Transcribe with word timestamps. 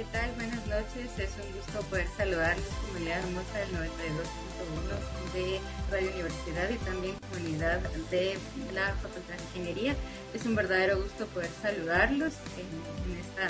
¿qué 0.00 0.06
tal? 0.12 0.30
Buenas 0.36 0.66
noches. 0.66 1.10
Es 1.18 1.30
un 1.44 1.52
gusto 1.52 1.82
poder 1.90 2.06
saludarles, 2.16 2.64
comunidad 2.86 3.18
hermosa 3.18 3.58
del 3.58 3.68
92.1 3.68 5.34
de 5.34 5.60
Radio 5.90 6.10
Universidad 6.12 6.70
y 6.70 6.76
también 6.76 7.16
comunidad 7.30 7.80
de 8.10 8.38
la 8.72 8.94
Facultad 8.94 9.34
de 9.34 9.42
Ingeniería. 9.58 9.94
Es 10.32 10.46
un 10.46 10.54
verdadero 10.54 11.02
gusto 11.02 11.26
poder 11.26 11.50
saludarlos 11.60 12.32
en, 12.56 13.18
esta 13.20 13.48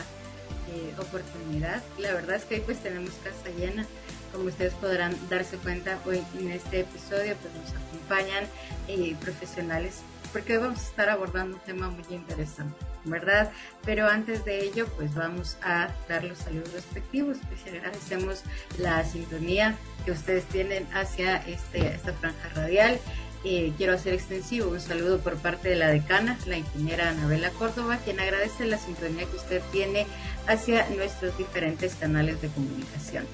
eh, 0.75 0.93
oportunidad. 0.99 1.85
La 1.99 2.15
verdad 2.15 2.35
es 2.35 2.45
que 2.47 2.57
hoy 2.57 2.63
pues 2.63 2.83
tenemos 2.83 3.13
casa 3.23 3.57
llena. 3.57 3.87
Como 4.33 4.47
ustedes 4.47 4.75
podrán 4.75 5.17
darse 5.29 5.57
cuenta, 5.57 6.01
hoy 6.05 6.21
en 6.37 6.51
este 6.51 6.81
episodio 6.81 7.37
pues 7.37 7.55
nos 7.55 7.71
acompañan 7.81 8.45
eh, 8.89 9.15
profesionales 9.21 10.01
porque 10.33 10.59
hoy 10.59 10.65
vamos 10.65 10.81
a 10.81 10.87
estar 10.87 11.11
abordando 11.11 11.59
un 11.59 11.63
tema 11.63 11.91
muy 11.91 12.05
interesante. 12.11 12.90
¿Verdad? 13.05 13.51
Pero 13.85 14.09
antes 14.09 14.45
de 14.45 14.63
ello, 14.65 14.87
pues 14.97 15.15
vamos 15.15 15.57
a 15.63 15.89
dar 16.09 16.25
los 16.25 16.39
saludos 16.39 16.73
respectivos. 16.73 17.39
Pues 17.49 17.75
agradecemos 17.75 18.43
la 18.79 19.05
sintonía 19.05 19.77
que 20.05 20.13
ustedes 20.13 20.45
tienen 20.47 20.87
hacia 20.93 21.37
este, 21.47 21.95
esta 21.95 22.13
franja 22.15 22.49
radial. 22.55 22.99
Eh, 23.43 23.73
quiero 23.79 23.95
hacer 23.95 24.13
extensivo 24.13 24.71
un 24.71 24.81
saludo 24.81 25.21
por 25.21 25.37
parte 25.37 25.71
de 25.71 25.77
la 25.77 25.89
decana, 25.89 26.39
la 26.45 26.59
ingeniera 26.59 27.09
Anabela 27.09 27.49
Córdoba, 27.51 27.99
quien 28.05 28.21
agradece 28.21 28.67
la 28.67 28.77
sintonía 28.77 29.25
que 29.25 29.37
usted 29.37 29.63
tiene 29.73 30.07
hacia 30.47 30.89
nuestros 30.91 31.37
diferentes 31.39 31.95
canales 31.95 32.41
de 32.41 32.49
comunicación 32.49 33.27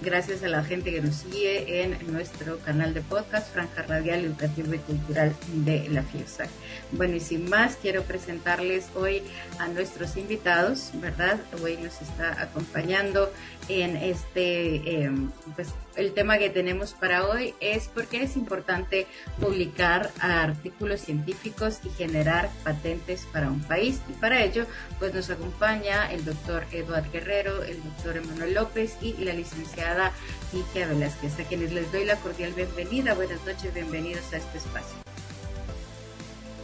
gracias 0.00 0.42
a 0.42 0.48
la 0.48 0.64
gente 0.64 0.90
que 0.90 1.00
nos 1.00 1.16
sigue 1.16 1.82
en 1.82 2.12
nuestro 2.12 2.58
canal 2.58 2.94
de 2.94 3.02
podcast, 3.02 3.52
Franja 3.52 3.82
Radial 3.82 4.24
Educativa 4.24 4.74
y 4.74 4.78
Cultural 4.78 5.34
de 5.52 5.88
la 5.90 6.02
FIESA. 6.02 6.46
Bueno, 6.92 7.16
y 7.16 7.20
sin 7.20 7.48
más, 7.48 7.76
quiero 7.76 8.02
presentarles 8.02 8.86
hoy 8.94 9.22
a 9.58 9.68
nuestros 9.68 10.16
invitados, 10.16 10.90
¿verdad? 10.94 11.38
Hoy 11.62 11.76
nos 11.76 12.00
está 12.00 12.40
acompañando 12.42 13.30
en 13.68 13.96
este, 13.96 15.04
em, 15.04 15.30
pues 15.54 15.68
el 15.94 16.14
tema 16.14 16.38
que 16.38 16.50
tenemos 16.50 16.94
para 16.94 17.26
hoy 17.26 17.54
es 17.60 17.88
por 17.88 18.06
qué 18.06 18.22
es 18.22 18.36
importante 18.36 19.06
publicar 19.38 20.10
artículos 20.20 21.00
científicos 21.02 21.80
y 21.84 21.90
generar 21.90 22.50
patentes 22.64 23.26
para 23.32 23.50
un 23.50 23.60
país. 23.60 24.00
Y 24.08 24.12
para 24.14 24.42
ello, 24.42 24.66
pues 24.98 25.14
nos 25.14 25.30
acompaña 25.30 25.71
el 25.72 26.22
doctor 26.26 26.64
Eduard 26.70 27.10
Guerrero, 27.10 27.62
el 27.62 27.82
doctor 27.82 28.18
Emanuel 28.18 28.52
López 28.52 28.98
y 29.00 29.14
la 29.24 29.32
licenciada 29.32 30.12
Ligia 30.52 30.86
Velázquez, 30.86 31.40
a 31.40 31.44
quienes 31.44 31.72
les 31.72 31.90
doy 31.90 32.04
la 32.04 32.16
cordial 32.16 32.52
bienvenida. 32.52 33.14
Buenas 33.14 33.42
noches, 33.46 33.72
bienvenidos 33.72 34.30
a 34.34 34.36
este 34.36 34.58
espacio. 34.58 34.94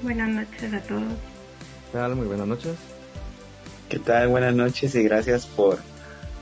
Buenas 0.02 0.28
noches 0.28 0.74
a 0.74 0.80
todos. 0.80 1.02
¿Qué 1.02 1.98
tal? 1.98 2.16
Muy 2.16 2.26
buenas 2.26 2.46
noches. 2.46 2.76
¿Qué 3.88 3.98
tal? 3.98 4.28
Buenas 4.28 4.54
noches 4.54 4.94
y 4.94 5.02
gracias 5.02 5.46
por 5.46 5.78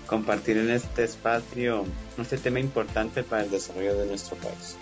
compartir 0.08 0.56
en 0.56 0.70
este 0.70 1.04
espacio 1.04 1.84
este 2.18 2.36
tema 2.36 2.58
importante 2.58 3.22
para 3.22 3.44
el 3.44 3.50
desarrollo 3.50 3.96
de 3.96 4.06
nuestro 4.06 4.36
país. 4.38 4.76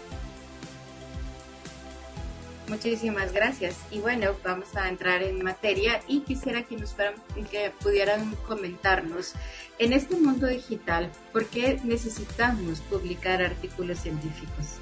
Muchísimas 2.69 3.33
gracias. 3.33 3.77
Y 3.91 4.01
bueno, 4.01 4.33
vamos 4.43 4.75
a 4.75 4.89
entrar 4.89 5.23
en 5.23 5.45
materia 5.45 6.01
y 6.09 6.21
quisiera 6.21 6.63
que 6.63 6.77
nos 6.77 6.93
fueran, 6.93 7.15
que 7.51 7.71
pudieran 7.83 8.35
comentarnos 8.47 9.35
en 9.79 9.93
este 9.93 10.17
mundo 10.17 10.47
digital, 10.47 11.11
¿por 11.33 11.47
qué 11.47 11.81
necesitamos 11.85 12.81
publicar 12.81 13.43
artículos 13.43 13.99
científicos? 13.99 14.79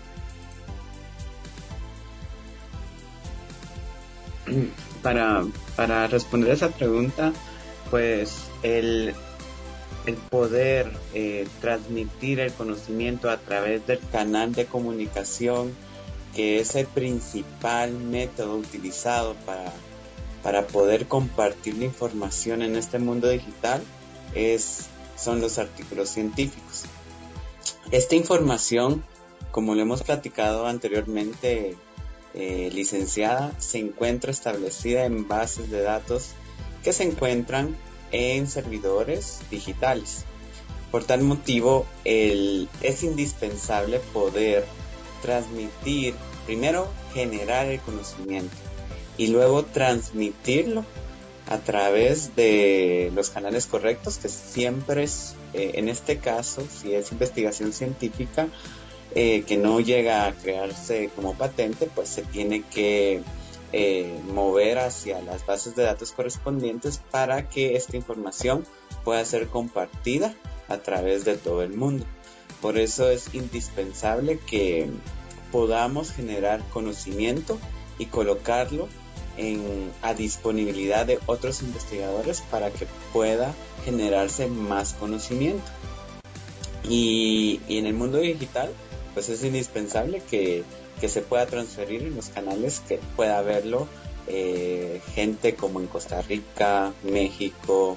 Para, 5.03 5.45
para 5.77 6.07
responder 6.07 6.53
esa 6.53 6.69
pregunta, 6.69 7.33
pues 7.91 8.45
el, 8.63 9.15
el 10.07 10.15
poder 10.15 10.93
eh, 11.15 11.49
transmitir 11.61 12.39
el 12.39 12.53
conocimiento 12.53 13.31
a 13.31 13.39
través 13.39 13.87
del 13.87 14.01
canal 14.13 14.53
de 14.53 14.67
comunicación, 14.67 15.73
que 16.35 16.61
es 16.61 16.75
el 16.75 16.87
principal 16.87 17.93
método 17.93 18.57
utilizado 18.57 19.35
para, 19.47 19.73
para 20.43 20.67
poder 20.67 21.07
compartir 21.07 21.77
la 21.77 21.85
información 21.85 22.63
en 22.63 22.77
este 22.77 22.99
mundo 22.99 23.29
digital, 23.29 23.83
es, 24.35 24.87
son 25.17 25.41
los 25.41 25.59
artículos 25.59 26.09
científicos. 26.09 26.85
Esta 27.91 28.15
información, 28.15 29.05
como 29.51 29.75
lo 29.75 29.83
hemos 29.83 30.03
platicado 30.03 30.67
anteriormente, 30.67 31.77
eh, 32.35 32.71
licenciada, 32.73 33.53
se 33.59 33.79
encuentra 33.79 34.31
establecida 34.31 35.05
en 35.05 35.29
bases 35.29 35.71
de 35.71 35.83
datos 35.83 36.31
que 36.83 36.95
se 36.95 37.05
encuentran 37.05 37.77
en 38.11 38.49
servidores 38.49 39.41
digitales. 39.51 40.25
Por 40.91 41.05
tal 41.05 41.23
motivo, 41.23 41.87
es 42.05 43.03
indispensable 43.03 43.99
poder 44.13 44.67
transmitir, 45.23 46.15
primero 46.45 46.89
generar 47.15 47.67
el 47.67 47.81
conocimiento 47.81 48.55
y 49.17 49.29
luego 49.29 49.65
transmitirlo 49.65 50.85
a 51.49 51.59
través 51.59 52.37
de 52.37 53.11
los 53.15 53.31
canales 53.31 53.67
correctos, 53.67 54.19
que 54.19 54.29
siempre 54.29 55.05
es, 55.05 55.35
eh, 55.55 55.73
en 55.75 55.89
este 55.89 56.19
caso, 56.19 56.67
si 56.71 56.95
es 56.95 57.13
investigación 57.13 57.73
científica, 57.73 58.49
eh, 59.15 59.43
que 59.47 59.59
no 59.59 59.81
llega 59.81 60.27
a 60.27 60.33
crearse 60.33 61.11
como 61.15 61.35
patente, 61.35 61.91
pues 61.95 62.09
se 62.09 62.23
tiene 62.23 62.63
que 62.63 63.23
eh, 63.73 64.19
mover 64.33 64.79
hacia 64.79 65.21
las 65.21 65.45
bases 65.45 65.75
de 65.77 65.83
datos 65.83 66.13
correspondientes 66.13 67.01
para 67.11 67.49
que 67.49 67.77
esta 67.77 67.97
información 67.97 68.65
pueda 69.05 69.25
ser 69.25 69.49
compartida 69.49 70.35
a 70.69 70.79
través 70.79 71.25
de 71.25 71.37
todo 71.37 71.63
el 71.63 71.75
mundo. 71.75 72.07
Por 72.63 72.79
eso 72.79 73.11
es 73.11 73.35
indispensable 73.35 74.39
que 74.39 74.89
podamos 75.51 76.13
generar 76.13 76.67
conocimiento 76.71 77.59
y 77.99 78.07
colocarlo 78.07 78.89
en, 79.37 79.91
a 80.01 80.15
disponibilidad 80.15 81.05
de 81.05 81.19
otros 81.27 81.63
investigadores 81.63 82.41
para 82.41 82.71
que 82.71 82.87
pueda 83.13 83.53
generarse 83.85 84.47
más 84.47 84.95
conocimiento. 84.95 85.65
Y, 86.89 87.61
en 87.69 87.87
el 87.87 87.95
mundo 87.95 88.19
digital, 88.19 88.71
pues 89.13 89.29
es 89.29 89.43
indispensable 89.45 90.23
que, 90.31 90.65
se 91.07 91.21
pueda 91.21 91.47
transferir 91.47 92.03
en 92.03 92.15
los 92.15 92.29
canales, 92.29 92.81
que 92.87 93.01
pueda 93.17 93.43
verlo 93.43 93.89
eh, 94.29 95.03
gente 95.17 95.57
como 95.57 95.81
en 95.81 95.89
Costa 95.89 96.23
Rica, 96.23 96.93
México, 97.03 97.97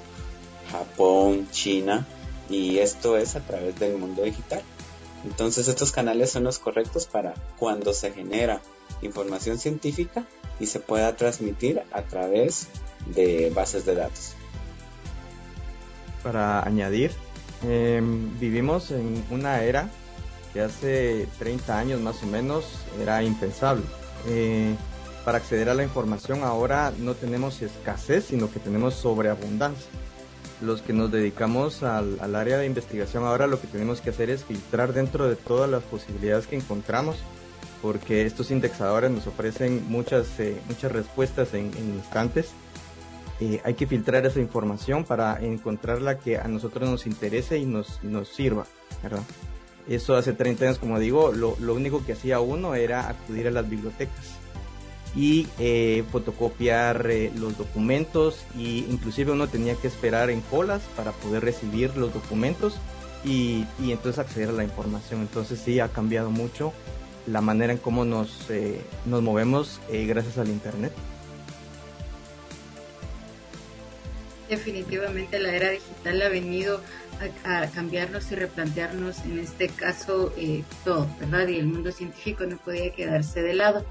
Japón, 0.71 1.47
China, 1.51 2.07
y 2.49 2.79
esto 2.79 3.17
es 3.17 3.35
a 3.35 3.41
través 3.41 3.79
del 3.79 3.97
mundo 3.97 4.23
digital. 4.23 4.61
Entonces 5.25 5.67
estos 5.67 5.91
canales 5.91 6.31
son 6.31 6.43
los 6.43 6.59
correctos 6.59 7.07
para 7.07 7.33
cuando 7.57 7.93
se 7.93 8.11
genera 8.11 8.61
información 9.01 9.57
científica 9.57 10.25
y 10.59 10.67
se 10.67 10.79
pueda 10.79 11.15
transmitir 11.15 11.81
a 11.91 12.03
través 12.03 12.67
de 13.07 13.51
bases 13.53 13.85
de 13.85 13.95
datos. 13.95 14.33
Para 16.23 16.63
añadir, 16.63 17.11
em, 17.63 18.37
vivimos 18.39 18.91
en 18.91 19.23
una 19.31 19.63
era 19.63 19.89
que 20.53 20.61
hace 20.61 21.27
30 21.39 21.77
años 21.77 21.99
más 22.01 22.21
o 22.23 22.27
menos 22.27 22.65
era 23.01 23.21
impensable. 23.23 23.83
Eh, 24.27 24.75
para 25.23 25.39
acceder 25.39 25.69
a 25.69 25.73
la 25.73 25.83
información 25.83 26.43
ahora 26.43 26.93
no 26.99 27.15
tenemos 27.15 27.61
escasez, 27.63 28.25
sino 28.25 28.51
que 28.51 28.59
tenemos 28.59 28.93
sobreabundancia 28.93 29.89
los 30.61 30.81
que 30.81 30.93
nos 30.93 31.11
dedicamos 31.11 31.83
al, 31.83 32.35
área 32.35 32.57
de 32.57 32.65
investigación 32.65 33.23
ahora 33.23 33.47
lo 33.47 33.59
que 33.59 33.67
tenemos 33.67 34.01
que 34.01 34.09
hacer 34.09 34.29
es 34.29 34.43
filtrar 34.43 34.93
dentro 34.93 35.27
de 35.27 35.35
todas 35.35 35.69
las 35.69 35.83
posibilidades 35.83 36.47
que 36.47 36.55
encontramos 36.55 37.17
porque 37.81 38.25
estos 38.25 38.51
indexadores 38.51 39.11
nos 39.11 39.27
ofrecen 39.27 39.85
muchas, 39.87 40.39
eh, 40.39 40.57
muchas 40.67 40.91
respuestas 40.91 41.53
en, 41.53 41.67
instantes. 41.77 42.49
Eh, 43.39 43.61
hay 43.63 43.75
que 43.75 43.85
filtrar 43.85 44.25
esa 44.25 44.39
información 44.39 45.03
para 45.03 45.39
encontrar 45.43 46.01
la 46.01 46.17
que 46.17 46.37
a 46.37 46.47
nosotros 46.47 46.89
nos 46.89 47.05
interese 47.05 47.59
y 47.59 47.65
nos, 47.65 48.01
nos 48.01 48.29
sirva, 48.29 48.65
¿verdad? 49.03 49.21
Eso 49.87 50.15
hace 50.15 50.33
30 50.33 50.65
años, 50.65 50.79
como 50.79 50.97
digo, 50.97 51.31
lo, 51.31 51.57
lo 51.59 51.75
único 51.75 52.03
que 52.03 52.13
hacía 52.13 52.39
uno 52.39 52.73
era 52.73 53.07
acudir 53.07 53.47
a 53.47 53.51
las 53.51 53.69
bibliotecas 53.69 54.39
y 55.15 55.47
eh, 55.59 56.03
fotocopiar 56.11 57.09
eh, 57.09 57.31
los 57.35 57.57
documentos 57.57 58.45
y 58.57 58.85
inclusive 58.89 59.31
uno 59.31 59.47
tenía 59.47 59.75
que 59.75 59.87
esperar 59.87 60.29
en 60.29 60.41
colas 60.41 60.81
para 60.95 61.11
poder 61.11 61.43
recibir 61.43 61.95
los 61.95 62.13
documentos 62.13 62.75
y, 63.23 63.65
y 63.81 63.91
entonces 63.91 64.19
acceder 64.19 64.49
a 64.49 64.53
la 64.53 64.63
información. 64.63 65.21
Entonces 65.21 65.59
sí 65.63 65.79
ha 65.79 65.87
cambiado 65.87 66.31
mucho 66.31 66.73
la 67.27 67.41
manera 67.41 67.73
en 67.73 67.79
cómo 67.79 68.05
nos, 68.05 68.49
eh, 68.49 68.81
nos 69.05 69.21
movemos 69.21 69.79
gracias 69.89 70.37
al 70.37 70.49
Internet. 70.49 70.93
Definitivamente 74.55 75.37
la 75.37 75.53
era 75.53 75.69
digital 75.69 76.21
ha 76.21 76.29
venido 76.29 76.81
a, 77.43 77.67
cambiarnos 77.67 78.31
y 78.31 78.35
replantearnos 78.35 79.19
en 79.25 79.39
este 79.39 79.67
caso 79.67 80.33
eh, 80.37 80.63
todo, 80.85 81.09
¿verdad? 81.19 81.47
Y 81.49 81.59
el 81.59 81.67
mundo 81.67 81.91
científico 81.91 82.45
no 82.45 82.57
podía 82.57 82.91
quedarse 82.93 83.41
de 83.41 83.53
lado. 83.53 83.85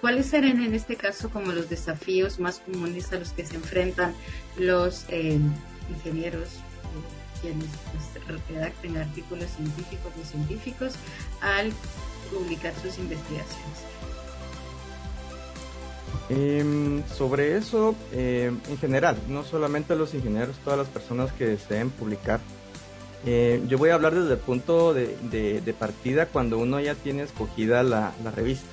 ¿cuáles 0.00 0.26
serían 0.26 0.62
en 0.62 0.74
este 0.74 0.96
caso 0.96 1.28
como 1.28 1.52
los 1.52 1.68
desafíos 1.68 2.38
más 2.38 2.60
comunes 2.60 3.12
a 3.12 3.18
los 3.18 3.32
que 3.32 3.44
se 3.44 3.56
enfrentan 3.56 4.14
los 4.56 5.04
eh, 5.08 5.38
ingenieros 5.90 6.48
quienes 7.42 7.66
pues, 7.92 8.38
redacten 8.48 8.96
artículos 8.96 9.50
científicos 9.50 10.12
o 10.20 10.24
científicos 10.24 10.94
al 11.40 11.72
publicar 12.32 12.72
sus 12.80 12.98
investigaciones? 12.98 13.97
Em, 16.30 17.02
sobre 17.08 17.56
eso, 17.56 17.94
em, 18.12 18.58
en 18.68 18.78
general, 18.78 19.16
no 19.28 19.44
solamente 19.44 19.96
los 19.96 20.12
ingenieros, 20.12 20.56
todas 20.62 20.78
las 20.78 20.88
personas 20.88 21.32
que 21.32 21.46
deseen 21.46 21.90
publicar. 21.90 22.40
Eh, 23.24 23.62
yo 23.66 23.78
voy 23.78 23.90
a 23.90 23.94
hablar 23.94 24.14
desde 24.14 24.34
el 24.34 24.38
punto 24.38 24.92
de, 24.92 25.74
partida 25.78 26.26
cuando 26.26 26.58
uno 26.58 26.80
ya 26.80 26.94
tiene 26.94 27.22
escogida 27.22 27.82
la, 27.82 28.12
revista, 28.36 28.68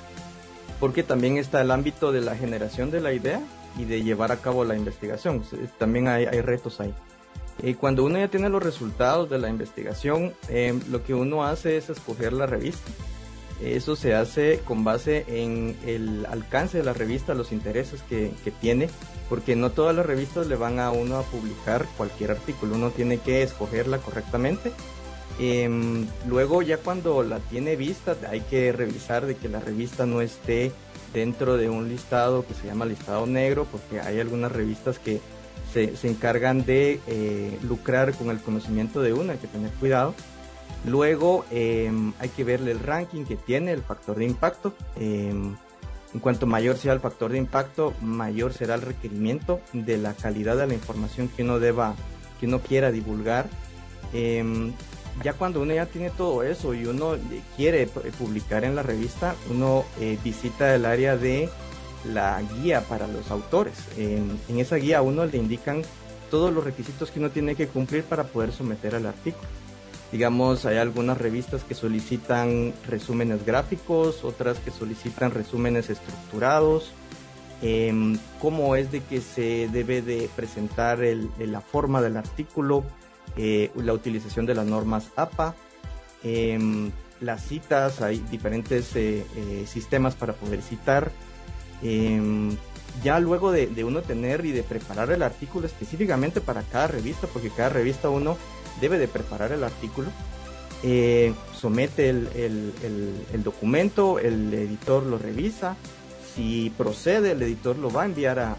porque 0.79 1.01
también 1.03 1.37
está 1.37 1.61
el 1.61 1.71
ámbito 1.71 2.11
de 2.11 2.21
la 2.21 2.35
generación 2.35 2.91
de 2.91 2.99
la 2.99 3.13
idea 3.13 3.41
y 3.77 3.85
de 3.85 4.03
llevar 4.03 4.31
a 4.33 4.37
cabo 4.37 4.65
la 4.65 4.75
investigación. 4.75 5.41
También 5.77 6.09
hay, 6.09 6.25
retos 6.41 6.81
ahí. 6.81 6.93
Y 7.63 7.75
cuando 7.75 8.03
uno 8.03 8.19
ya 8.19 8.27
tiene 8.27 8.49
los 8.49 8.61
resultados 8.61 9.29
de 9.29 9.39
la 9.39 9.49
investigación, 9.49 10.33
em, 10.49 10.81
lo 10.91 11.03
que 11.03 11.13
uno 11.13 11.45
hace 11.45 11.77
es 11.77 11.89
escoger 11.89 12.33
la 12.33 12.45
revista 12.45 12.91
eso 13.61 13.95
se 13.95 14.13
hace 14.13 14.59
con 14.65 14.83
base 14.83 15.25
en 15.27 15.77
el 15.85 16.25
alcance 16.25 16.77
de 16.77 16.83
la 16.83 16.93
revista, 16.93 17.33
los 17.33 17.51
intereses 17.51 18.01
que, 18.09 18.33
tiene, 18.59 18.89
porque 19.29 19.55
no 19.55 19.71
todas 19.71 19.95
las 19.95 20.05
revistas 20.05 20.47
le 20.47 20.55
van 20.55 20.79
a 20.79 20.91
uno 20.91 21.17
a 21.17 21.23
publicar 21.23 21.85
cualquier 21.97 22.31
artículo, 22.31 22.75
uno 22.75 22.91
tiene 22.91 23.17
que 23.19 23.43
escogerla 23.43 23.99
correctamente. 23.99 24.71
Em, 25.39 26.05
luego 26.27 26.61
ya 26.61 26.77
cuando 26.77 27.21
la 27.23 27.39
tiene 27.39 27.75
vista 27.75 28.15
hay 28.29 28.41
que 28.41 28.71
revisar 28.71 29.25
de 29.25 29.35
que 29.35 29.49
la 29.49 29.59
revista 29.59 30.05
no 30.05 30.21
esté 30.21 30.71
dentro 31.13 31.57
de 31.57 31.69
un 31.69 31.89
listado 31.89 32.45
que 32.45 32.53
se 32.53 32.67
llama 32.67 32.85
listado 32.85 33.25
negro, 33.25 33.65
porque 33.71 34.01
hay 34.01 34.19
algunas 34.19 34.51
revistas 34.51 34.99
que 34.99 35.21
se, 35.73 35.95
se 35.95 36.09
encargan 36.09 36.65
de 36.65 36.99
eh, 37.07 37.57
lucrar 37.63 38.13
con 38.13 38.29
el 38.29 38.39
conocimiento 38.39 39.01
de 39.01 39.13
uno, 39.13 39.31
hay 39.31 39.37
que 39.37 39.47
tener 39.47 39.71
cuidado. 39.71 40.13
Luego 40.85 41.45
em, 41.51 42.13
hay 42.19 42.29
que 42.29 42.43
verle 42.43 42.71
el 42.71 42.79
ranking 42.79 43.25
que 43.25 43.35
tiene, 43.35 43.71
el 43.71 43.81
factor 43.81 44.17
de 44.17 44.25
impacto. 44.25 44.73
Em, 44.99 45.55
en 46.13 46.19
cuanto 46.19 46.45
mayor 46.45 46.77
sea 46.77 46.93
el 46.93 46.99
factor 46.99 47.31
de 47.31 47.37
impacto, 47.37 47.93
mayor 48.01 48.53
será 48.53 48.75
el 48.75 48.81
requerimiento 48.81 49.59
de 49.73 49.97
la 49.97 50.13
calidad 50.13 50.55
de 50.57 50.67
la 50.67 50.73
información 50.73 51.27
que 51.27 51.43
uno 51.43 51.59
deba, 51.59 51.95
que 52.39 52.45
uno 52.45 52.59
quiera 52.59 52.91
divulgar. 52.91 53.47
Em, 54.13 54.73
ya 55.23 55.33
cuando 55.33 55.61
uno 55.61 55.73
ya 55.73 55.87
tiene 55.87 56.09
todo 56.11 56.43
eso 56.43 56.73
y 56.73 56.85
uno 56.85 57.15
quiere 57.55 57.87
publicar 58.19 58.63
en 58.63 58.75
la 58.75 58.83
revista, 58.83 59.35
uno 59.49 59.85
eh, 59.99 60.17
visita 60.23 60.75
el 60.75 60.85
área 60.85 61.17
de 61.17 61.49
la 62.03 62.41
guía 62.41 62.81
para 62.81 63.07
los 63.07 63.31
autores. 63.31 63.73
en 63.97 64.59
esa 64.59 64.75
guía 64.75 65.01
uno 65.01 65.25
le 65.25 65.37
indican 65.37 65.81
todos 66.29 66.53
los 66.53 66.63
requisitos 66.63 67.11
que 67.11 67.19
uno 67.19 67.29
tiene 67.29 67.55
que 67.55 67.67
cumplir 67.67 68.03
para 68.03 68.25
poder 68.25 68.51
someter 68.51 68.93
al 68.93 69.05
artículo. 69.07 69.47
Digamos, 70.15 70.65
hay 70.65 70.77
algunas 70.77 71.17
revistas 71.17 71.65
que 71.65 71.75
solicitan 71.75 72.73
resúmenes 72.87 73.45
gráficos, 73.45 74.23
otras 74.23 74.57
que 74.59 74.71
solicitan 74.71 75.31
resúmenes 75.31 75.89
estructurados, 75.89 76.93
eh, 77.61 78.15
cómo 78.41 78.77
es 78.77 78.93
de 78.93 79.01
que 79.01 79.19
se 79.19 79.67
debe 79.73 80.01
de 80.01 80.29
presentar 80.33 80.99
la 81.37 81.59
forma 81.59 82.01
del 82.01 82.15
artículo, 82.15 82.85
eh, 83.35 83.71
la 83.75 83.91
utilización 83.91 84.45
de 84.45 84.55
las 84.55 84.65
normas 84.65 85.09
APA, 85.17 85.53
em, 86.23 86.91
las 87.19 87.43
citas, 87.43 88.01
hay 88.01 88.19
diferentes 88.31 88.95
eh, 88.95 89.25
eh, 89.35 89.65
sistemas 89.67 90.15
para 90.15 90.31
poder 90.31 90.61
citar. 90.61 91.11
Em, 91.83 92.55
ya 93.03 93.19
luego 93.19 93.51
de, 93.51 93.67
de, 93.67 93.83
uno 93.83 94.01
tener 94.01 94.45
y 94.45 94.53
de 94.53 94.63
preparar 94.63 95.11
el 95.11 95.23
artículo 95.23 95.67
específicamente 95.67 96.39
para 96.39 96.61
cada 96.61 96.87
revista, 96.87 97.27
porque 97.27 97.49
cada 97.49 97.67
revista 97.67 98.09
uno 98.09 98.37
debe 98.81 98.97
de 98.97 99.07
preparar 99.07 99.51
el 99.51 99.63
artículo, 99.63 100.09
eh, 100.83 101.33
somete 101.53 102.09
el, 102.09 103.43
documento, 103.43 104.19
el 104.19 104.53
editor 104.53 105.03
lo 105.03 105.17
revisa, 105.17 105.75
si 106.35 106.71
procede 106.77 107.31
el 107.31 107.41
editor 107.41 107.77
lo 107.77 107.89
va 107.89 108.03
a 108.03 108.05
enviar 108.05 108.39
a, 108.39 108.55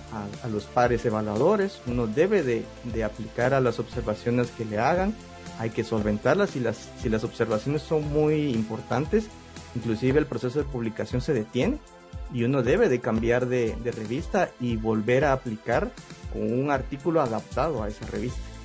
los 0.51 0.65
pares 0.65 1.05
evaluadores, 1.05 1.81
uno 1.87 2.07
debe 2.07 2.43
de, 2.43 3.05
aplicar 3.05 3.55
a 3.55 3.61
las 3.61 3.79
observaciones 3.79 4.51
que 4.51 4.65
le 4.65 4.79
hagan, 4.79 5.15
hay 5.61 5.71
que 5.71 5.85
solventarlas 5.85 6.51
si 6.51 6.61
las, 6.61 6.89
si 7.01 7.09
las 7.09 7.23
observaciones 7.23 7.83
son 7.83 8.09
muy 8.13 8.51
importantes, 8.51 9.29
inclusive 9.77 10.19
el 10.19 10.27
proceso 10.27 10.59
de 10.59 10.65
publicación 10.65 11.21
se 11.21 11.33
detiene 11.33 11.79
y 12.33 12.43
uno 12.43 12.63
debe 12.63 12.89
de 12.89 12.99
cambiar 12.99 13.47
de, 13.47 13.77
de 13.77 13.93
revista 13.93 14.51
y 14.59 14.77
volver 14.77 15.25
a 15.25 15.33
aplicar 15.33 15.93
con 16.33 16.53
un 16.53 16.73
artículo 16.73 17.21
adaptado 17.21 17.85
a 17.85 17.89
esa 17.89 18.05
revista. 18.07 18.56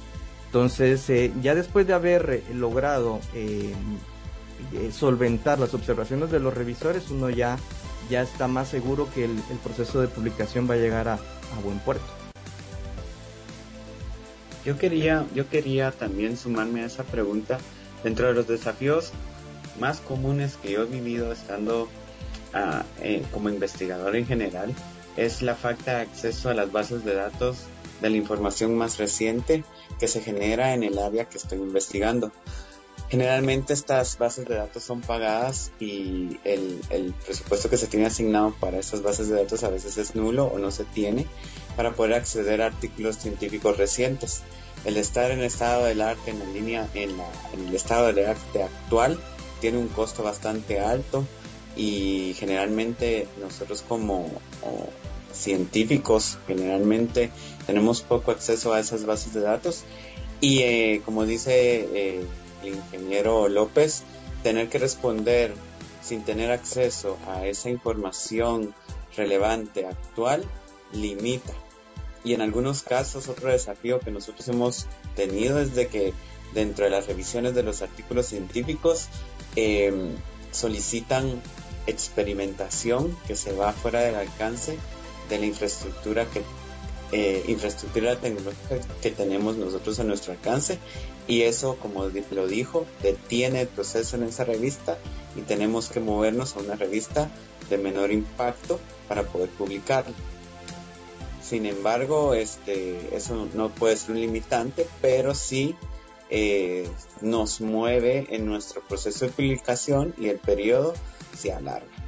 Entonces, 0.52 1.10
eh, 1.10 1.32
ya 1.42 1.56
después 1.56 1.88
de 1.88 1.94
haber 1.94 2.30
eh, 2.30 2.54
logrado 2.54 3.22
eh, 3.34 3.74
solventar 4.92 5.60
las 5.60 5.74
observaciones 5.74 6.30
de 6.30 6.42
los 6.42 6.54
revisores, 6.54 7.10
uno 7.10 7.30
ya, 7.30 7.58
ya 8.10 8.22
está 8.22 8.50
más 8.50 8.68
seguro 8.68 9.08
que 9.16 9.24
el, 9.24 9.38
proceso 9.64 10.02
de 10.02 10.10
publicación 10.10 10.70
va 10.70 10.74
a 10.74 10.78
llegar 10.78 11.08
a, 11.08 11.20
buen 11.64 11.80
puerto. 11.80 12.04
Yo 14.66 14.78
quería, 14.78 15.26
yo 15.34 15.48
quería 15.48 15.92
también 15.92 16.36
sumarme 16.36 16.82
a 16.82 16.88
esa 16.88 17.06
pregunta. 17.06 17.58
Dentro 18.04 18.28
de 18.28 18.34
los 18.34 18.46
desafíos 18.46 19.14
más 19.80 20.02
comunes 20.02 20.58
que 20.62 20.74
yo 20.74 20.84
he 20.84 20.86
vivido 20.86 21.32
estando 21.32 21.88
ah, 22.54 22.84
como 23.32 23.48
investigador 23.48 24.18
en 24.18 24.26
general, 24.26 24.76
es 25.16 25.42
la 25.42 25.56
falta 25.56 25.96
de 25.96 26.02
acceso 26.02 26.50
a 26.50 26.54
las 26.54 26.74
bases 26.74 27.06
de 27.06 27.16
datos 27.16 27.68
de 28.02 28.10
la 28.10 28.18
información 28.18 28.76
más 28.76 28.98
reciente 28.98 29.64
que 30.00 30.08
se 30.08 30.22
genera 30.22 30.74
en 30.74 30.84
el 30.84 30.98
área 31.00 31.26
que 31.26 31.38
estoy 31.38 31.60
investigando. 31.60 32.32
Generalmente 33.10 33.74
estas 33.74 34.18
bases 34.18 34.48
de 34.48 34.56
datos 34.56 34.84
son 34.84 35.02
pagadas 35.02 35.72
y 35.82 36.40
el, 36.46 37.14
presupuesto 37.26 37.70
que 37.70 37.76
se 37.76 37.88
tiene 37.88 38.06
asignado 38.06 38.56
para 38.58 38.80
estas 38.80 39.02
bases 39.02 39.28
de 39.28 39.36
datos 39.36 39.66
a 39.66 39.70
veces 39.70 39.98
es 39.98 40.16
nulo 40.16 40.46
o 40.46 40.60
no 40.60 40.72
se 40.72 40.86
tiene 40.86 41.28
para 41.76 41.94
poder 41.94 42.14
acceder 42.14 42.62
a 42.62 42.68
artículos 42.68 43.18
científicos 43.18 43.76
recientes. 43.76 44.44
El 44.86 44.96
estar 44.96 45.30
en 45.30 45.42
estado 45.42 45.86
del 45.86 46.02
arte 46.02 46.32
en 46.32 46.40
la 46.40 46.46
línea, 46.46 46.88
en, 46.94 47.12
el 47.68 47.76
estado 47.76 48.08
del 48.14 48.28
arte 48.28 48.64
actual, 48.64 49.20
tiene 49.60 49.78
un 49.78 49.90
costo 49.90 50.24
bastante 50.24 50.80
alto 50.80 51.26
y 51.76 52.34
generalmente 52.40 53.28
nosotros 53.42 53.84
como 53.86 54.32
científicos 55.34 56.38
generalmente 56.48 57.32
tenemos 57.66 58.02
poco 58.02 58.32
acceso 58.32 58.74
a 58.74 58.80
esas 58.80 59.06
bases 59.06 59.34
de 59.34 59.42
datos 59.42 59.84
y 60.40 60.60
eh, 60.60 61.02
como 61.06 61.26
dice 61.26 61.88
eh, 61.94 62.26
el 62.64 62.76
ingeniero 62.76 63.48
López, 63.48 64.04
tener 64.44 64.70
que 64.70 64.80
responder 64.80 65.54
sin 66.02 66.24
tener 66.24 66.52
acceso 66.52 67.18
a 67.28 67.46
esa 67.46 67.70
información 67.70 68.74
relevante 69.16 69.86
actual 69.86 70.44
limita. 70.94 71.54
Y 72.24 72.34
en 72.34 72.42
algunos 72.42 72.84
casos 72.84 73.30
otro 73.30 73.50
desafío 73.50 74.00
que 74.00 74.12
nosotros 74.12 74.48
hemos 74.48 74.88
tenido 75.16 75.60
es 75.60 75.76
de 75.76 75.88
que 75.88 76.14
dentro 76.54 76.86
de 76.86 76.92
las 76.92 77.08
revisiones 77.08 77.56
de 77.56 77.64
los 77.64 77.82
artículos 77.82 78.28
científicos 78.28 79.08
em, 79.56 80.10
solicitan 80.52 81.42
experimentación 81.88 83.18
que 83.28 83.36
se 83.36 83.54
va 83.54 83.74
fuera 83.74 84.02
del 84.02 84.16
alcance 84.16 84.78
de 85.30 85.40
la 85.40 85.46
infraestructura 85.46 86.26
que 86.26 86.44
eh, 87.12 87.44
infraestructura 87.48 88.16
tecnológica 88.16 88.80
que 89.02 89.12
tenemos 89.12 89.58
nosotros 89.58 90.00
a 90.00 90.04
nuestro 90.04 90.34
alcance. 90.34 90.80
Y 91.28 91.44
eso 91.44 91.78
como 91.78 92.06
lo 92.06 92.48
dijo 92.48 92.86
detiene 93.04 93.62
el 93.62 93.68
proceso 93.68 94.16
en 94.16 94.24
esa 94.24 94.44
revista 94.44 94.98
y 95.36 95.42
tenemos 95.42 95.90
que 95.90 96.00
movernos 96.00 96.56
a 96.56 96.60
una 96.60 96.76
revista 96.76 97.30
de 97.70 97.78
menor 97.78 98.12
impacto 98.12 98.80
para 99.08 99.24
poder 99.24 99.50
publicarla. 99.50 100.14
Sin 101.44 101.66
embargo 101.66 102.34
este 102.34 103.16
eso 103.16 103.48
no 103.54 103.70
puede 103.70 103.98
ser 103.98 104.12
un 104.12 104.22
limitante 104.22 104.88
pero 105.02 105.36
sí 105.36 105.76
eh, 106.30 106.90
nos 107.22 107.60
mueve 107.60 108.28
en 108.30 108.46
nuestro 108.46 108.82
proceso 108.82 109.26
de 109.26 109.32
publicación 109.32 110.16
y 110.18 110.30
el 110.30 110.40
periodo 110.40 110.94
se 111.38 111.52
alarga 111.52 112.01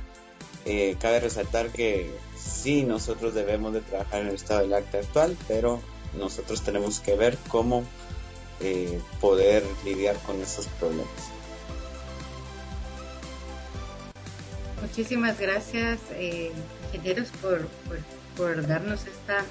eh, 0.66 0.96
cabe 1.00 1.20
resaltar 1.20 1.70
que 1.70 2.12
sí 2.38 2.84
nosotros 2.84 3.34
debemos 3.34 3.74
de 3.74 3.82
trabajar 3.82 4.22
en 4.22 4.28
el 4.28 4.36
estado 4.36 4.62
del 4.62 4.74
arte 4.74 5.00
actual, 5.00 5.38
pero 5.48 5.82
nosotros 6.18 6.62
tenemos 6.62 7.00
que 7.00 7.16
ver 7.16 7.38
cómo 7.50 7.84
eh, 8.62 9.00
poder 9.20 9.64
lidiar 9.84 10.16
con 10.20 10.42
esos 10.42 10.68
problemas. 10.80 11.08
Muchísimas 14.82 15.40
gracias, 15.40 16.00
eh, 16.12 16.52
ingenieros, 16.94 17.30
por, 17.42 17.68
por, 18.38 18.68
darnos 18.68 19.06
esta, 19.06 19.44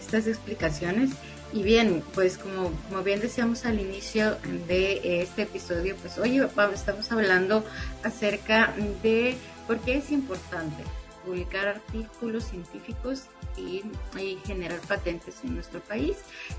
estas 0.00 0.26
explicaciones. 0.26 1.10
Y 1.52 1.62
bien, 1.64 2.04
pues 2.14 2.38
como, 2.38 2.70
como 2.88 3.02
bien 3.02 3.20
decíamos 3.20 3.64
al 3.64 3.80
inicio 3.80 4.36
de 4.68 5.22
este 5.22 5.42
episodio, 5.42 5.96
pues 5.96 6.18
hoy 6.18 6.40
estamos 6.72 7.10
hablando 7.10 7.64
acerca 8.04 8.74
de 9.02 9.36
por 9.66 9.78
qué 9.80 9.96
es 9.96 10.10
importante 10.10 10.84
publicar 11.24 11.68
artículos 11.68 12.44
científicos 12.44 13.24
y, 13.56 13.82
generar 14.46 14.80
patentes 14.80 15.36
en 15.44 15.54
nuestro 15.54 15.80
país 15.80 16.16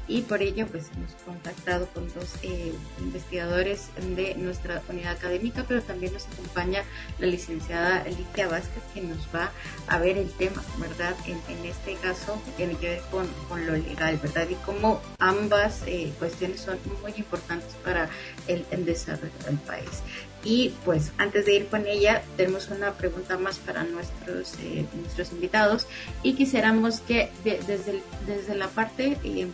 y 0.08 0.22
por 0.22 0.42
ello 0.42 0.68
pues 0.68 0.90
hemos 0.96 1.14
contactado 1.26 1.88
con 1.88 2.08
dos 2.14 2.36
eh, 2.44 2.74
investigadores 3.00 3.90
de 4.16 4.36
nuestra 4.36 4.82
unidad 4.90 5.14
académica 5.14 5.66
pero 5.68 5.82
también 5.82 6.14
nos 6.14 6.28
acompaña 6.28 6.84
la 7.20 7.28
licenciada 7.28 8.04
Lidia 8.04 8.48
Vázquez 8.48 8.84
que 8.94 9.02
nos 9.02 9.28
va 9.34 9.52
a 9.88 9.98
ver 10.00 10.18
el 10.18 10.30
tema, 10.32 10.64
¿verdad? 10.78 11.16
En, 11.26 11.66
este 11.66 11.96
caso 11.96 12.42
tiene 12.58 12.76
que 12.76 12.90
ver 12.90 13.02
con, 13.12 13.28
con, 13.48 13.66
lo 13.66 13.74
legal, 13.74 14.20
¿verdad? 14.22 14.48
Y 14.50 14.56
cómo 14.66 15.02
ambas 15.20 15.84
eh, 15.86 16.12
cuestiones 16.20 16.62
son 16.62 16.78
muy 17.02 17.14
importantes 17.18 17.74
para 17.84 18.10
el 18.48 18.86
desarrollo 18.86 19.32
del 19.46 19.58
país. 19.60 20.02
Y 20.44 20.74
pues 20.86 21.12
antes 21.18 21.46
de 21.46 21.56
ir 21.56 21.68
con 21.68 21.86
ella, 21.86 22.24
tenemos 22.36 22.70
una 22.70 22.94
pregunta 22.94 23.38
más 23.38 23.60
para 23.60 23.84
nuestros, 23.84 24.56
eh, 24.60 24.86
nuestros 25.00 25.32
invitados 25.32 25.88
y 26.24 26.34
quisiéramos 26.34 27.02
que 27.02 27.30
desde, 27.44 28.02
desde 28.26 28.56
la 28.56 28.68
parte 28.68 29.18
eh, 29.24 29.48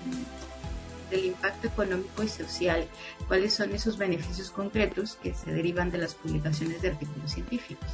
del 1.10 1.25
impacto 1.25 1.67
económico 1.67 2.24
y 2.24 2.29
social, 2.29 2.88
cuáles 3.27 3.53
son 3.53 3.74
esos 3.74 3.98
beneficios 3.98 4.50
concretos 4.50 5.17
que 5.22 5.34
se 5.34 5.51
derivan 5.51 5.91
de 5.91 5.98
las 5.98 6.15
publicaciones 6.15 6.82
de 6.82 6.89
artículos 6.89 7.32
científicos. 7.32 7.89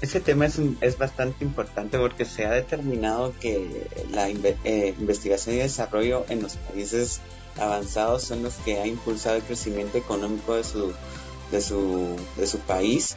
Ese 0.00 0.20
tema 0.20 0.46
es, 0.46 0.60
es 0.82 0.98
bastante 0.98 1.44
importante 1.44 1.98
porque 1.98 2.26
se 2.26 2.44
ha 2.44 2.50
determinado 2.50 3.34
que 3.40 3.88
la 4.10 4.28
eh, 4.28 4.94
investigación 4.98 5.56
y 5.56 5.58
desarrollo 5.58 6.26
en 6.28 6.42
los 6.42 6.56
países 6.56 7.20
avanzados 7.58 8.24
son 8.24 8.42
los 8.42 8.54
que 8.56 8.78
ha 8.80 8.86
impulsado 8.86 9.36
el 9.36 9.42
crecimiento 9.42 9.98
económico 9.98 10.54
de 10.54 10.64
su, 10.64 10.92
de 11.50 11.60
su, 11.60 12.16
de 12.36 12.46
su 12.46 12.58
país. 12.60 13.16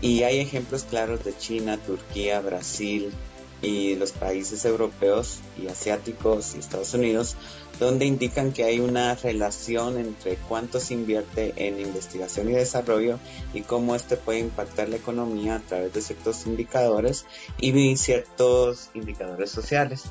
Y 0.00 0.22
hay 0.22 0.38
ejemplos 0.38 0.84
claros 0.84 1.24
de 1.24 1.36
China, 1.36 1.76
Turquía, 1.76 2.40
Brasil 2.40 3.12
y 3.60 3.96
los 3.96 4.12
países 4.12 4.64
europeos 4.64 5.40
y 5.60 5.66
asiáticos 5.66 6.54
y 6.54 6.58
Estados 6.58 6.94
Unidos, 6.94 7.36
donde 7.80 8.06
indican 8.06 8.52
que 8.52 8.64
hay 8.64 8.78
una 8.78 9.14
relación 9.16 9.98
entre 9.98 10.36
cuánto 10.36 10.78
se 10.78 10.94
invierte 10.94 11.54
en 11.56 11.80
investigación 11.80 12.48
y 12.48 12.52
desarrollo 12.52 13.18
y 13.52 13.62
cómo 13.62 13.96
este 13.96 14.16
puede 14.16 14.38
impactar 14.38 14.88
la 14.88 14.96
economía 14.96 15.56
a 15.56 15.60
través 15.60 15.92
de 15.92 16.02
ciertos 16.02 16.46
indicadores 16.46 17.26
y 17.60 17.96
ciertos 17.96 18.90
indicadores 18.94 19.50
sociales. 19.50 20.04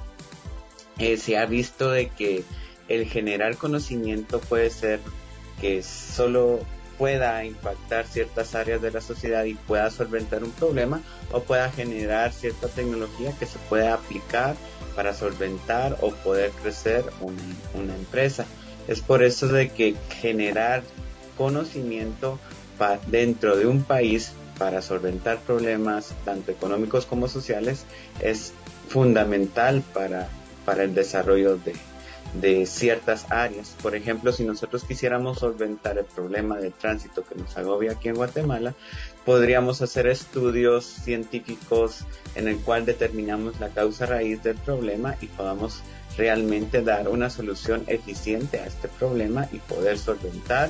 Eh, 0.98 1.18
se 1.18 1.38
ha 1.38 1.46
visto 1.46 1.92
de 1.92 2.10
que 2.10 2.44
el 2.88 3.06
generar 3.08 3.58
conocimiento 3.58 4.40
puede 4.40 4.70
ser 4.70 5.00
que 5.60 5.84
solo 5.84 6.60
pueda 6.98 7.46
impactar 7.46 8.08
ciertas 8.08 8.56
áreas 8.56 8.82
de 8.82 8.92
la 8.92 9.02
sociedad 9.02 9.44
y 9.46 9.54
pueda 9.54 9.90
solventar 9.92 10.44
un 10.44 10.52
problema 10.52 11.02
o 11.32 11.42
pueda 11.42 11.70
generar 11.72 12.34
cierta 12.34 12.68
tecnología 12.68 13.34
que 13.38 13.46
se 13.46 13.60
pueda 13.70 13.94
aplicar 13.94 14.56
para 14.96 15.14
solventar 15.14 15.98
o 16.02 16.12
poder 16.12 16.52
crecer 16.52 17.06
una, 17.22 17.96
empresa. 17.96 18.46
Es 18.88 19.02
por 19.02 19.22
eso 19.24 19.48
de 19.48 19.70
que 19.70 19.96
generar 20.22 20.82
conocimiento 21.38 22.40
dentro 23.08 23.58
de 23.58 23.68
un 23.68 23.84
país 23.84 24.32
para 24.58 24.82
solventar 24.82 25.38
problemas 25.40 26.14
tanto 26.26 26.52
económicos 26.52 27.06
como 27.06 27.28
sociales 27.28 27.86
es 28.22 28.54
fundamental 28.88 29.84
para, 29.94 30.30
para 30.66 30.84
el 30.84 30.96
desarrollo 30.96 31.58
de, 31.58 31.74
de 32.34 32.66
ciertas 32.66 33.32
áreas. 33.32 33.76
Por 33.82 33.96
ejemplo, 33.96 34.32
si 34.32 34.44
nosotros 34.44 34.84
quisiéramos 34.84 35.40
solventar 35.40 35.98
el 35.98 36.06
problema 36.06 36.58
del 36.58 36.74
tránsito 36.74 37.24
que 37.24 37.36
nos 37.36 37.58
agobia 37.58 37.94
aquí 37.94 38.10
en 38.10 38.16
Guatemala, 38.16 38.74
podríamos 39.26 39.82
hacer 39.82 40.08
estudios 40.08 40.86
científicos 40.86 42.06
en 42.36 42.48
el 42.48 42.58
cual 42.60 42.86
determinamos 42.86 43.60
la 43.60 43.70
causa 43.70 44.06
raíz 44.06 44.44
del 44.44 44.58
problema 44.58 45.16
y 45.22 45.28
podamos 45.28 45.82
realmente 46.18 46.82
dar 46.82 47.10
una 47.10 47.30
solución 47.30 47.84
eficiente 47.88 48.60
a 48.60 48.66
este 48.66 48.88
problema 48.88 49.48
y 49.52 49.60
poder 49.60 49.98
solventar 49.98 50.70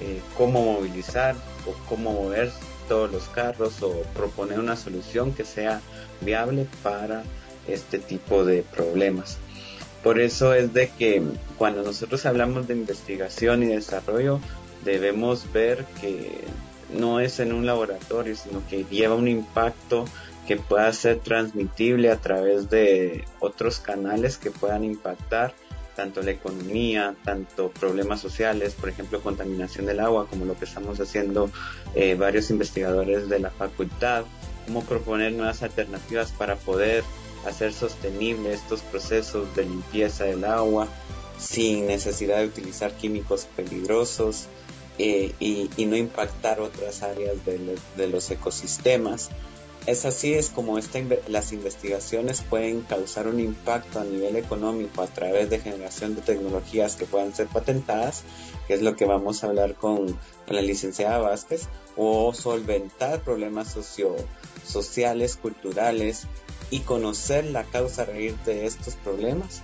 eh, 0.00 0.20
cómo 0.36 0.62
movilizar 0.62 1.34
o 1.66 1.74
cómo 1.88 2.12
mover 2.12 2.50
todos 2.88 3.10
los 3.10 3.24
carros 3.24 3.82
o 3.82 3.92
proponer 4.14 4.58
una 4.58 4.76
solución 4.76 5.34
que 5.34 5.44
sea 5.44 5.80
viable 6.20 6.66
para 6.82 7.22
este 7.66 7.98
tipo 7.98 8.44
de 8.44 8.62
problemas. 8.62 9.38
Por 10.02 10.20
eso 10.20 10.54
es 10.54 10.72
de 10.72 10.90
que 10.90 11.22
cuando 11.56 11.82
nosotros 11.82 12.24
hablamos 12.26 12.68
de 12.68 12.74
investigación 12.74 13.62
y 13.62 13.66
desarrollo, 13.66 14.40
debemos 14.84 15.52
ver 15.52 15.84
que 16.00 16.44
no 16.92 17.20
es 17.20 17.40
en 17.40 17.52
un 17.52 17.66
laboratorio, 17.66 18.36
sino 18.36 18.62
que 18.68 18.84
lleva 18.84 19.14
un 19.14 19.28
impacto 19.28 20.04
que 20.46 20.56
pueda 20.56 20.90
ser 20.92 21.18
transmitible 21.18 22.10
a 22.10 22.16
través 22.16 22.70
de 22.70 23.24
otros 23.40 23.80
canales 23.80 24.38
que 24.38 24.50
puedan 24.50 24.84
impactar 24.84 25.52
tanto 25.94 26.22
la 26.22 26.30
economía, 26.30 27.16
tanto 27.24 27.70
problemas 27.70 28.20
sociales, 28.20 28.74
por 28.74 28.88
ejemplo, 28.88 29.20
contaminación 29.20 29.84
del 29.84 29.98
agua, 29.98 30.28
como 30.30 30.44
lo 30.44 30.56
que 30.56 30.64
estamos 30.64 31.00
haciendo 31.00 31.50
eh, 31.96 32.14
varios 32.14 32.50
investigadores 32.50 33.28
de 33.28 33.40
la 33.40 33.50
facultad, 33.50 34.24
cómo 34.64 34.84
proponer 34.84 35.32
nuevas 35.32 35.64
alternativas 35.64 36.30
para 36.30 36.54
poder 36.54 37.02
hacer 37.46 37.72
sostenible 37.72 38.52
estos 38.52 38.80
procesos 38.82 39.54
de 39.54 39.64
limpieza 39.64 40.24
del 40.24 40.44
agua 40.44 40.88
sin 41.38 41.86
necesidad 41.86 42.38
de 42.38 42.46
utilizar 42.46 42.92
químicos 42.92 43.46
peligrosos 43.56 44.46
eh, 44.98 45.32
y, 45.38 45.86
no 45.86 45.96
impactar 45.96 46.60
otras 46.60 47.02
áreas 47.02 47.36
de, 47.44 48.08
los 48.08 48.30
ecosistemas. 48.30 49.30
Es 49.86 50.04
así, 50.04 50.34
es 50.34 50.50
como 50.50 50.76
esta, 50.76 50.98
las 51.28 51.52
investigaciones 51.52 52.42
pueden 52.42 52.82
causar 52.82 53.28
un 53.28 53.40
impacto 53.40 54.00
a 54.00 54.04
nivel 54.04 54.36
económico 54.36 55.00
a 55.00 55.06
través 55.06 55.48
de 55.48 55.60
generación 55.60 56.14
de 56.14 56.20
tecnologías 56.20 56.96
que 56.96 57.06
puedan 57.06 57.34
ser 57.34 57.46
patentadas, 57.46 58.24
que 58.66 58.74
es 58.74 58.82
lo 58.82 58.96
que 58.96 59.06
vamos 59.06 59.42
a 59.42 59.46
hablar 59.46 59.76
con, 59.76 60.08
con 60.08 60.56
la 60.56 60.62
licenciada 60.62 61.18
Vázquez, 61.18 61.68
o 61.96 62.34
solventar 62.34 63.22
problemas 63.22 63.72
socio, 63.72 64.16
sociales, 64.66 65.36
culturales, 65.36 66.26
y 66.70 66.80
conocer 66.80 67.44
la 67.46 67.64
causa 67.64 68.04
raíz 68.04 68.34
de 68.44 68.66
estos 68.66 68.94
problemas 68.96 69.62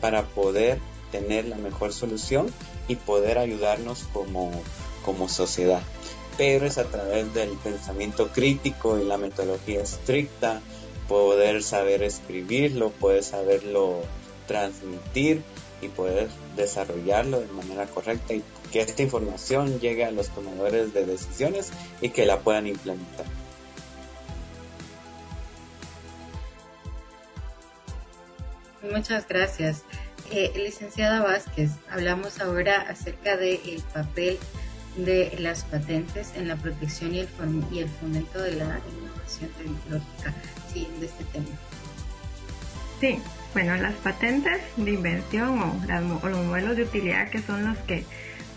para 0.00 0.24
poder 0.24 0.78
tener 1.10 1.44
la 1.46 1.56
mejor 1.56 1.92
solución 1.92 2.52
y 2.88 2.96
poder 2.96 3.38
ayudarnos 3.38 4.04
como, 4.12 4.50
como 5.04 5.28
sociedad. 5.28 5.82
Pero 6.36 6.66
es 6.66 6.78
a 6.78 6.84
través 6.84 7.32
del 7.34 7.50
pensamiento 7.58 8.28
crítico 8.28 8.98
y 8.98 9.04
la 9.04 9.18
metodología 9.18 9.82
estricta, 9.82 10.60
poder 11.08 11.62
saber 11.62 12.02
escribirlo, 12.02 12.90
poder 12.90 13.22
saberlo 13.22 14.00
transmitir 14.46 15.42
y 15.82 15.88
poder 15.88 16.28
desarrollarlo 16.56 17.40
de 17.40 17.48
manera 17.48 17.86
correcta 17.86 18.34
y 18.34 18.42
que 18.72 18.80
esta 18.80 19.02
información 19.02 19.80
llegue 19.80 20.04
a 20.04 20.10
los 20.10 20.28
tomadores 20.30 20.94
de 20.94 21.04
decisiones 21.04 21.70
y 22.00 22.10
que 22.10 22.24
la 22.24 22.40
puedan 22.40 22.66
implementar. 22.66 23.26
Muchas 28.90 29.28
gracias. 29.28 29.84
Eh, 30.30 30.52
licenciada 30.56 31.22
Vázquez, 31.22 31.72
hablamos 31.90 32.40
ahora 32.40 32.80
acerca 32.88 33.36
del 33.36 33.82
papel 33.92 34.38
de 34.96 35.34
las 35.38 35.64
patentes 35.64 36.32
en 36.36 36.48
la 36.48 36.56
protección 36.56 37.14
y 37.14 37.20
el, 37.20 37.28
y 37.70 37.80
el 37.80 37.88
fomento 37.88 38.40
de 38.40 38.52
la 38.52 38.80
innovación 38.90 39.50
tecnológica. 39.58 40.34
De 40.74 41.04
este 41.04 41.24
tema. 41.24 41.44
Sí, 42.98 43.18
bueno, 43.52 43.76
las 43.76 43.92
patentes 43.96 44.62
de 44.78 44.90
invención 44.90 45.60
o, 45.60 46.28
los 46.28 46.46
modelos 46.46 46.76
de 46.76 46.84
utilidad 46.84 47.28
que 47.28 47.42
son 47.42 47.66
los 47.66 47.76
que 47.80 48.06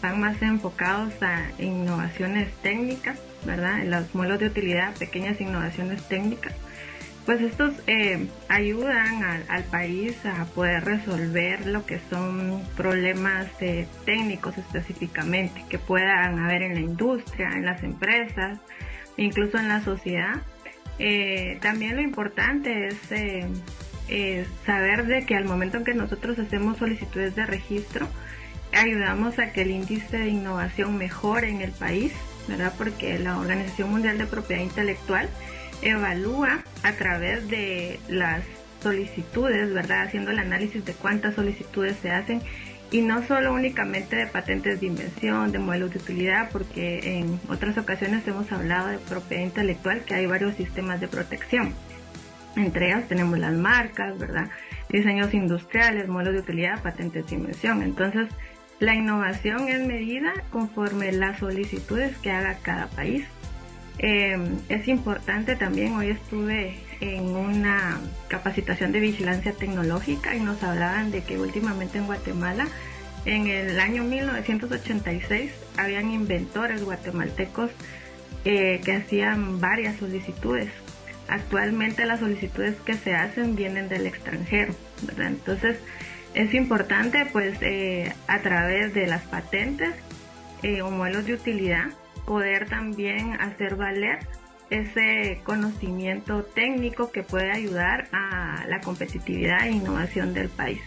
van 0.01 0.22
más 0.22 0.41
enfocados 0.41 1.12
a 1.22 1.51
innovaciones 1.62 2.53
técnicas, 2.62 3.20
¿verdad? 3.44 3.84
Los 3.84 4.15
modelos 4.15 4.39
de 4.39 4.48
utilidad, 4.48 4.96
pequeñas 4.96 5.41
innovaciones 5.41 6.08
técnicas 6.08 6.53
pues 7.25 7.41
estos 7.41 7.74
eh, 7.88 8.27
ayudan 8.50 9.24
al, 9.50 9.63
país 9.63 10.15
a 10.25 10.46
poder 10.46 10.86
resolver 10.86 11.65
lo 11.65 11.86
que 11.86 12.00
son 12.10 12.62
problemas 12.77 13.48
eh, 13.62 13.88
técnicos 14.05 14.58
específicamente 14.60 15.65
que 15.67 15.79
puedan 15.79 16.38
haber 16.38 16.62
en 16.62 16.75
la 16.75 16.82
industria, 16.82 17.50
en 17.53 17.65
las 17.65 17.84
empresas, 17.84 18.60
incluso 19.17 19.58
en 19.58 19.67
la 19.67 19.84
sociedad. 19.84 20.36
Eh, 21.00 21.58
también 21.62 21.96
lo 21.96 22.01
importante 22.03 22.88
es 22.88 22.98
saber 24.65 25.08
de 25.08 25.25
que 25.25 25.36
al 25.36 25.46
momento 25.46 25.77
en 25.77 25.84
que 25.84 25.96
nosotros 25.96 26.38
hacemos 26.38 26.77
solicitudes 26.77 27.36
de 27.36 27.46
registro, 27.48 28.08
ayudamos 28.72 29.39
a 29.39 29.51
que 29.51 29.63
el 29.63 29.72
índice 29.72 30.20
de 30.20 30.29
innovación 30.29 30.98
mejore 30.98 31.50
en 31.50 31.62
el 31.62 31.72
país, 31.72 32.13
¿verdad? 32.48 32.72
Porque 32.77 33.17
la 33.17 33.39
Organización 33.39 33.89
Mundial 33.89 34.20
de 34.20 34.27
Propiedad 34.27 34.62
Intelectual 34.62 35.27
evalúa 35.85 36.63
a 36.83 36.91
través 36.93 37.47
de 37.47 37.99
las 38.09 38.43
solicitudes, 38.81 39.73
¿verdad? 39.73 40.03
Haciendo 40.03 40.31
el 40.31 40.39
análisis 40.39 40.83
de 40.83 40.93
cuántas 40.93 41.35
solicitudes 41.35 41.95
se 42.01 42.11
hacen 42.11 42.41
y 42.91 43.01
no 43.01 43.25
solo 43.25 43.53
únicamente 43.53 44.15
de 44.15 44.27
patentes 44.27 44.79
de 44.79 44.87
invención, 44.87 45.51
de 45.51 45.59
modelos 45.59 45.91
de 45.91 45.99
utilidad, 45.99 46.49
porque 46.51 47.17
en 47.19 47.39
otras 47.49 47.77
ocasiones 47.77 48.27
hemos 48.27 48.51
hablado 48.51 48.89
de 48.89 48.99
propiedad 48.99 49.43
intelectual, 49.43 50.03
que 50.05 50.15
hay 50.15 50.27
varios 50.27 50.55
sistemas 50.55 51.01
de 51.01 51.07
protección. 51.07 51.73
Entre 52.55 52.87
ellas 52.87 53.07
tenemos 53.07 53.37
las 53.39 53.53
marcas, 53.53 54.17
¿verdad? 54.17 54.49
Diseños 54.89 55.33
industriales, 55.33 56.07
modelos 56.07 56.35
de 56.35 56.39
utilidad, 56.41 56.81
patentes 56.81 57.27
de 57.27 57.35
invención. 57.35 57.81
Entonces, 57.81 58.29
la 58.79 58.93
innovación 58.93 59.67
es 59.67 59.85
medida 59.85 60.33
conforme 60.51 61.11
las 61.11 61.39
solicitudes 61.39 62.15
que 62.17 62.31
haga 62.31 62.59
cada 62.61 62.87
país. 62.87 63.25
Eh, 63.97 64.37
es 64.69 64.87
importante 64.87 65.55
también, 65.55 65.95
hoy 65.95 66.09
estuve 66.09 66.75
en 66.99 67.29
una 67.35 67.99
capacitación 68.27 68.91
de 68.91 68.99
vigilancia 68.99 69.53
tecnológica 69.53 70.35
y 70.35 70.39
nos 70.39 70.61
hablaban 70.63 71.11
de 71.11 71.23
que 71.23 71.37
últimamente 71.39 71.97
en 71.97 72.05
Guatemala, 72.05 72.67
en 73.25 73.47
el 73.47 73.79
año 73.79 74.03
1986, 74.03 75.51
habían 75.77 76.11
inventores 76.11 76.83
guatemaltecos 76.83 77.71
eh, 78.43 78.81
que 78.83 78.93
hacían 78.93 79.59
varias 79.59 79.97
solicitudes. 79.97 80.69
Actualmente 81.27 82.05
las 82.05 82.19
solicitudes 82.19 82.75
que 82.81 82.93
se 82.93 83.15
hacen 83.15 83.55
vienen 83.55 83.89
del 83.89 84.05
extranjero, 84.05 84.75
Entonces 85.17 85.77
es 86.35 86.53
importante 86.53 87.25
pues 87.31 87.57
eh, 87.61 88.13
a 88.27 88.41
través 88.41 88.93
de 88.93 89.07
las 89.07 89.23
patentes 89.23 89.95
eh, 90.61 90.81
o 90.81 90.91
modelos 90.91 91.25
de 91.25 91.33
utilidad 91.33 91.85
poder 92.25 92.67
también 92.67 93.39
hacer 93.39 93.75
valer 93.75 94.20
ese 94.70 95.41
conocimiento 95.44 96.44
técnico 96.44 97.12
que 97.12 97.24
puede 97.24 97.51
ayudar 97.51 98.08
a 98.12 98.65
la 98.67 98.82
competitividad 98.82 99.67
e 99.67 99.72
innovación 99.72 100.34
del 100.34 100.50
país. 100.50 100.82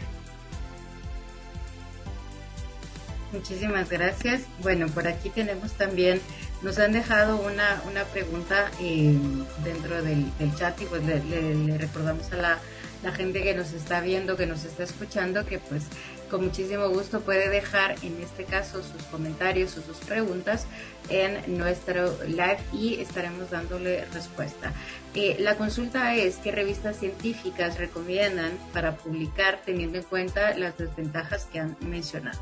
Muchísimas 3.33 3.88
gracias. 3.90 4.42
Bueno, 4.62 4.87
por 4.88 5.07
aquí 5.07 5.28
tenemos 5.28 5.73
también, 5.73 6.21
nos 6.62 6.78
han 6.78 6.92
dejado 6.92 7.37
una, 7.37 7.83
una 7.87 8.04
pregunta 8.04 8.71
eh, 8.80 9.16
dentro 9.62 10.02
del, 10.02 10.33
chat 10.57 10.80
y 10.80 10.87
pues 10.87 11.04
le 11.04 11.78
recordamos 11.78 12.33
a 12.33 12.37
la 12.37 12.59
la 13.02 13.12
gente 13.12 13.42
que 13.42 13.54
nos 13.54 13.72
está 13.72 14.00
viendo, 14.00 14.36
que 14.36 14.46
nos 14.46 14.64
está 14.64 14.82
escuchando, 14.82 15.46
que 15.46 15.58
pues 15.58 15.84
con 16.30 16.44
muchísimo 16.44 16.88
gusto 16.88 17.20
puede 17.20 17.48
dejar 17.48 17.94
en 18.02 18.20
este 18.20 18.44
caso 18.44 18.82
sus 18.82 19.02
comentarios 19.04 19.76
o 19.78 19.82
sus 19.82 19.96
preguntas 19.98 20.66
en 21.08 21.56
nuestro 21.56 22.16
live 22.24 22.58
y 22.72 23.00
estaremos 23.00 23.50
dándole 23.50 24.04
respuesta. 24.06 24.72
Eh, 25.14 25.36
la 25.38 25.56
consulta 25.56 26.14
es 26.14 26.36
qué 26.36 26.52
revistas 26.52 26.98
científicas 26.98 27.78
recomiendan 27.78 28.52
para 28.72 28.96
publicar 28.96 29.60
teniendo 29.64 29.98
en 29.98 30.04
cuenta 30.04 30.56
las 30.56 30.76
desventajas 30.76 31.46
que 31.46 31.60
han 31.60 31.76
mencionado. 31.80 32.40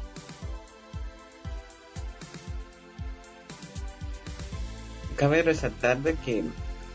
Cabe 5.16 5.42
resaltar 5.42 5.98
de 5.98 6.14
que 6.14 6.44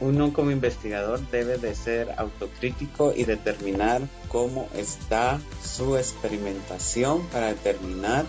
uno 0.02 0.34
como 0.34 0.52
investigador 0.52 1.20
debe 1.30 1.58
de 1.58 1.76
ser 1.76 2.10
autocrítico 2.18 3.14
y 3.16 3.24
determinar 3.24 4.02
cómo 4.28 4.68
está 4.76 5.40
su 5.64 5.96
experimentación 5.96 7.26
para 7.28 7.48
determinar 7.48 8.26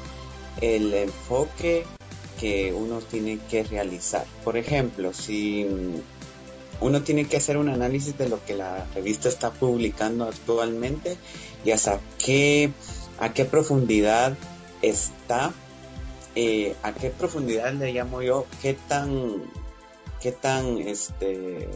el 0.60 0.92
enfoque 0.92 1.84
que 2.38 2.72
uno 2.72 3.00
tiene 3.00 3.38
que 3.50 3.64
realizar. 3.64 4.26
Por 4.44 4.58
ejemplo, 4.58 5.14
si 5.14 5.66
uno 6.80 7.02
tiene 7.02 7.26
que 7.26 7.38
hacer 7.38 7.56
un 7.56 7.70
análisis 7.70 8.18
de 8.18 8.28
lo 8.28 8.44
que 8.44 8.54
la 8.54 8.86
revista 8.94 9.28
está 9.28 9.50
publicando 9.50 10.24
actualmente 10.24 11.16
y 11.64 11.70
hasta 11.70 12.00
qué, 12.18 12.70
a 13.18 13.32
qué 13.32 13.46
profundidad 13.46 14.36
está, 14.82 15.52
eh, 16.34 16.74
a 16.82 16.92
qué 16.92 17.08
profundidad 17.08 17.72
le 17.72 17.92
llamo 17.92 18.20
yo, 18.20 18.46
qué 18.60 18.76
tan 18.88 19.42
qué 20.22 20.30
tan, 20.32 20.78
este, 20.78 21.68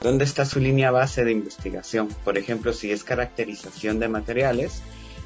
dónde 0.00 0.24
está 0.24 0.44
su 0.44 0.60
línea 0.60 0.90
base 0.90 1.24
de 1.24 1.32
investigación. 1.32 2.08
Por 2.24 2.36
ejemplo, 2.36 2.74
si 2.74 2.92
es 2.92 3.04
caracterización 3.04 3.98
de 3.98 4.08
materiales 4.08 4.82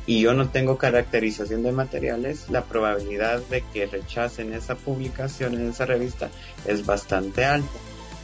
y 0.07 0.21
yo 0.21 0.35
no 0.35 0.49
tengo 0.49 0.79
caracterización 0.79 1.65
de 1.65 1.73
materiales, 1.73 2.49
la 2.49 2.65
probabilidad 2.65 3.41
de 3.51 3.63
que 3.73 3.87
rechacen 3.87 4.53
esa 4.53 4.77
publicación 4.77 5.55
en 5.55 5.71
esa 5.71 5.85
revista 5.85 6.31
es 6.65 6.87
bastante 6.87 7.45
alta. 7.45 7.69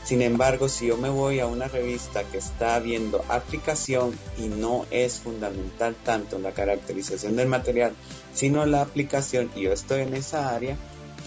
Sin 0.05 0.21
embargo, 0.21 0.69
si 0.69 0.87
yo 0.87 0.97
me 0.97 1.09
voy 1.09 1.39
a 1.39 1.47
una 1.47 1.67
revista 1.67 2.23
que 2.23 2.37
está 2.37 2.79
viendo 2.79 3.25
aplicación 3.27 4.17
y 4.37 4.47
no 4.47 4.85
es 4.91 5.19
fundamental 5.19 5.95
tanto 6.05 6.39
la 6.39 6.51
caracterización 6.51 7.35
del 7.35 7.47
material, 7.47 7.93
sino 8.33 8.65
la 8.65 8.81
aplicación 8.81 9.49
y 9.55 9.63
yo 9.63 9.73
estoy 9.73 10.01
en 10.01 10.13
esa 10.13 10.55
área, 10.55 10.77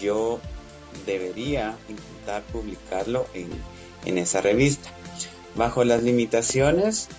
yo 0.01 0.39
debería 1.05 1.75
publicarlo 2.51 3.25
en, 3.33 3.49
en 4.05 4.17
esa 4.17 4.41
revista. 4.41 4.89
Bajo 5.55 5.83
las 5.83 6.03
limitaciones, 6.03 7.09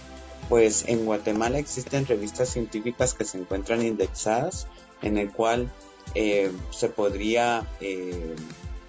pues 0.48 0.84
en 0.88 1.04
Guatemala 1.04 1.58
existen 1.58 2.06
revistas 2.06 2.50
científicas 2.50 3.14
que 3.14 3.24
se 3.24 3.38
encuentran 3.38 3.84
indexadas, 3.84 4.66
en 5.02 5.18
el 5.18 5.30
cual 5.30 5.70
eh, 6.14 6.50
se 6.70 6.88
podría 6.88 7.66
eh, 7.80 8.34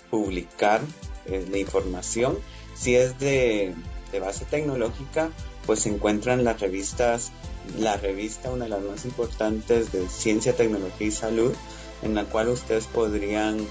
publicar 0.09 0.81
eh, 1.25 1.45
la 1.49 1.57
información. 1.57 2.37
Si 2.75 2.95
es 2.95 3.19
de, 3.19 3.75
de, 4.11 4.19
base 4.19 4.45
tecnológica, 4.45 5.29
pues 5.65 5.81
se 5.81 5.89
encuentran 5.89 6.43
las 6.43 6.59
revistas, 6.59 7.31
la 7.77 7.95
revista, 7.97 8.49
una 8.49 8.63
de 8.63 8.69
las 8.71 8.81
más 8.81 9.05
importantes 9.05 9.91
de 9.91 10.07
ciencia, 10.09 10.55
tecnología 10.55 11.07
y 11.07 11.11
salud, 11.11 11.53
en 12.01 12.15
la 12.15 12.25
cual 12.25 12.49
ustedes 12.49 12.87
podrían 12.87 13.67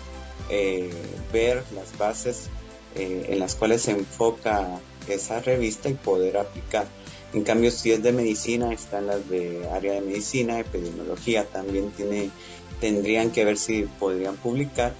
eh, 0.48 0.90
ver 1.32 1.62
las 1.74 1.96
bases 1.98 2.48
eh, 2.94 3.26
en 3.28 3.38
las 3.38 3.54
cuales 3.54 3.82
se 3.82 3.92
enfoca 3.92 4.80
esa 5.08 5.40
revista 5.40 5.88
y 5.88 5.94
poder 5.94 6.36
aplicar. 6.36 6.86
En 7.32 7.44
cambio, 7.44 7.70
si 7.70 7.92
es 7.92 8.02
de 8.02 8.12
medicina, 8.12 8.72
están 8.72 9.06
las 9.06 9.28
de 9.28 9.68
área 9.70 9.94
de 9.94 10.00
medicina, 10.00 10.58
epidemiología, 10.58 11.44
también 11.44 11.90
tiene, 11.92 12.30
tendrían 12.80 13.30
que 13.30 13.44
ver 13.44 13.56
si 13.56 13.84
podrían 13.98 14.36
publicar. 14.36 14.92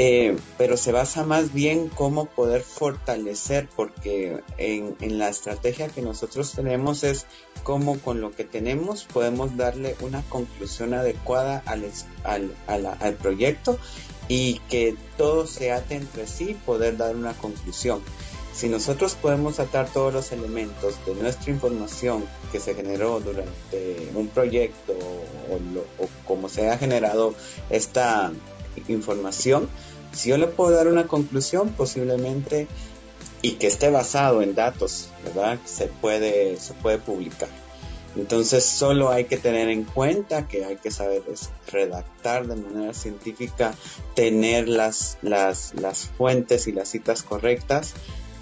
Eh, 0.00 0.36
pero 0.56 0.76
se 0.76 0.92
basa 0.92 1.24
más 1.24 1.52
bien 1.52 1.88
cómo 1.88 2.26
poder 2.26 2.62
fortalecer, 2.62 3.68
porque 3.74 4.40
en, 4.56 5.18
la 5.18 5.28
estrategia 5.28 5.88
que 5.88 6.02
nosotros 6.02 6.52
tenemos 6.52 7.02
es 7.02 7.26
cómo 7.64 7.98
con 7.98 8.20
lo 8.20 8.30
que 8.30 8.44
tenemos 8.44 9.02
podemos 9.04 9.56
darle 9.56 9.96
una 10.00 10.22
conclusión 10.28 10.94
adecuada 10.94 11.64
al, 11.66 13.14
proyecto 13.16 13.78
y 14.28 14.60
que 14.68 14.94
todo 15.16 15.46
se 15.46 15.72
ate 15.72 15.94
entre 15.94 16.26
sí, 16.26 16.56
poder 16.66 16.96
dar 16.96 17.16
una 17.16 17.32
conclusión. 17.34 18.00
Si 18.54 18.68
nosotros 18.68 19.14
podemos 19.14 19.60
atar 19.60 19.88
todos 19.88 20.12
los 20.12 20.32
elementos 20.32 20.94
de 21.06 21.14
nuestra 21.14 21.52
información 21.52 22.24
que 22.50 22.58
se 22.58 22.74
generó 22.74 23.20
durante 23.20 24.10
un 24.14 24.28
proyecto 24.28 24.92
o, 24.92 26.02
o 26.02 26.08
como 26.26 26.48
se 26.48 26.68
ha 26.68 26.76
generado 26.76 27.34
esta 27.70 28.32
información, 28.88 29.68
si 30.12 30.30
yo 30.30 30.38
le 30.38 30.48
puedo 30.48 30.72
dar 30.72 30.88
una 30.88 31.06
conclusión, 31.06 31.70
posiblemente 31.70 32.66
y 33.42 33.52
que 33.52 33.68
esté 33.68 33.90
basado 33.90 34.42
en 34.42 34.54
datos, 34.54 35.10
¿verdad? 35.24 35.58
Se 35.64 35.86
puede, 35.86 36.56
se 36.56 36.74
puede 36.74 36.98
publicar. 36.98 37.48
Entonces 38.18 38.64
solo 38.64 39.10
hay 39.10 39.24
que 39.24 39.36
tener 39.36 39.68
en 39.68 39.84
cuenta 39.84 40.48
que 40.48 40.64
hay 40.64 40.76
que 40.76 40.90
saber 40.90 41.22
redactar 41.70 42.48
de 42.48 42.56
manera 42.56 42.92
científica, 42.92 43.74
tener 44.14 44.68
las, 44.68 45.18
las, 45.22 45.72
las 45.80 46.08
fuentes 46.18 46.66
y 46.66 46.72
las 46.72 46.88
citas 46.88 47.22
correctas, 47.22 47.94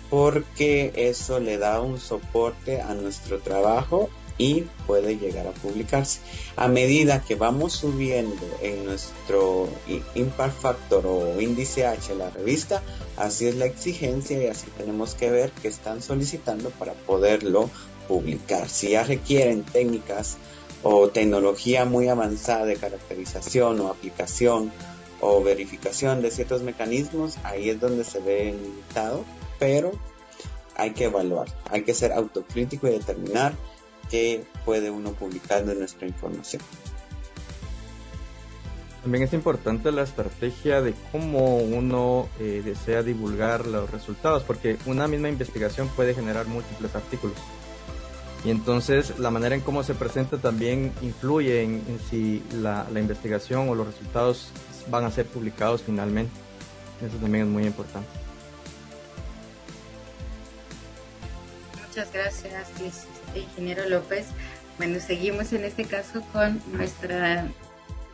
porque 0.08 0.92
eso 0.96 1.40
le 1.40 1.58
da 1.58 1.82
un 1.82 2.00
soporte 2.00 2.80
a 2.80 2.94
nuestro 2.94 3.38
trabajo 3.40 4.08
y 4.38 4.62
puede 4.86 5.18
llegar 5.18 5.46
a 5.46 5.52
publicarse. 5.52 6.20
A 6.56 6.68
medida 6.68 7.22
que 7.22 7.34
vamos 7.34 7.74
subiendo 7.74 8.46
en 8.62 8.84
nuestro 8.84 9.68
impact 10.14 10.58
factor 10.58 11.06
o 11.06 11.40
índice 11.40 11.86
H 11.86 12.14
la 12.14 12.30
revista, 12.30 12.82
así 13.16 13.46
es 13.46 13.56
la 13.56 13.66
exigencia 13.66 14.42
y 14.42 14.46
así 14.46 14.66
tenemos 14.76 15.14
que 15.14 15.30
ver 15.30 15.50
qué 15.62 15.68
están 15.68 16.02
solicitando 16.02 16.70
para 16.70 16.92
poderlo 16.92 17.70
publicar. 18.06 18.68
Si 18.68 18.90
ya 18.90 19.02
requieren 19.02 19.62
técnicas 19.62 20.36
o 20.82 21.08
tecnología 21.08 21.84
muy 21.84 22.08
avanzada 22.08 22.64
de 22.64 22.76
caracterización 22.76 23.80
o 23.80 23.88
aplicación 23.88 24.72
o 25.20 25.42
verificación 25.42 26.22
de 26.22 26.30
ciertos 26.30 26.62
mecanismos, 26.62 27.38
ahí 27.42 27.70
es 27.70 27.80
donde 27.80 28.04
se 28.04 28.20
ve 28.20 28.52
limitado, 28.52 29.24
pero 29.58 29.92
hay 30.76 30.90
que 30.90 31.04
evaluar, 31.04 31.48
hay 31.70 31.82
que 31.82 31.94
ser 31.94 32.12
autocrítico 32.12 32.86
y 32.86 32.92
determinar 32.92 33.54
qué 34.10 34.44
puede 34.64 34.90
uno 34.90 35.12
publicar 35.12 35.64
de 35.64 35.74
nuestra 35.74 36.06
información. 36.06 36.62
También 39.02 39.22
es 39.22 39.32
importante 39.34 39.92
la 39.92 40.02
estrategia 40.02 40.82
de 40.82 40.92
cómo 41.12 41.58
uno 41.58 42.28
eh, 42.40 42.60
desea 42.64 43.04
divulgar 43.04 43.64
los 43.64 43.88
resultados, 43.90 44.42
porque 44.42 44.78
una 44.84 45.06
misma 45.06 45.28
investigación 45.28 45.88
puede 45.94 46.12
generar 46.12 46.46
múltiples 46.46 46.92
artículos. 46.94 47.36
Y 48.44 48.50
entonces 48.50 49.18
la 49.18 49.30
manera 49.30 49.54
en 49.54 49.60
cómo 49.60 49.82
se 49.82 49.94
presenta 49.94 50.38
también 50.38 50.92
influye 51.02 51.62
en, 51.62 51.82
si 52.10 52.42
la, 52.52 52.86
investigación 52.94 53.68
o 53.68 53.74
los 53.74 53.86
resultados 53.86 54.50
van 54.88 55.04
a 55.04 55.10
ser 55.10 55.26
publicados 55.26 55.82
finalmente. 55.82 56.32
Eso 57.04 57.16
también 57.16 57.46
es 57.46 57.50
muy 57.50 57.64
importante. 57.64 58.08
Muchas 61.88 62.12
gracias, 62.12 62.68
ingeniero 63.34 63.88
López. 63.88 64.26
Bueno, 64.78 65.00
seguimos 65.00 65.52
en 65.52 65.64
este 65.64 65.84
caso 65.84 66.22
con 66.32 66.60
nuestra 66.72 67.48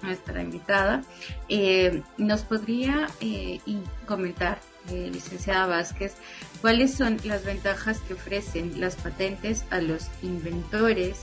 nuestra 0.03 0.43
invitada. 0.43 1.03
Eh, 1.49 2.03
¿Nos 2.17 2.43
podría 2.43 3.09
eh, 3.21 3.61
comentar, 4.07 4.59
eh, 4.91 5.11
licenciada 5.13 5.67
Vázquez, 5.67 6.15
cuáles 6.61 6.95
son 6.95 7.19
las 7.25 7.45
ventajas 7.45 7.99
que 8.01 8.15
ofrecen 8.15 8.81
las 8.81 8.97
patentes 8.97 9.65
a 9.71 9.81
los 9.81 10.09
inventores 10.23 11.21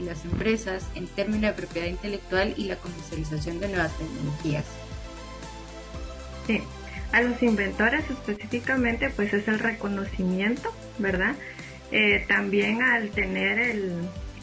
y 0.00 0.04
las 0.04 0.24
empresas 0.24 0.84
en 0.94 1.06
términos 1.06 1.42
de 1.42 1.52
propiedad 1.52 1.88
intelectual 1.88 2.54
y 2.56 2.64
la 2.64 2.76
comercialización 2.76 3.60
de 3.60 3.68
nuevas 3.68 3.96
tecnologías? 3.96 4.64
Sí, 6.46 6.60
a 7.12 7.22
los 7.22 7.42
inventores 7.42 8.04
específicamente 8.10 9.10
pues 9.10 9.32
es 9.32 9.48
el 9.48 9.58
reconocimiento, 9.58 10.72
¿verdad? 10.98 11.34
también 12.28 12.82
al 12.82 13.10
tener 13.10 13.58
el, 13.60 13.92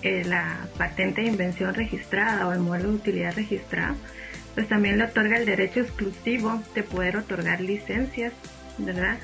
eh, 0.03 0.25
la 0.25 0.67
patente 0.77 1.21
de 1.21 1.29
invención 1.29 1.73
registrada 1.73 2.45
o 2.45 2.51
el 2.51 2.59
modelo 2.59 2.89
de 2.89 2.95
utilidad 2.95 3.35
registrado, 3.35 3.95
pues 4.53 4.67
también 4.67 4.97
le 4.97 5.05
otorga 5.05 5.37
el 5.37 5.45
derecho 5.45 5.79
exclusivo 5.79 6.61
de 6.75 6.83
poder 6.83 7.15
otorgar 7.15 7.61
licencias, 7.61 8.33
¿verdad? 8.77 9.17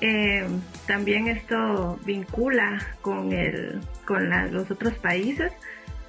Eh, 0.00 0.46
también 0.86 1.28
esto 1.28 1.98
vincula 2.04 2.78
con, 3.02 3.32
el, 3.32 3.80
con 4.04 4.30
los 4.52 4.70
otros 4.70 4.94
países, 4.94 5.52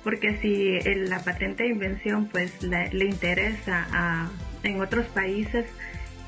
porque 0.04 0.38
si 0.38 0.80
la 1.08 1.20
patente 1.20 1.64
de 1.64 1.70
invención 1.70 2.28
pues 2.28 2.62
le 2.62 3.06
interesa 3.06 4.30
en 4.64 4.82
otros 4.82 5.08
países 5.08 5.66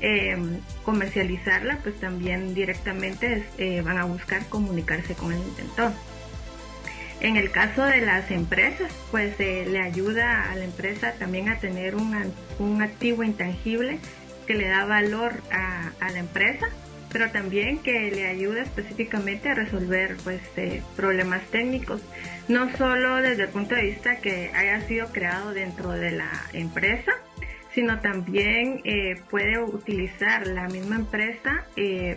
eh, 0.00 0.36
comercializarla, 0.84 1.78
pues 1.78 1.98
también 2.00 2.54
directamente 2.54 3.44
van 3.84 3.98
a 3.98 4.04
buscar 4.04 4.46
comunicarse 4.48 5.14
con 5.14 5.32
el 5.32 5.38
inventor. 5.38 5.92
En 7.22 7.36
el 7.36 7.52
caso 7.52 7.84
de 7.84 8.00
las 8.00 8.32
empresas, 8.32 8.92
pues 9.12 9.38
eh, 9.38 9.64
le 9.70 9.80
ayuda 9.80 10.50
a 10.50 10.56
la 10.56 10.64
empresa 10.64 11.12
también 11.20 11.48
a 11.48 11.60
tener 11.60 11.94
un, 11.94 12.32
un 12.58 12.82
activo 12.82 13.22
intangible 13.22 14.00
que 14.46 14.54
le 14.54 14.68
da 14.68 14.84
valor 14.84 15.34
a, 15.50 15.90
la 16.00 16.18
empresa, 16.18 16.66
pero 17.10 17.30
también 17.30 17.78
que 17.78 18.10
le 18.10 18.26
ayuda 18.26 18.62
específicamente 18.62 19.48
a 19.48 19.54
resolver 19.54 20.16
pues 20.24 20.40
eh, 20.56 20.82
problemas 20.96 21.42
técnicos, 21.50 22.02
no 22.48 22.74
solo 22.76 23.16
desde 23.16 23.44
el 23.44 23.48
punto 23.48 23.74
de 23.74 23.82
vista 23.82 24.16
que 24.16 24.50
haya 24.54 24.80
sido 24.82 25.08
creado 25.08 25.52
dentro 25.52 25.90
de 25.90 26.12
la 26.12 26.30
empresa, 26.52 27.12
sino 27.74 28.00
también 28.00 28.80
eh, 28.84 29.20
puede 29.30 29.58
utilizar 29.58 30.46
la 30.46 30.68
misma 30.68 30.96
empresa 30.96 31.64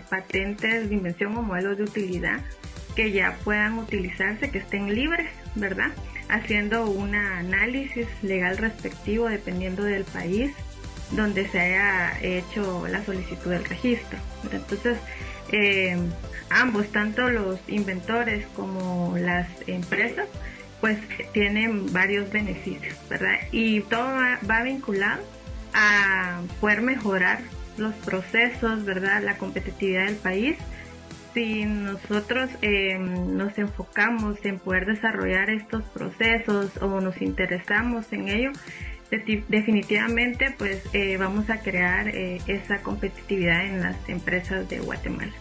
patentes 0.10 0.90
de 0.90 0.96
invención 0.96 1.38
o 1.38 1.42
modelos 1.42 1.78
de 1.78 1.84
utilidad 1.84 2.42
que 2.96 3.12
ya 3.12 3.38
puedan 3.44 3.78
utilizarse, 3.78 4.50
que 4.50 4.60
estén 4.60 4.94
libres, 4.96 5.30
¿verdad? 5.56 5.92
Haciendo 6.30 6.90
un 6.90 7.14
análisis 7.14 8.08
legal 8.24 8.58
respectivo 8.58 9.28
dependiendo 9.30 9.84
del 9.84 10.06
país 10.06 10.54
donde 11.12 11.48
se 11.50 11.60
haya 11.60 12.20
hecho 12.22 12.88
la 12.88 13.04
solicitud 13.04 13.52
del 13.52 13.66
registro. 13.66 14.18
Entonces, 14.52 14.98
eh, 15.52 15.98
ambos, 16.50 16.88
tanto 16.88 17.30
los 17.30 17.60
inventores 17.68 18.46
como 18.56 19.16
las 19.18 19.48
empresas, 19.68 20.28
pues 20.82 21.00
tienen 21.34 21.92
varios 21.94 22.32
beneficios, 22.32 22.98
¿verdad? 23.10 23.36
Y 23.52 23.82
todo 23.82 24.08
va, 24.50 24.64
vinculado 24.64 25.24
a 25.74 26.42
poder 26.60 26.82
mejorar 26.82 27.40
los 27.78 27.94
procesos, 27.96 28.86
¿verdad? 28.86 29.24
La 29.24 29.38
competitividad 29.38 30.06
del 30.06 30.16
país 30.16 30.58
si 31.36 31.66
nosotros 31.66 32.50
eh, 32.62 32.98
nos 32.98 33.58
enfocamos 33.58 34.38
en 34.46 34.58
poder 34.58 34.86
desarrollar 34.86 35.50
estos 35.50 35.84
procesos 35.84 36.78
o 36.82 37.02
nos 37.02 37.22
interesamos 37.22 38.12
en 38.14 38.30
ello, 38.30 38.52
definitivamente 39.12 40.54
pues 40.58 40.84
eh, 40.94 41.18
vamos 41.18 41.50
a 41.50 41.60
crear 41.60 42.08
eh, 42.10 42.42
esa 42.48 42.82
competitividad 42.82 43.66
en 43.66 43.82
las 43.82 43.98
empresas 44.08 44.68
de 44.68 44.80
Guatemala. 44.80 45.34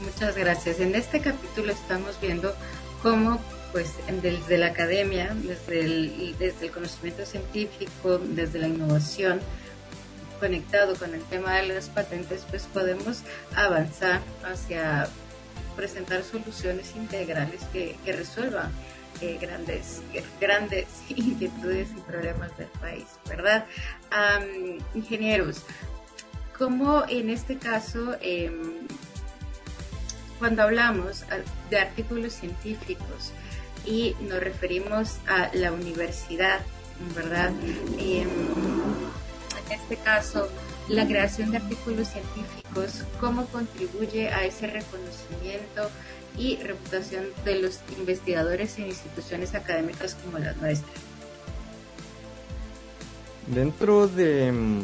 Muchas 0.00 0.36
gracias. 0.36 0.80
En 0.80 0.94
este 0.94 1.20
capítulo 1.20 1.72
estamos 1.72 2.18
viendo 2.20 2.54
cómo 3.02 3.40
pues 3.72 3.94
desde 4.22 4.58
la 4.58 4.68
academia, 4.68 5.34
desde 5.34 6.32
desde 6.38 6.66
el 6.66 6.72
conocimiento 6.72 7.26
científico, 7.26 8.18
desde 8.18 8.58
la 8.58 8.68
innovación, 8.68 9.40
conectado 10.38 10.94
con 10.96 11.14
el 11.14 11.22
tema 11.22 11.56
de 11.56 11.68
las 11.68 11.88
patentes, 11.88 12.44
pues 12.48 12.64
podemos 12.72 13.22
avanzar 13.54 14.20
hacia 14.44 15.08
presentar 15.74 16.22
soluciones 16.22 16.94
integrales 16.96 17.62
que, 17.72 17.96
resuelvan 18.06 18.70
eh, 19.20 19.38
grandes, 19.40 20.02
grandes 20.40 20.86
inquietudes 21.08 21.88
y 21.96 22.00
problemas 22.00 22.56
del 22.56 22.68
país, 22.80 23.06
¿verdad? 23.28 23.66
ingenieros, 24.94 25.62
¿cómo 26.56 27.04
en 27.08 27.30
este 27.30 27.58
caso, 27.58 28.16
em, 28.20 28.86
cuando 30.38 30.62
hablamos 30.62 31.24
de 31.70 31.78
artículos 31.78 32.34
científicos 32.34 33.32
y 33.84 34.14
nos 34.22 34.40
referimos 34.40 35.18
a 35.26 35.50
la 35.54 35.72
universidad, 35.72 36.60
¿verdad? 37.14 37.52
Em, 37.98 38.28
en 38.28 39.72
este 39.72 39.96
caso, 39.96 40.48
la 40.88 41.06
creación 41.06 41.50
de 41.50 41.58
artículos 41.58 42.08
científicos, 42.08 43.04
cómo 43.20 43.46
contribuye 43.46 44.28
a 44.28 44.44
ese 44.44 44.66
reconocimiento 44.66 45.90
y 46.38 46.56
reputación 46.58 47.26
de 47.44 47.60
los 47.60 47.80
investigadores 47.98 48.78
en 48.78 48.86
instituciones 48.86 49.54
académicas 49.54 50.16
como 50.24 50.38
las 50.38 50.56
nuestras. 50.58 50.94
Dentro 53.46 54.08
de 54.08 54.52
mm, 54.52 54.80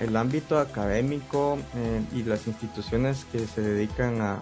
el 0.00 0.16
ámbito 0.16 0.58
académico 0.58 1.58
eh, 1.76 2.02
y 2.14 2.22
las 2.22 2.46
instituciones 2.46 3.26
que 3.30 3.46
se 3.46 3.60
dedican 3.60 4.20
a, 4.20 4.40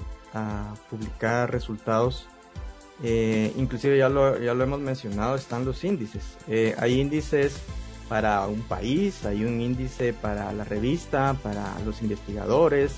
publicar 0.91 1.51
resultados, 1.51 2.27
eh, 3.03 3.55
inclusive 3.57 3.97
ya 3.97 4.11
lo, 4.11 4.39
ya 4.39 4.53
lo 4.53 4.65
hemos 4.65 4.81
mencionado, 4.81 5.35
están 5.35 5.65
los 5.65 5.83
índices. 5.83 6.37
Eh, 6.47 6.75
hay 6.79 7.01
índices 7.01 7.63
para 8.11 8.47
un 8.47 8.61
país, 8.61 9.25
hay 9.25 9.47
un 9.47 9.63
índice 9.63 10.13
para 10.13 10.53
la 10.53 10.65
revista, 10.65 11.35
para 11.43 11.79
los 11.87 12.03
investigadores, 12.03 12.97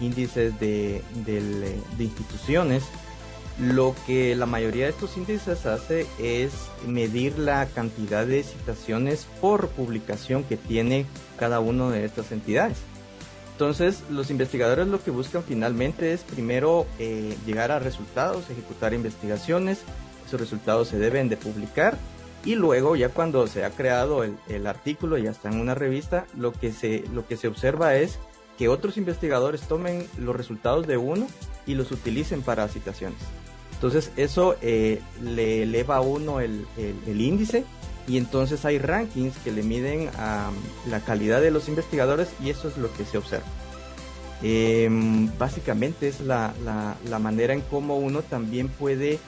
índices 0.00 0.58
de, 0.58 1.02
instituciones. 1.98 2.84
Lo 3.58 3.94
que 4.06 4.34
la 4.36 4.46
mayoría 4.46 4.84
de 4.84 4.90
estos 4.90 5.16
índices 5.16 5.66
hace 5.66 6.06
es 6.18 6.52
medir 6.86 7.38
la 7.38 7.66
cantidad 7.66 8.26
de 8.26 8.42
citaciones 8.42 9.26
por 9.40 9.68
publicación 9.68 10.44
que 10.44 10.56
tiene 10.56 11.04
cada 11.38 11.60
una 11.60 11.90
de 11.90 12.04
estas 12.04 12.32
entidades. 12.32 12.78
Entonces, 13.52 14.02
los 14.08 14.30
investigadores 14.30 14.86
lo 14.86 15.02
que 15.04 15.10
buscan 15.10 15.42
finalmente 15.42 16.14
es 16.14 16.22
primero 16.22 16.86
eh, 16.98 17.36
llegar 17.44 17.70
a 17.70 17.78
resultados, 17.78 18.48
ejecutar 18.48 18.94
investigaciones. 18.94 19.82
Esos 20.26 20.40
resultados 20.40 20.88
se 20.88 20.98
deben 20.98 21.28
de 21.28 21.36
publicar 21.36 21.98
y 22.44 22.54
luego 22.54 22.96
ya 22.96 23.10
cuando 23.10 23.46
se 23.46 23.64
ha 23.64 23.70
creado 23.70 24.24
el, 24.24 24.38
el, 24.48 24.66
artículo 24.66 25.18
ya 25.18 25.30
está 25.30 25.50
en 25.50 25.60
una 25.60 25.74
revista 25.74 26.24
lo 26.34 26.52
que 26.52 26.72
se 26.72 27.04
lo 27.12 27.26
que 27.26 27.36
se 27.36 27.48
observa 27.48 27.96
es 27.96 28.18
que 28.60 28.68
otros 28.68 28.98
investigadores 28.98 29.62
tomen 29.62 30.06
los 30.18 30.36
resultados 30.36 30.86
de 30.86 30.98
uno 30.98 31.26
y 31.64 31.74
los 31.74 31.90
utilicen 31.92 32.42
para 32.42 32.68
citaciones 32.68 33.18
entonces 33.72 34.12
eso 34.18 34.54
eh, 34.60 35.00
le 35.22 35.62
eleva 35.62 35.96
a 35.96 36.00
uno 36.02 36.40
el, 36.40 36.66
el, 36.76 37.20
índice 37.22 37.64
y 38.06 38.18
entonces 38.18 38.66
hay 38.66 38.76
rankings 38.76 39.38
que 39.38 39.50
le 39.50 39.62
miden 39.62 40.10
a 40.18 40.50
la 40.90 41.00
calidad 41.00 41.40
de 41.40 41.50
los 41.50 41.68
investigadores 41.68 42.28
y 42.44 42.50
eso 42.50 42.68
es 42.68 42.76
lo 42.76 42.92
que 42.92 43.06
se 43.06 43.16
observa 43.16 43.46
em, 44.42 45.30
básicamente 45.38 46.08
es 46.08 46.20
la, 46.20 46.52
la, 46.62 47.18
manera 47.18 47.54
en 47.54 47.62
cómo 47.62 47.96
uno 47.96 48.20
también 48.20 48.68
puede 48.68 49.18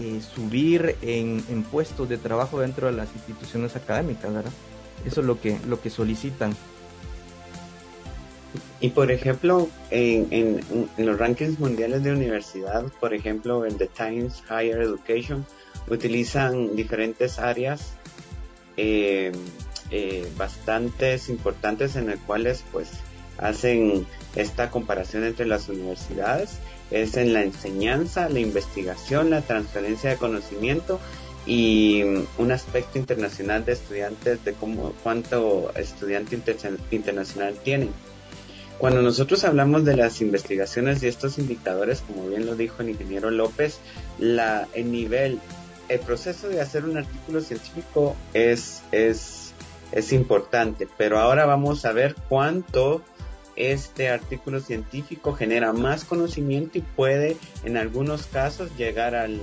eh, 0.00 0.20
subir 0.34 0.96
en, 1.02 1.62
puestos 1.70 2.08
de 2.08 2.18
trabajo 2.18 2.58
dentro 2.58 2.88
de 2.88 2.94
las 2.94 3.14
instituciones 3.14 3.76
académicas, 3.76 4.34
¿verdad? 4.34 4.52
Eso 5.04 5.20
es 5.20 5.26
lo 5.28 5.40
que, 5.40 5.58
lo 5.68 5.80
que 5.80 5.90
solicitan. 5.90 6.56
Y 8.80 8.90
por 8.90 9.10
ejemplo, 9.10 9.68
en, 9.90 10.60
los 10.96 11.18
rankings 11.18 11.58
mundiales 11.58 12.02
de 12.02 12.12
universidad, 12.12 12.84
por 13.00 13.14
ejemplo, 13.14 13.64
en 13.64 13.78
The 13.78 13.86
Times 13.86 14.42
Higher 14.48 14.82
Education, 14.82 15.46
utilizan 15.88 16.76
diferentes 16.76 17.38
áreas 17.38 17.94
eh, 18.76 19.32
eh, 19.90 20.28
bastantes 20.36 21.28
importantes 21.28 21.96
en 21.96 22.06
las 22.08 22.18
cuales 22.20 22.64
pues 22.72 22.88
hacen 23.38 24.06
esta 24.36 24.70
comparación 24.70 25.24
entre 25.24 25.46
las 25.46 25.68
universidades 25.68 26.58
es 26.92 27.16
en 27.16 27.32
la 27.32 27.42
enseñanza, 27.42 28.28
la 28.28 28.40
investigación, 28.40 29.30
la 29.30 29.40
transferencia 29.40 30.10
de 30.10 30.16
conocimiento 30.16 31.00
y 31.46 32.02
un 32.38 32.52
aspecto 32.52 32.98
internacional 32.98 33.64
de 33.64 33.72
estudiantes 33.72 34.44
de 34.44 34.52
cómo 34.52 34.92
cuánto 35.02 35.72
estudiante 35.74 36.38
internacional 36.90 37.56
tienen. 37.64 37.90
Cuando 38.82 39.00
nosotros 39.00 39.44
hablamos 39.44 39.84
de 39.84 39.94
las 39.96 40.20
investigaciones 40.20 41.04
y 41.04 41.06
estos 41.06 41.38
indicadores, 41.38 42.00
como 42.00 42.26
bien 42.26 42.46
lo 42.46 42.56
dijo 42.56 42.82
el 42.82 42.88
ingeniero 42.88 43.30
López, 43.30 43.78
la, 44.18 44.66
el 44.74 44.90
nivel, 44.90 45.38
el 45.88 46.00
proceso 46.00 46.48
de 46.48 46.60
hacer 46.60 46.84
un 46.84 46.96
artículo 46.96 47.42
científico 47.42 48.16
es, 48.34 48.82
es, 48.90 49.52
es 49.92 50.12
importante, 50.12 50.88
pero 50.98 51.20
ahora 51.20 51.46
vamos 51.46 51.84
a 51.84 51.92
ver 51.92 52.16
cuánto 52.28 53.02
este 53.54 54.08
artículo 54.08 54.58
científico 54.58 55.32
genera 55.32 55.72
más 55.72 56.04
conocimiento 56.04 56.76
y 56.78 56.80
puede 56.80 57.36
en 57.62 57.76
algunos 57.76 58.26
casos 58.26 58.76
llegar 58.76 59.14
al, 59.14 59.38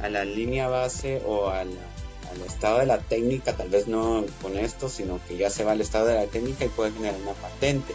a 0.00 0.08
la 0.08 0.24
línea 0.24 0.66
base 0.66 1.20
o 1.26 1.50
al, 1.50 1.68
al 1.68 2.40
estado 2.46 2.78
de 2.78 2.86
la 2.86 3.00
técnica, 3.00 3.52
tal 3.52 3.68
vez 3.68 3.86
no 3.86 4.24
con 4.40 4.56
esto, 4.56 4.88
sino 4.88 5.20
que 5.28 5.36
ya 5.36 5.50
se 5.50 5.62
va 5.64 5.72
al 5.72 5.82
estado 5.82 6.06
de 6.06 6.14
la 6.14 6.26
técnica 6.26 6.64
y 6.64 6.68
puede 6.68 6.92
generar 6.92 7.20
una 7.20 7.32
patente. 7.32 7.92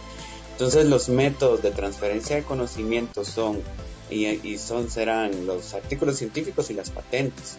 Entonces 0.54 0.86
los 0.86 1.08
métodos 1.08 1.62
de 1.62 1.72
transferencia 1.72 2.36
de 2.36 2.44
conocimiento 2.44 3.24
son 3.24 3.60
y, 4.08 4.56
son 4.58 4.88
serán 4.88 5.46
los 5.46 5.74
artículos 5.74 6.16
científicos 6.16 6.70
y 6.70 6.74
las 6.74 6.90
patentes. 6.90 7.56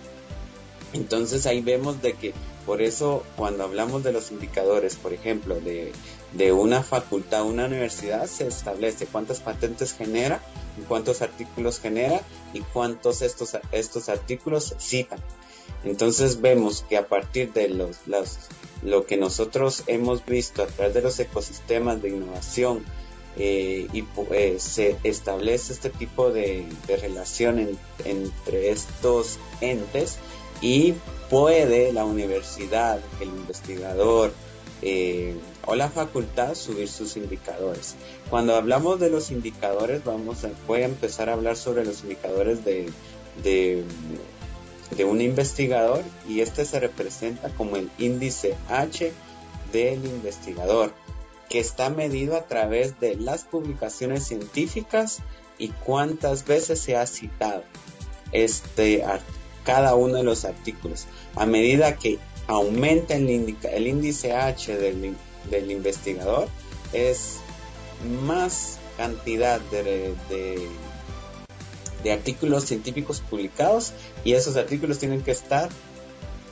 Entonces 0.93 1.45
ahí 1.45 1.59
vemos 1.59 2.01
de 2.01 2.13
que 2.13 2.33
por 2.65 2.81
eso 2.81 3.23
cuando 3.35 3.65
hablamos 3.65 4.01
de 4.05 4.13
los 4.13 4.31
indicadores, 4.31 4.95
por 4.95 5.11
ejemplo, 5.11 5.59
de, 5.59 5.91
de 6.31 6.53
una 6.53 6.83
facultad, 6.83 7.43
una 7.43 7.65
universidad, 7.65 8.27
se 8.27 8.47
establece 8.47 9.07
cuántas 9.07 9.41
patentes 9.41 9.93
genera, 9.93 10.39
cuántos 10.87 11.21
artículos 11.21 11.81
genera 11.81 12.21
y 12.53 12.61
cuántos 12.61 13.21
estos, 13.21 13.57
estos 13.73 14.07
artículos 14.07 14.73
citan. 14.79 15.19
Entonces 15.83 16.39
vemos 16.39 16.85
que 16.87 16.95
a 16.95 17.09
partir 17.09 17.51
de 17.51 17.67
los, 17.67 18.07
las, 18.07 18.39
lo 18.83 19.05
que 19.05 19.17
nosotros 19.17 19.83
hemos 19.87 20.25
visto 20.25 20.63
a 20.63 20.67
través 20.67 20.93
de 20.93 21.01
los 21.01 21.19
ecosistemas 21.19 22.01
de 22.01 22.09
innovación 22.09 22.83
eh, 23.37 23.87
y 23.91 24.05
eh, 24.31 24.55
se 24.59 24.97
establece 25.03 25.73
este 25.73 25.89
tipo 25.89 26.31
de, 26.31 26.65
relación 26.87 27.77
entre 28.05 28.69
estos 28.69 29.39
entes 29.59 30.17
y 30.61 30.93
puede 31.29 31.91
la 31.91 32.05
universidad, 32.05 32.99
el 33.19 33.27
investigador 33.27 34.31
eh, 34.81 35.35
o 35.65 35.75
la 35.75 35.89
facultad 35.89 36.55
subir 36.55 36.87
sus 36.87 37.17
indicadores. 37.17 37.95
Cuando 38.29 38.55
hablamos 38.55 38.99
de 38.99 39.09
los 39.09 39.31
indicadores, 39.31 40.03
vamos 40.03 40.45
a, 40.45 40.51
voy 40.67 40.83
a 40.83 40.85
empezar 40.85 41.29
a 41.29 41.33
hablar 41.33 41.57
sobre 41.57 41.83
los 41.83 42.03
indicadores 42.03 42.63
de, 42.63 42.89
de 43.43 43.83
de 44.91 45.05
un 45.05 45.21
investigador 45.21 46.03
y 46.27 46.41
este 46.41 46.65
se 46.65 46.79
representa 46.79 47.49
como 47.49 47.75
el 47.75 47.89
índice 47.97 48.55
H 48.69 49.11
del 49.71 50.05
investigador, 50.05 50.93
que 51.49 51.59
está 51.59 51.89
medido 51.89 52.35
a 52.35 52.45
través 52.45 52.99
de 52.99 53.15
las 53.15 53.43
publicaciones 53.43 54.25
científicas 54.25 55.19
y 55.57 55.69
cuántas 55.69 56.45
veces 56.45 56.79
se 56.79 56.95
ha 56.95 57.05
citado 57.05 57.63
este 58.31 59.03
cada 59.63 59.95
uno 59.95 60.17
de 60.17 60.23
los 60.23 60.45
artículos. 60.45 61.07
A 61.35 61.45
medida 61.45 61.95
que 61.95 62.19
aumenta 62.47 63.15
el, 63.15 63.57
el 63.63 63.87
índice 63.87 64.33
H 64.33 64.77
del, 64.77 65.15
del, 65.49 65.71
investigador, 65.71 66.47
es 66.93 67.37
más 68.21 68.77
cantidad 68.97 69.59
de, 69.71 70.13
de 70.29 70.67
de 72.03 72.11
artículos 72.11 72.65
científicos 72.65 73.21
publicados 73.21 73.93
y 74.23 74.33
esos 74.33 74.55
artículos 74.55 74.99
tienen 74.99 75.21
que 75.21 75.31
estar 75.31 75.69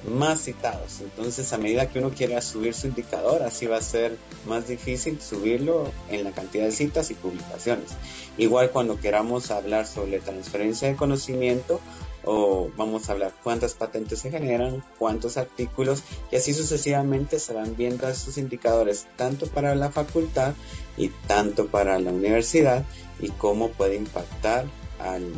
más 0.10 0.42
citados. 0.42 1.00
Entonces, 1.02 1.52
a 1.54 1.58
medida 1.58 1.90
que 1.90 2.00
uno 2.00 2.12
quiera 2.12 2.42
subir 2.42 2.74
su 2.74 2.88
indicador, 2.88 3.42
así 3.44 3.68
va 3.68 3.78
a 3.78 3.82
ser 3.82 4.18
más 4.48 4.68
difícil 4.68 5.22
subirlo 5.22 5.92
en 6.10 6.24
la 6.24 6.32
cantidad 6.32 6.66
de 6.66 6.72
citas 6.72 7.10
y 7.12 7.14
publicaciones. 7.14 7.92
Igual 8.38 8.72
cuando 8.72 9.00
queramos 9.00 9.52
hablar 9.52 9.88
sobre 9.88 10.20
transferencia 10.20 10.88
de 10.88 10.96
conocimiento 10.96 11.80
o 12.26 12.70
vamos 12.78 13.10
a 13.10 13.14
hablar 13.14 13.34
cuántas 13.44 13.74
patentes 13.74 14.20
se 14.20 14.32
generan, 14.32 14.84
cuántos 14.98 15.36
artículos 15.36 16.04
y 16.32 16.38
así 16.38 16.54
sucesivamente 16.54 17.38
se 17.38 17.54
van 17.54 17.76
viendo 17.76 18.08
esos 18.08 18.38
indicadores 18.38 19.08
tanto 19.18 19.48
para 19.48 19.76
la 19.76 19.92
facultad 19.92 20.54
y 20.98 21.10
tanto 21.28 21.68
para 21.68 22.00
la 22.00 22.12
universidad 22.12 22.86
y 23.20 23.30
cómo 23.30 23.70
puede 23.70 23.96
impactar 23.96 24.66
al, 25.04 25.32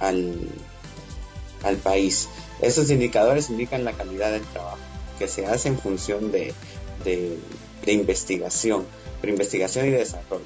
al, 0.00 0.34
al, 1.62 1.76
país. 1.76 2.28
Esos 2.60 2.90
indicadores 2.90 3.50
indican 3.50 3.84
la 3.84 3.92
calidad 3.92 4.32
del 4.32 4.42
trabajo 4.42 4.78
que 5.18 5.28
se 5.28 5.46
hace 5.46 5.68
en 5.68 5.78
función 5.78 6.32
de, 6.32 6.54
de, 7.04 7.92
investigación, 7.92 8.84
pero 9.20 9.32
investigación 9.32 9.86
y 9.86 9.90
desarrollo. 9.90 10.44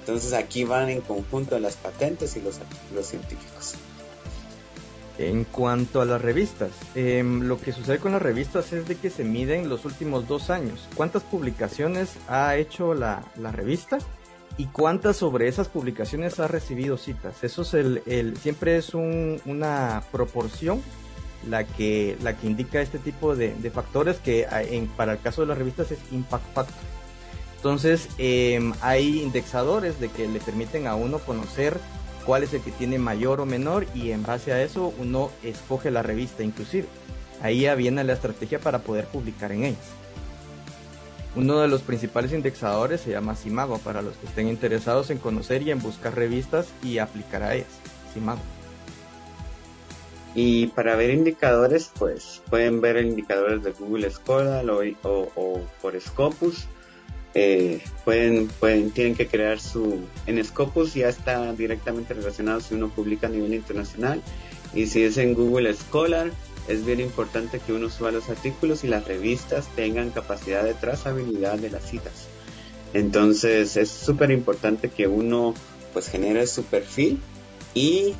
Entonces 0.00 0.32
aquí 0.32 0.64
van 0.64 0.90
en 0.90 1.00
conjunto 1.00 1.58
las 1.58 1.76
patentes 1.76 2.36
y 2.36 2.40
los 2.40 2.58
artículos 2.58 3.06
científicos. 3.06 3.74
En 5.18 5.44
cuanto 5.44 6.00
a 6.00 6.04
las 6.04 6.20
revistas, 6.20 6.70
em, 6.94 7.42
lo 7.42 7.60
que 7.60 7.72
sucede 7.72 7.98
con 7.98 8.12
las 8.12 8.22
revistas 8.22 8.72
es 8.72 8.88
de 8.88 8.96
que 8.96 9.10
se 9.10 9.24
miden 9.24 9.68
los 9.68 9.84
últimos 9.84 10.26
dos 10.26 10.50
años. 10.50 10.88
¿Cuántas 10.96 11.22
publicaciones 11.22 12.10
ha 12.28 12.56
hecho 12.56 12.94
la, 12.94 13.24
la 13.36 13.52
revista? 13.52 13.98
Y 14.58 14.66
cuántas 14.66 15.16
sobre 15.16 15.48
esas 15.48 15.68
publicaciones 15.68 16.38
ha 16.40 16.48
recibido 16.48 16.96
citas. 16.96 17.42
Eso 17.42 17.62
es 17.62 17.74
el, 17.74 18.36
siempre 18.36 18.76
es 18.76 18.94
una 18.94 20.02
proporción 20.12 20.82
la 21.48 21.64
que, 21.64 22.16
la 22.22 22.36
que 22.36 22.46
indica 22.46 22.80
este 22.80 22.98
tipo 22.98 23.34
de, 23.34 23.54
factores 23.72 24.18
que 24.18 24.46
en, 24.50 24.88
para 24.88 25.12
el 25.12 25.20
caso 25.20 25.40
de 25.42 25.48
las 25.48 25.58
revistas 25.58 25.90
es 25.90 25.98
impact 26.12 26.44
factor. 26.54 26.82
Entonces 27.56 28.08
em, 28.18 28.72
hay 28.80 29.22
indexadores 29.22 30.00
de 30.00 30.08
que 30.08 30.26
le 30.26 30.40
permiten 30.40 30.86
a 30.86 30.96
uno 30.96 31.18
conocer 31.18 31.78
cuál 32.26 32.42
es 32.42 32.52
el 32.54 32.60
que 32.60 32.72
tiene 32.72 32.98
mayor 32.98 33.40
o 33.40 33.46
menor 33.46 33.86
y 33.94 34.10
en 34.10 34.22
base 34.22 34.52
a 34.52 34.62
eso 34.62 34.92
uno 34.98 35.30
escoge 35.42 35.90
la 35.90 36.02
revista 36.02 36.42
inclusive. 36.42 36.88
Ahí 37.40 37.62
ya 37.62 37.74
viene 37.74 38.04
la 38.04 38.12
estrategia 38.12 38.58
para 38.58 38.80
poder 38.80 39.06
publicar 39.06 39.52
en 39.52 39.64
ellas. 39.64 40.01
Uno 41.34 41.60
de 41.60 41.68
los 41.68 41.80
principales 41.80 42.32
indexadores 42.32 43.00
se 43.00 43.10
llama 43.10 43.34
Simago 43.34 43.78
para 43.78 44.02
los 44.02 44.16
que 44.16 44.26
estén 44.26 44.48
interesados 44.48 45.08
en 45.10 45.18
conocer 45.18 45.62
y 45.62 45.70
en 45.70 45.80
buscar 45.80 46.14
revistas 46.14 46.68
y 46.82 46.98
aplicar 46.98 47.42
a 47.42 47.54
ellas. 47.54 47.68
Simago. 48.12 48.42
Y 50.34 50.68
para 50.68 50.96
ver 50.96 51.10
indicadores, 51.10 51.90
pues 51.98 52.42
pueden 52.48 52.80
ver 52.80 53.04
indicadores 53.04 53.62
de 53.62 53.72
Google 53.72 54.10
Scholar 54.10 54.64
o, 54.70 55.60
por 55.80 56.00
Scopus. 56.00 56.66
Eh, 57.34 57.82
pueden, 58.04 58.48
pueden, 58.48 58.90
tienen 58.90 59.14
que 59.14 59.26
crear 59.26 59.58
su, 59.58 60.00
en 60.26 60.44
Scopus 60.44 60.92
ya 60.92 61.08
está 61.08 61.50
directamente 61.54 62.12
relacionado 62.12 62.60
si 62.60 62.74
uno 62.74 62.90
publica 62.90 63.26
a 63.26 63.30
nivel 63.30 63.54
internacional 63.54 64.20
y 64.74 64.84
si 64.84 65.02
es 65.02 65.16
en 65.16 65.32
Google 65.32 65.72
Scholar 65.72 66.30
es 66.68 66.84
bien 66.84 67.00
importante 67.00 67.58
que 67.58 67.72
uno 67.72 67.90
suba 67.90 68.10
los 68.10 68.28
artículos 68.28 68.84
y 68.84 68.88
las 68.88 69.06
revistas 69.06 69.66
tengan 69.74 70.10
capacidad 70.10 70.62
de 70.64 70.74
trazabilidad 70.74 71.58
de 71.58 71.70
las 71.70 71.88
citas. 71.88 72.28
Entonces 72.94 73.76
es 73.76 73.90
súper 73.90 74.30
importante 74.30 74.90
que 74.90 75.06
uno 75.06 75.54
pues 75.92 76.08
genere 76.08 76.46
su 76.46 76.64
perfil 76.64 77.20
y 77.74 78.14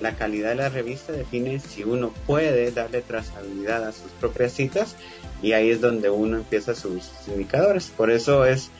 la 0.00 0.14
calidad 0.14 0.50
de 0.50 0.54
la 0.54 0.68
revista 0.68 1.12
define 1.12 1.58
si 1.58 1.82
uno 1.82 2.12
puede 2.26 2.70
darle 2.70 3.02
trazabilidad 3.02 3.84
a 3.84 3.92
sus 3.92 4.10
propias 4.12 4.52
citas 4.52 4.94
y 5.42 5.52
ahí 5.52 5.70
es 5.70 5.80
donde 5.80 6.10
uno 6.10 6.36
empieza 6.36 6.72
a 6.72 6.74
subir 6.74 7.02
sus 7.02 7.28
indicadores. 7.28 7.90
Por 7.96 8.10
eso 8.10 8.44
es, 8.44 8.70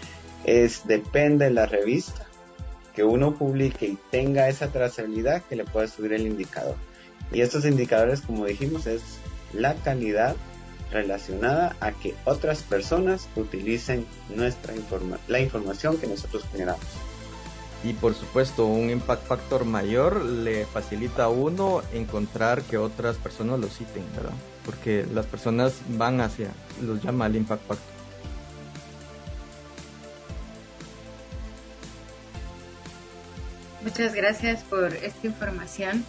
es 0.45 0.87
depende 0.87 1.47
de 1.47 1.51
la 1.51 1.67
revista 1.67 2.27
que 2.95 3.05
uno 3.05 3.35
publique 3.35 3.87
y 3.87 3.99
tenga 4.11 4.49
esa 4.49 4.69
trazabilidad 4.69 5.43
que 5.43 5.57
le 5.57 5.65
pueda 5.65 5.87
subir 5.87 6.13
el 6.13 6.27
indicador. 6.27 6.77
Y 7.33 7.41
estos 7.43 7.65
indicadores, 7.65 8.21
como 8.23 8.47
dijimos, 8.47 8.87
es 8.87 9.03
la 9.53 9.75
calidad 9.75 10.37
relacionada 10.91 11.77
a 11.81 11.93
que 11.93 12.15
otras 12.25 12.63
personas 12.63 13.29
utilicen 13.37 14.07
nuestra 14.35 14.75
informa 14.75 15.19
la 15.29 15.41
información 15.41 15.99
que 15.99 16.07
nosotros 16.07 16.45
generamos. 16.51 16.87
Y 17.85 17.93
por 17.93 18.15
supuesto, 18.15 18.67
un 18.67 18.91
impact 18.91 19.27
factor 19.27 19.65
mayor 19.65 20.25
le 20.25 20.67
facilita 20.67 21.25
a 21.25 21.29
uno 21.29 21.83
encontrar 21.93 22.63
que 22.63 22.77
otras 22.77 23.17
personas 23.17 23.61
lo 23.61 23.69
citen, 23.69 24.03
¿verdad? 24.17 24.33
Porque 24.65 25.07
las 25.15 25.27
personas 25.27 25.75
van 25.91 26.21
hacia, 26.21 26.51
los 26.83 27.03
llama 27.03 27.27
el 27.27 27.37
impact 27.37 27.67
factor. 27.69 27.99
Muchas 33.85 34.13
gracias 34.13 34.65
por 34.65 34.93
esta 34.93 35.27
información. 35.27 36.05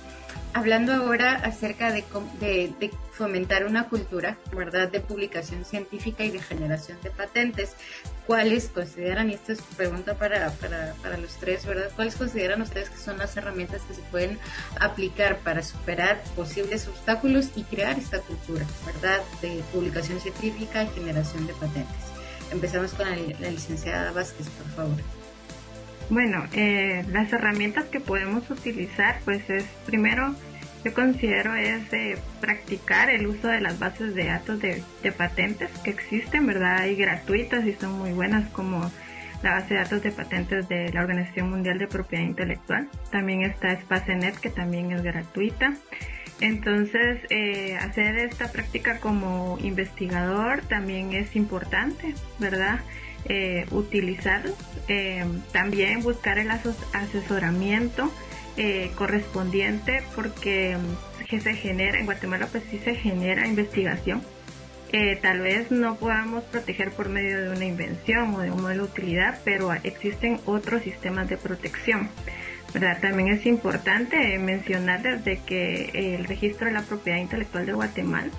Hablando 0.54 0.94
ahora 0.94 1.36
acerca 1.36 1.92
de, 1.92 2.04
de, 2.40 2.92
fomentar 3.12 3.66
una 3.66 3.90
cultura, 3.90 4.38
¿verdad?, 4.56 4.88
de 4.88 5.02
publicación 5.02 5.66
científica 5.66 6.24
y 6.24 6.32
de 6.32 6.42
generación 6.42 6.98
de 7.04 7.10
patentes. 7.10 7.76
¿Cuáles 8.26 8.70
consideran, 8.70 9.30
y 9.30 9.34
esto 9.34 9.52
es 9.52 9.62
pregunta 9.76 10.14
para, 10.14 10.52
para, 10.52 10.94
para, 11.02 11.18
los 11.18 11.36
tres, 11.38 11.66
¿verdad?, 11.66 11.90
¿cuáles 11.96 12.16
consideran 12.16 12.62
ustedes 12.62 12.90
que 12.90 12.98
son 12.98 13.18
las 13.18 13.36
herramientas 13.36 13.82
que 13.82 13.94
se 13.94 14.02
pueden 14.04 14.40
aplicar 14.80 15.40
para 15.40 15.64
superar 15.64 16.22
posibles 16.36 16.88
obstáculos 16.88 17.50
y 17.56 17.64
crear 17.64 18.00
esta 18.00 18.20
cultura, 18.20 18.66
¿verdad?, 18.86 19.20
de 19.42 19.62
publicación 19.74 20.20
científica 20.22 20.84
y 20.84 20.88
generación 20.88 21.46
de 21.46 21.54
patentes. 21.54 22.10
Empezamos 22.52 22.94
con 22.94 23.10
la, 23.10 23.18
la 23.40 23.52
licenciada 23.52 24.12
Vázquez, 24.12 24.48
por 24.50 24.68
favor. 24.76 25.19
Bueno, 26.10 26.44
eh, 26.54 27.06
las 27.12 27.32
herramientas 27.32 27.86
que 27.86 28.00
podemos 28.00 28.50
utilizar, 28.50 29.20
pues 29.26 29.48
es 29.50 29.64
primero, 29.86 30.36
yo 30.84 30.94
considero 30.94 31.54
es 31.56 31.84
practicar 32.40 33.10
el 33.10 33.28
uso 33.28 33.48
de 33.48 33.62
las 33.62 33.80
bases 33.80 34.16
de 34.16 34.26
datos 34.26 34.60
de, 34.60 34.82
patentes 35.18 35.70
que 35.84 35.92
existen, 35.92 36.48
¿verdad? 36.48 36.80
Hay 36.80 36.96
gratuitas 36.96 37.66
y 37.66 37.74
son 37.74 38.00
muy 38.00 38.12
buenas 38.14 38.50
como 38.50 38.90
la 39.44 39.52
base 39.52 39.74
de 39.74 39.82
datos 39.82 40.02
de 40.02 40.12
patentes 40.12 40.68
de 40.68 40.92
la 40.94 41.02
Organización 41.02 41.50
Mundial 41.50 41.78
de 41.78 41.88
Propiedad 41.88 42.24
Intelectual. 42.24 42.90
También 43.12 43.44
está 43.44 43.80
SpaceNet 43.80 44.38
que 44.40 44.50
también 44.50 44.92
es 44.92 45.04
gratuita. 45.04 45.74
Entonces, 46.42 47.20
eh, 47.30 47.78
hacer 47.78 48.18
esta 48.18 48.52
práctica 48.52 49.00
como 49.00 49.58
investigador 49.62 50.62
también 50.62 51.14
es 51.14 51.36
importante, 51.36 52.16
¿verdad? 52.40 52.80
Eh, 53.26 53.66
utilizarlos. 53.72 54.56
Eh, 54.88 55.26
también 55.52 56.02
buscar 56.02 56.40
el 56.40 56.50
asesoramiento 56.50 58.12
eh, 58.58 58.92
correspondiente 58.96 60.04
porque 60.16 60.78
que 61.30 61.40
se 61.40 61.54
genera, 61.54 62.00
en 62.00 62.06
Guatemala 62.06 62.48
pues 62.52 62.64
sí 62.72 62.80
se 62.84 62.96
genera 62.96 63.48
investigación. 63.48 64.24
Eh, 64.92 65.18
tal 65.22 65.42
vez 65.42 65.70
no 65.70 65.96
podamos 65.98 66.44
proteger 66.46 66.92
por 66.92 67.10
medio 67.10 67.40
de 67.42 67.50
una 67.50 67.66
invención 67.66 68.34
o 68.34 68.40
de 68.40 68.50
un 68.50 68.64
modelo 68.64 68.86
de 68.86 68.92
utilidad, 68.92 69.40
pero 69.46 69.72
existen 69.84 70.40
otros 70.46 70.82
sistemas 70.82 71.30
de 71.30 71.38
protección. 71.38 72.10
¿verdad? 72.74 73.00
También 73.00 73.30
es 73.30 73.46
importante 73.46 74.38
mencionar 74.40 75.02
desde 75.02 75.42
que 75.44 75.92
el 75.94 76.26
registro 76.26 76.68
de 76.68 76.74
la 76.74 76.82
propiedad 76.82 77.20
intelectual 77.20 77.66
de 77.66 77.74
Guatemala 77.74 78.32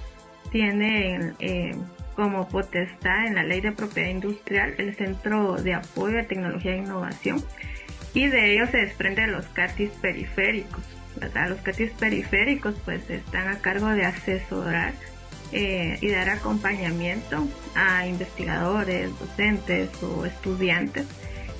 tiene 0.51 1.33
eh, 1.39 1.77
como 2.15 2.49
potestad 2.49 3.27
en 3.27 3.35
la 3.35 3.43
Ley 3.43 3.61
de 3.61 3.73
Propiedad 3.73 4.11
Industrial 4.11 4.75
el 4.79 4.95
Centro 4.95 5.57
de 5.57 5.75
Apoyo 5.75 6.21
a 6.21 6.25
Tecnología 6.25 6.73
e 6.73 6.79
Innovación 6.79 7.43
y 8.15 8.29
de 8.29 8.55
ello 8.55 8.67
se 8.67 8.79
desprenden 8.79 9.33
los 9.33 9.47
CATIS 9.47 9.91
periféricos. 10.03 10.83
Los 11.21 11.61
CATIS 11.61 11.93
periféricos 11.93 12.75
pues 12.85 13.09
están 13.11 13.49
a 13.49 13.59
cargo 13.59 13.89
de 13.89 14.05
asesorar 14.05 14.95
eh, 15.53 15.99
y 16.01 16.09
dar 16.09 16.31
acompañamiento 16.31 17.47
a 17.75 18.07
investigadores, 18.07 19.11
docentes 19.19 19.91
o 20.03 20.25
estudiantes 20.25 21.07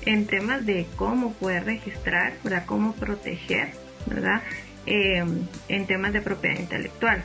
en 0.05 0.25
temas 0.25 0.65
de 0.65 0.87
cómo 0.95 1.33
poder 1.33 1.65
registrar, 1.65 2.33
¿verdad? 2.43 2.63
cómo 2.65 2.93
proteger, 2.93 3.69
¿verdad? 4.07 4.41
Eh, 4.85 5.23
en 5.67 5.87
temas 5.87 6.13
de 6.13 6.21
propiedad 6.21 6.59
intelectual. 6.59 7.23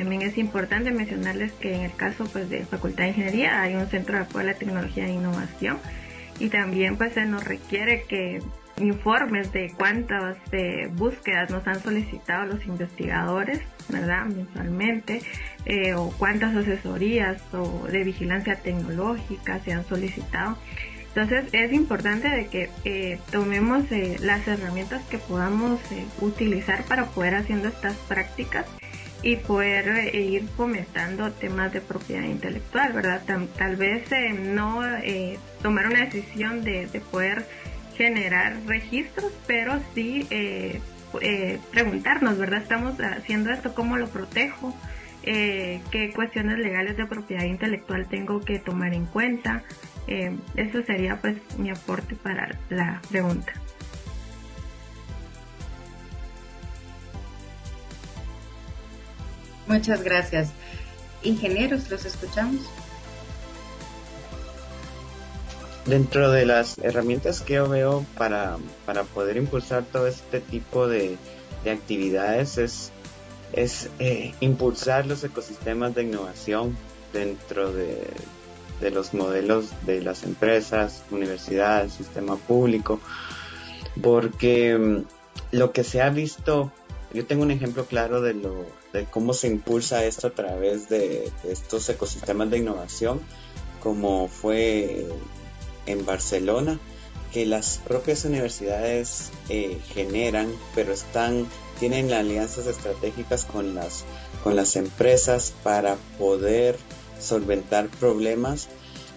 También 0.00 0.22
es 0.22 0.38
importante 0.38 0.92
mencionarles 0.92 1.52
que 1.52 1.74
en 1.74 1.82
el 1.82 1.94
caso 1.94 2.24
pues, 2.32 2.48
de 2.48 2.64
Facultad 2.64 3.02
de 3.02 3.10
Ingeniería 3.10 3.60
hay 3.60 3.74
un 3.74 3.86
centro 3.88 4.16
de 4.16 4.22
apoyo 4.22 4.40
a 4.40 4.44
la 4.44 4.54
tecnología 4.54 5.06
e 5.06 5.12
innovación 5.12 5.76
y 6.38 6.48
también 6.48 6.96
pues 6.96 7.12
se 7.12 7.26
nos 7.26 7.44
requiere 7.44 8.04
que 8.04 8.40
informes 8.78 9.52
de 9.52 9.70
cuántas 9.76 10.38
eh, 10.52 10.88
búsquedas 10.90 11.50
nos 11.50 11.66
han 11.66 11.82
solicitado 11.82 12.46
los 12.46 12.64
investigadores, 12.64 13.60
¿verdad? 13.90 14.24
Mensualmente, 14.24 15.20
eh, 15.66 15.92
o 15.92 16.08
cuántas 16.16 16.56
asesorías 16.56 17.42
o 17.52 17.86
de 17.86 18.02
vigilancia 18.02 18.56
tecnológica 18.56 19.60
se 19.66 19.74
han 19.74 19.84
solicitado. 19.84 20.56
Entonces 21.08 21.44
es 21.52 21.74
importante 21.74 22.26
de 22.26 22.46
que 22.46 22.70
eh, 22.86 23.18
tomemos 23.30 23.84
las 24.20 24.48
herramientas 24.48 25.02
que 25.10 25.18
podamos 25.18 25.78
utilizar 26.22 26.84
para 26.84 27.04
poder 27.04 27.34
haciendo 27.34 27.68
estas 27.68 27.96
prácticas 28.08 28.64
y 29.22 29.36
poder 29.36 29.88
eh, 29.88 30.20
ir 30.20 30.48
fomentando 30.56 31.30
temas 31.32 31.72
de 31.72 31.80
propiedad 31.80 32.24
intelectual, 32.24 32.92
¿verdad? 32.92 33.22
Tal, 33.56 33.76
vez 33.76 34.10
eh, 34.12 34.32
no 34.32 34.84
eh, 34.98 35.38
tomar 35.62 35.86
una 35.86 36.06
decisión 36.06 36.64
de, 36.64 36.88
poder 37.10 37.46
generar 37.96 38.56
registros, 38.66 39.32
pero 39.46 39.78
sí 39.94 40.26
preguntarnos, 41.70 42.38
¿verdad? 42.38 42.62
Estamos 42.62 42.94
haciendo 42.98 43.50
esto, 43.50 43.74
¿cómo 43.74 43.98
lo 43.98 44.08
protejo? 44.08 44.74
¿Qué 45.22 46.12
cuestiones 46.14 46.58
legales 46.58 46.96
de 46.96 47.04
propiedad 47.04 47.44
intelectual 47.44 48.08
tengo 48.08 48.40
que 48.40 48.58
tomar 48.58 48.94
en 48.94 49.06
cuenta? 49.06 49.64
eso 50.56 50.82
sería 50.82 51.20
pues 51.20 51.36
mi 51.58 51.70
aporte 51.70 52.16
para 52.16 52.58
la 52.70 53.00
pregunta. 53.10 53.52
Muchas 59.70 60.02
gracias. 60.02 60.48
Ingenieros, 61.22 61.88
los 61.90 62.04
escuchamos. 62.04 62.60
Dentro 65.86 66.32
de 66.32 66.44
las 66.44 66.76
herramientas 66.78 67.40
que 67.40 67.54
yo 67.54 67.68
veo 67.68 68.04
para, 68.18 68.58
poder 69.14 69.36
impulsar 69.36 69.84
todo 69.84 70.08
este 70.08 70.40
tipo 70.40 70.88
de, 70.88 71.16
actividades 71.70 72.58
es, 72.58 72.90
es 73.52 73.90
eh, 74.00 74.34
impulsar 74.40 75.06
los 75.06 75.22
ecosistemas 75.22 75.94
de 75.94 76.02
innovación 76.02 76.76
dentro 77.12 77.72
de, 77.72 78.08
de 78.80 78.90
los 78.90 79.14
modelos 79.14 79.66
de 79.86 80.00
las 80.00 80.24
empresas, 80.24 81.04
universidades, 81.12 81.92
sistema 81.92 82.34
público, 82.34 82.98
porque 84.02 84.76
mm, 84.76 85.04
lo 85.52 85.70
que 85.70 85.84
se 85.84 86.02
ha 86.02 86.10
visto, 86.10 86.72
yo 87.14 87.24
tengo 87.24 87.44
un 87.44 87.52
ejemplo 87.52 87.84
claro 87.84 88.20
de 88.20 88.34
lo 88.34 88.79
de 88.92 89.04
cómo 89.06 89.32
se 89.32 89.46
impulsa 89.46 90.04
esto 90.04 90.28
a 90.28 90.30
través 90.30 90.88
de, 90.88 91.30
estos 91.44 91.88
ecosistemas 91.88 92.50
de 92.50 92.58
innovación, 92.58 93.20
como 93.82 94.28
fue 94.28 95.06
en 95.86 96.04
Barcelona, 96.04 96.78
que 97.32 97.46
las 97.46 97.78
propias 97.78 98.24
universidades 98.24 99.30
eh, 99.48 99.78
generan, 99.94 100.52
pero 100.74 100.92
están 100.92 101.46
tienen 101.78 102.12
alianzas 102.12 102.66
estratégicas 102.66 103.46
con 103.46 103.74
las 103.74 104.04
con 104.44 104.54
las 104.54 104.76
empresas 104.76 105.54
para 105.62 105.96
poder 106.18 106.76
solventar 107.18 107.88
problemas. 107.88 108.68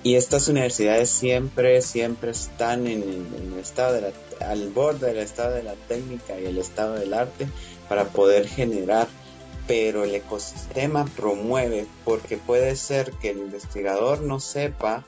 Y 0.04 0.16
estas 0.16 0.48
universidades 0.50 1.10
siempre 1.10 1.82
siempre 1.82 2.32
están 2.32 2.88
en, 2.88 3.04
el 3.04 3.60
estado 3.60 3.94
de 3.94 4.14
al 4.42 4.70
borde 4.70 5.08
del 5.08 5.18
estado 5.18 5.56
de 5.56 5.64
la 5.64 5.76
técnica 5.76 6.40
y 6.40 6.46
el 6.46 6.58
estado 6.58 6.96
del 6.96 7.14
arte 7.14 7.48
para 7.88 8.06
poder 8.06 8.48
generar 8.48 9.08
pero 9.68 10.04
el 10.04 10.16
ecosistema 10.16 11.06
promueve 11.06 11.88
porque 12.06 12.38
puede 12.38 12.76
ser 12.76 13.12
que 13.14 13.30
el 13.30 13.40
investigador 13.40 14.22
no 14.22 14.40
sepa 14.40 15.06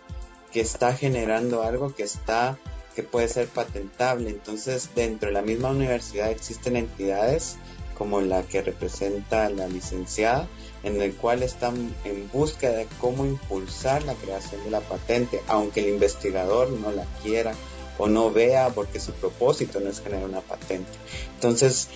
que 0.52 0.62
está 0.62 0.94
generando 0.94 1.63
algo 1.63 1.94
que 1.94 2.04
está 2.04 2.58
que 2.96 3.04
puede 3.04 3.28
ser 3.28 3.48
patentable. 3.50 4.30
Entonces, 4.30 4.89
dentro 4.96 5.28
de 5.28 5.34
la 5.34 5.41
misma 5.41 5.70
universidad 5.70 6.32
existen 6.32 6.78
entidades 6.78 7.58
como 7.98 8.22
la 8.22 8.44
que 8.44 8.62
representa 8.62 9.50
la 9.50 9.68
licenciada, 9.68 10.48
en 10.84 11.02
el 11.02 11.13
cual 11.15 11.44
están 11.44 11.94
en 12.04 12.30
búsqueda 12.32 12.78
de 12.78 12.88
cómo 13.00 13.26
impulsar 13.26 14.04
la 14.04 14.13
creación 14.15 14.63
de 14.63 14.72
la 14.72 14.82
patente, 14.82 15.41
aunque 15.48 15.82
el 15.82 15.89
investigador 15.89 16.70
no 16.72 16.91
la 16.91 17.06
quiera 17.24 17.54
o 17.98 18.08
no 18.08 18.32
vea 18.32 18.70
porque 18.70 19.00
su 19.00 19.13
propósito 19.13 19.80
no 19.80 19.89
es 19.89 20.02
generar 20.02 20.26
una 20.26 20.41
patente. 20.41 20.91
Entonces, 21.36 21.88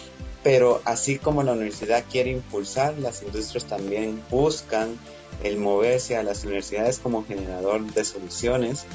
pero 0.44 0.82
así 0.86 1.18
como 1.18 1.44
la 1.44 1.54
universidad 1.54 2.06
quiere 2.10 2.32
impulsar, 2.32 2.98
las 2.98 3.22
industrias 3.22 3.66
también 3.66 4.24
buscan 4.30 4.98
el 5.44 5.58
moverse 5.58 6.18
a 6.18 6.24
las 6.24 6.44
universidades 6.44 7.00
como 7.00 7.26
generador 7.26 7.82
de 7.94 8.04
soluciones 8.04 8.86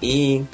y 0.00 0.44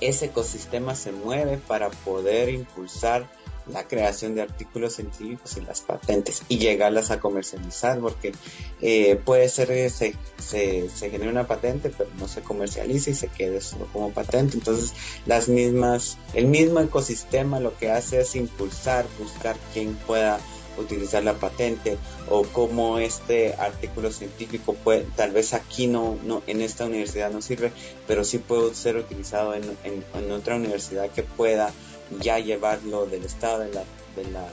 ese 0.00 0.26
ecosistema 0.26 0.94
se 0.94 1.12
mueve 1.12 1.58
para 1.58 1.90
poder 1.90 2.50
impulsar 2.50 3.28
la 3.66 3.86
creación 3.86 4.34
de 4.34 4.42
artículos 4.42 4.94
científicos 4.94 5.56
y 5.56 5.60
las 5.60 5.80
patentes 5.80 6.42
y 6.48 6.58
llegarlas 6.58 7.10
a 7.10 7.20
comercializar 7.20 8.00
porque 8.00 8.32
eh, 8.80 9.20
puede 9.24 9.48
ser 9.48 9.68
que 9.68 9.90
se, 9.90 10.14
se, 10.38 10.88
se 10.90 11.10
genere 11.10 11.30
una 11.30 11.46
patente 11.46 11.90
pero 11.96 12.10
no 12.18 12.28
se 12.28 12.42
comercialice 12.42 13.10
y 13.10 13.14
se 13.14 13.28
quede 13.28 13.60
solo 13.60 13.86
como 13.92 14.10
patente. 14.10 14.56
Entonces 14.56 14.92
las 15.26 15.48
mismas 15.48 16.18
el 16.34 16.46
mismo 16.46 16.80
ecosistema 16.80 17.60
lo 17.60 17.76
que 17.76 17.90
hace 17.90 18.20
es 18.20 18.34
impulsar 18.36 19.06
buscar 19.18 19.56
quien 19.72 19.94
pueda 19.94 20.40
utilizar 20.80 21.22
la 21.22 21.34
patente 21.34 21.98
o 22.28 22.42
cómo 22.44 22.98
este 22.98 23.54
artículo 23.54 24.10
científico 24.10 24.74
puede, 24.74 25.06
tal 25.16 25.32
vez 25.32 25.52
aquí 25.52 25.86
no, 25.86 26.16
no 26.24 26.42
en 26.46 26.60
esta 26.60 26.86
universidad 26.86 27.30
no 27.30 27.42
sirve, 27.42 27.72
pero 28.06 28.24
sí 28.24 28.38
puede 28.38 28.74
ser 28.74 28.96
utilizado 28.96 29.54
en, 29.54 29.64
en, 29.84 30.04
en 30.14 30.30
otra 30.32 30.56
universidad 30.56 31.10
que 31.10 31.22
pueda 31.22 31.72
ya 32.18 32.38
llevarlo 32.38 33.06
del 33.06 33.24
estado 33.24 33.60
de 33.60 33.72
la, 33.72 33.84
de 34.16 34.30
la, 34.30 34.46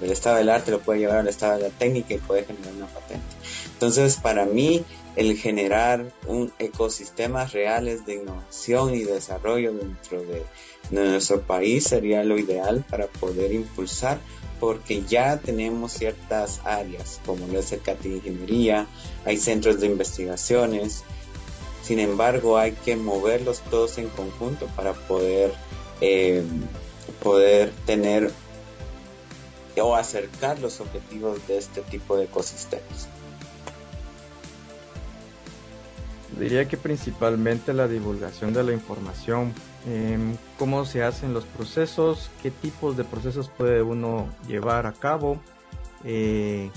del 0.00 0.10
estado 0.10 0.36
del 0.36 0.48
arte, 0.48 0.70
lo 0.70 0.80
puede 0.80 1.00
llevar 1.00 1.18
al 1.18 1.28
estado 1.28 1.56
de 1.58 1.68
la 1.68 1.70
técnica 1.70 2.14
y 2.14 2.18
puede 2.18 2.44
generar 2.44 2.72
una 2.74 2.86
patente. 2.86 3.36
Entonces, 3.72 4.16
para 4.16 4.44
mí, 4.46 4.84
el 5.16 5.36
generar 5.36 6.12
un 6.26 6.52
ecosistemas 6.58 7.52
reales 7.52 8.06
de 8.06 8.16
innovación 8.16 8.94
y 8.94 9.02
desarrollo 9.02 9.72
dentro 9.72 10.22
de, 10.22 10.44
nuestro 10.90 11.42
país 11.42 11.84
sería 11.84 12.24
lo 12.24 12.38
ideal 12.38 12.84
para 12.88 13.06
poder 13.06 13.52
impulsar 13.52 14.18
porque 14.58 15.02
ya 15.02 15.38
tenemos 15.38 15.92
ciertas 15.92 16.60
áreas 16.64 17.20
como 17.24 17.46
lo 17.46 17.60
es 17.60 17.72
el 17.72 17.80
CAT 17.80 18.04
Ingeniería, 18.04 18.86
hay 19.24 19.38
centros 19.38 19.80
de 19.80 19.86
investigaciones, 19.86 21.04
sin 21.82 21.98
embargo 21.98 22.58
hay 22.58 22.72
que 22.72 22.96
moverlos 22.96 23.60
todos 23.70 23.98
en 23.98 24.08
conjunto 24.08 24.66
para 24.76 24.92
poder, 24.92 25.52
eh, 26.00 26.42
poder 27.22 27.70
tener 27.86 28.30
o 29.80 29.94
acercar 29.96 30.58
los 30.58 30.80
objetivos 30.80 31.46
de 31.46 31.58
este 31.58 31.80
tipo 31.82 32.16
de 32.16 32.24
ecosistemas. 32.24 33.08
Diría 36.38 36.66
que 36.68 36.76
principalmente 36.76 37.72
la 37.72 37.88
divulgación 37.88 38.52
de 38.52 38.62
la 38.62 38.72
información, 38.72 39.52
em, 39.86 40.36
cómo 40.58 40.84
se 40.84 41.02
hacen 41.02 41.34
los 41.34 41.44
procesos, 41.44 42.30
qué 42.42 42.50
tipos 42.50 42.96
de 42.96 43.04
procesos 43.04 43.50
puede 43.50 43.82
uno 43.82 44.28
llevar 44.46 44.86
a 44.86 44.92
cabo, 44.92 45.40
eh, 46.04 46.70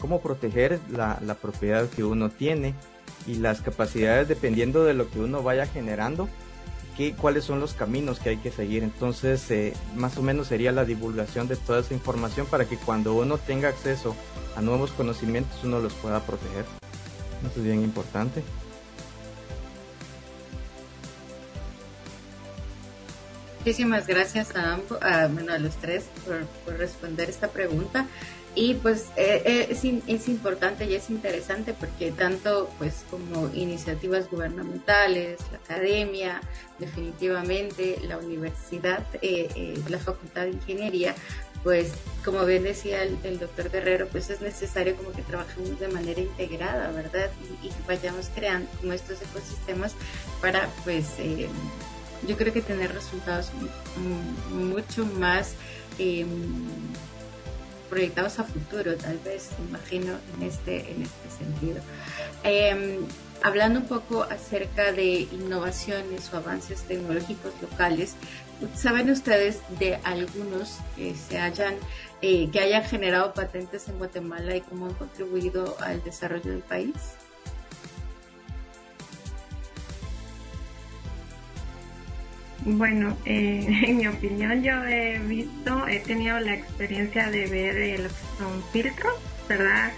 cómo 0.00 0.20
proteger 0.20 0.80
la, 0.90 1.18
propiedad 1.40 1.88
que 1.88 2.04
uno 2.04 2.30
tiene 2.30 2.74
y 3.26 3.36
las 3.36 3.60
capacidades 3.60 4.28
dependiendo 4.28 4.84
de 4.84 4.94
lo 4.94 5.08
que 5.10 5.20
uno 5.20 5.42
vaya 5.42 5.66
generando, 5.66 6.28
qué, 6.96 7.14
cuáles 7.14 7.44
son 7.44 7.60
los 7.60 7.74
caminos 7.74 8.18
que 8.18 8.30
hay 8.30 8.36
que 8.36 8.50
seguir. 8.50 8.82
Entonces, 8.82 9.50
eh, 9.50 9.74
más 9.96 10.16
o 10.16 10.22
menos 10.22 10.48
sería 10.48 10.72
la 10.72 10.84
divulgación 10.84 11.48
de 11.48 11.56
toda 11.56 11.80
esa 11.80 11.94
información 11.94 12.46
para 12.46 12.66
que 12.66 12.76
cuando 12.76 13.14
uno 13.14 13.38
tenga 13.38 13.68
acceso 13.68 14.16
a 14.56 14.60
nuevos 14.60 14.92
conocimientos 14.92 15.62
uno 15.64 15.80
los 15.80 15.92
pueda 15.94 16.20
proteger. 16.20 16.64
Eso 17.50 17.60
es 17.60 17.64
bien 17.64 17.82
importante. 17.82 18.42
Muchísimas 23.64 24.06
gracias 24.06 24.54
a 24.56 24.74
ambos, 24.74 24.98
a, 25.00 25.26
bueno, 25.26 25.54
a 25.54 25.58
los 25.58 25.74
tres 25.76 26.04
por, 26.66 26.76
responder 26.76 27.30
esta 27.30 27.48
pregunta. 27.48 28.06
Y 28.56 28.74
pues 28.74 29.06
eh, 29.16 29.42
eh, 29.44 30.02
es, 30.06 30.28
importante 30.28 30.84
y 30.84 30.94
es 30.94 31.10
interesante 31.10 31.74
porque 31.74 32.12
tanto 32.12 32.70
pues 32.78 33.04
como 33.10 33.52
iniciativas 33.52 34.30
gubernamentales, 34.30 35.40
la 35.50 35.58
academia, 35.58 36.40
definitivamente 36.78 37.98
la 38.06 38.18
universidad, 38.18 39.04
eh, 39.22 39.82
la 39.88 39.98
facultad 39.98 40.42
de 40.42 40.50
ingeniería, 40.50 41.16
pues 41.64 41.92
como 42.24 42.44
bien 42.44 42.62
decía 42.62 43.02
el, 43.02 43.38
doctor 43.40 43.72
Guerrero, 43.72 44.06
pues 44.06 44.30
es 44.30 44.40
necesario 44.40 44.94
como 44.96 45.10
que 45.10 45.22
trabajemos 45.22 45.80
de 45.80 45.88
manera 45.88 46.20
integrada, 46.20 46.92
¿verdad? 46.92 47.30
Y, 47.60 47.66
y 47.66 47.72
vayamos 47.88 48.30
creando 48.36 48.70
como 48.80 48.92
estos 48.92 49.20
ecosistemas 49.20 49.94
para 50.40 50.68
pues 50.84 51.06
yo 52.26 52.36
creo 52.36 52.52
que 52.52 52.62
tener 52.62 52.92
resultados 52.92 53.50
mucho 54.52 55.06
más 55.06 55.54
em, 55.98 56.28
proyectados 57.88 58.38
a 58.38 58.44
futuro, 58.44 58.96
tal 58.96 59.18
vez, 59.18 59.50
imagino, 59.68 60.14
en 60.36 60.46
este, 60.46 60.90
en 60.90 61.02
este 61.02 61.30
sentido. 61.38 61.80
Em, 62.42 62.98
hablando 63.42 63.80
un 63.80 63.86
poco 63.86 64.22
acerca 64.22 64.92
de 64.92 65.28
innovaciones 65.30 66.32
o 66.32 66.36
avances 66.36 66.82
tecnológicos 66.82 67.52
locales, 67.60 68.14
¿saben 68.74 69.10
ustedes 69.10 69.60
de 69.78 69.96
algunos 70.04 70.78
que 70.96 71.14
se 71.14 71.38
hayan, 71.38 71.74
eh, 72.22 72.50
que 72.50 72.60
hayan 72.60 72.84
generado 72.84 73.34
patentes 73.34 73.88
en 73.88 73.98
Guatemala 73.98 74.56
y 74.56 74.60
cómo 74.62 74.86
han 74.86 74.94
contribuido 74.94 75.76
al 75.80 76.02
desarrollo 76.02 76.50
del 76.50 76.62
país? 76.62 76.94
Bueno, 82.64 83.16
eh, 83.26 83.66
en 83.86 83.98
mi 83.98 84.06
opinión 84.06 84.62
yo 84.62 84.84
he 84.84 85.18
visto, 85.18 85.86
he 85.86 86.00
tenido 86.00 86.40
la 86.40 86.54
experiencia 86.54 87.30
de 87.30 87.46
ver 87.46 87.76
eh, 87.76 87.98
los 87.98 88.12
son 88.38 88.62
filtros, 88.72 89.14
¿verdad? 89.48 89.92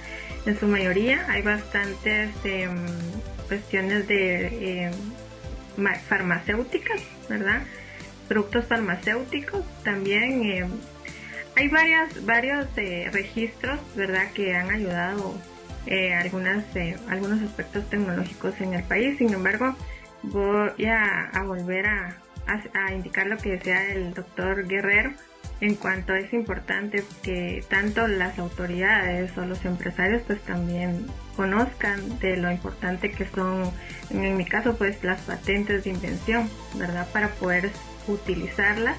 En 0.47 0.59
su 0.59 0.67
mayoría 0.67 1.25
hay 1.29 1.43
bastantes 1.43 2.31
em, 2.45 2.77
cuestiones 3.49 4.07
de 4.09 4.87
em, 4.87 4.93
farmacéuticas, 6.09 7.03
¿verdad? 7.29 7.63
Productos 8.29 8.67
farmacéuticos 8.67 9.65
también. 9.85 10.43
Em, 10.45 10.71
hay 11.55 11.69
varias, 11.69 12.25
varios 12.27 12.67
eh, 12.77 13.09
registros, 13.13 13.79
¿verdad? 13.95 14.31
Que 14.33 14.55
han 14.55 14.71
ayudado 14.71 15.35
algunas, 16.21 16.65
algunos 17.09 17.41
aspectos 17.43 17.89
tecnológicos 17.89 18.61
en 18.61 18.75
el 18.75 18.83
país. 18.83 19.19
Sin 19.19 19.33
embargo, 19.33 19.77
voy 20.25 20.85
a 20.85 21.31
volver 21.47 21.87
a, 21.87 22.17
a, 22.47 22.93
indicar 22.93 23.27
lo 23.27 23.37
que 23.37 23.53
decía 23.53 23.93
el 23.93 24.15
doctor 24.15 24.67
Guerrero 24.67 25.13
en 25.61 25.75
cuanto 25.75 26.15
es 26.15 26.33
importante 26.33 27.03
que 27.23 27.65
tanto 27.69 28.07
las 28.09 28.39
autoridades 28.39 29.37
o 29.39 29.47
los 29.47 29.65
empresarios 29.65 30.23
pues 30.27 30.41
también 30.43 31.07
conozcan 31.35 32.19
de 32.19 32.37
lo 32.37 32.51
importante 32.51 33.11
que 33.11 33.25
son, 33.27 33.71
en 34.11 34.37
mi 34.37 34.45
caso 34.45 34.77
pues 34.77 35.03
las 35.03 35.23
patentes 35.23 35.85
de 35.85 35.91
invención, 35.91 36.51
¿verdad? 36.75 37.09
Para 37.13 37.29
poder 37.29 37.71
utilizarlas, 38.07 38.97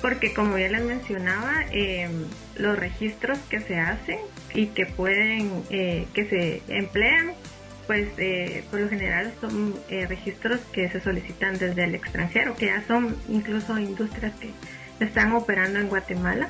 porque 0.00 0.34
como 0.34 0.58
ya 0.58 0.68
les 0.68 0.82
mencionaba, 0.82 1.64
em, 1.70 2.24
los 2.56 2.76
registros 2.76 3.38
que 3.48 3.60
se 3.60 3.78
hacen 3.78 4.18
y 4.54 4.66
que 4.66 4.86
pueden, 4.86 5.62
eh, 5.70 6.06
que 6.14 6.28
se 6.28 6.62
emplean 6.68 7.32
pues 7.86 8.08
eh, 8.18 8.64
por 8.70 8.80
lo 8.80 8.88
general 8.88 9.32
son 9.40 9.74
eh, 9.88 10.06
registros 10.06 10.60
que 10.72 10.88
se 10.88 11.00
solicitan 11.00 11.58
desde 11.58 11.84
el 11.84 11.94
extranjero, 11.94 12.54
que 12.56 12.66
ya 12.66 12.82
son 12.86 13.16
incluso 13.28 13.78
industrias 13.78 14.32
que 14.36 14.50
están 15.04 15.32
operando 15.32 15.78
en 15.78 15.88
Guatemala, 15.88 16.48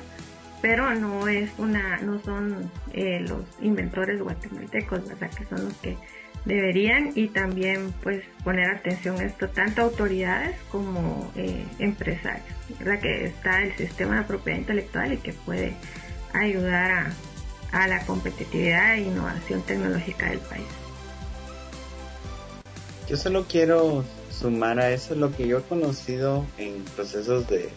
pero 0.61 0.93
no 0.93 1.27
es 1.27 1.49
una, 1.57 1.97
no 1.97 2.21
son 2.21 2.71
eh, 2.93 3.19
los 3.27 3.41
inventores 3.61 4.21
guatemaltecos, 4.21 5.07
¿verdad? 5.07 5.29
Que 5.31 5.45
son 5.45 5.65
los 5.65 5.73
que 5.77 5.97
deberían 6.45 7.11
y 7.15 7.27
también 7.27 7.93
pues 8.03 8.23
poner 8.43 8.69
atención 8.69 9.19
a 9.19 9.23
esto 9.23 9.47
tanto 9.49 9.81
autoridades 9.81 10.57
como 10.69 11.31
empresarios, 11.79 12.45
¿verdad? 12.79 12.99
Que 12.99 13.25
está 13.25 13.63
el 13.63 13.73
sistema 13.75 14.19
de 14.19 14.23
propiedad 14.23 14.59
intelectual 14.59 15.13
y 15.13 15.17
que 15.17 15.31
puede 15.31 15.73
ayudar 16.33 17.11
a 17.71 17.87
la 17.87 18.05
competitividad 18.05 18.95
e 18.95 19.01
innovación 19.01 19.61
tecnológica 19.63 20.29
del 20.29 20.39
país. 20.39 20.82
Yo 23.13 23.19
solo 23.19 23.45
quiero 23.47 24.03
sumar 24.31 24.79
a 24.79 24.89
eso 24.89 25.13
lo 25.13 25.31
que 25.31 25.47
yo 25.47 25.59
he 25.59 25.61
conocido 25.61 26.47
en 26.57 26.83
procesos 26.83 27.45
de, 27.47 27.69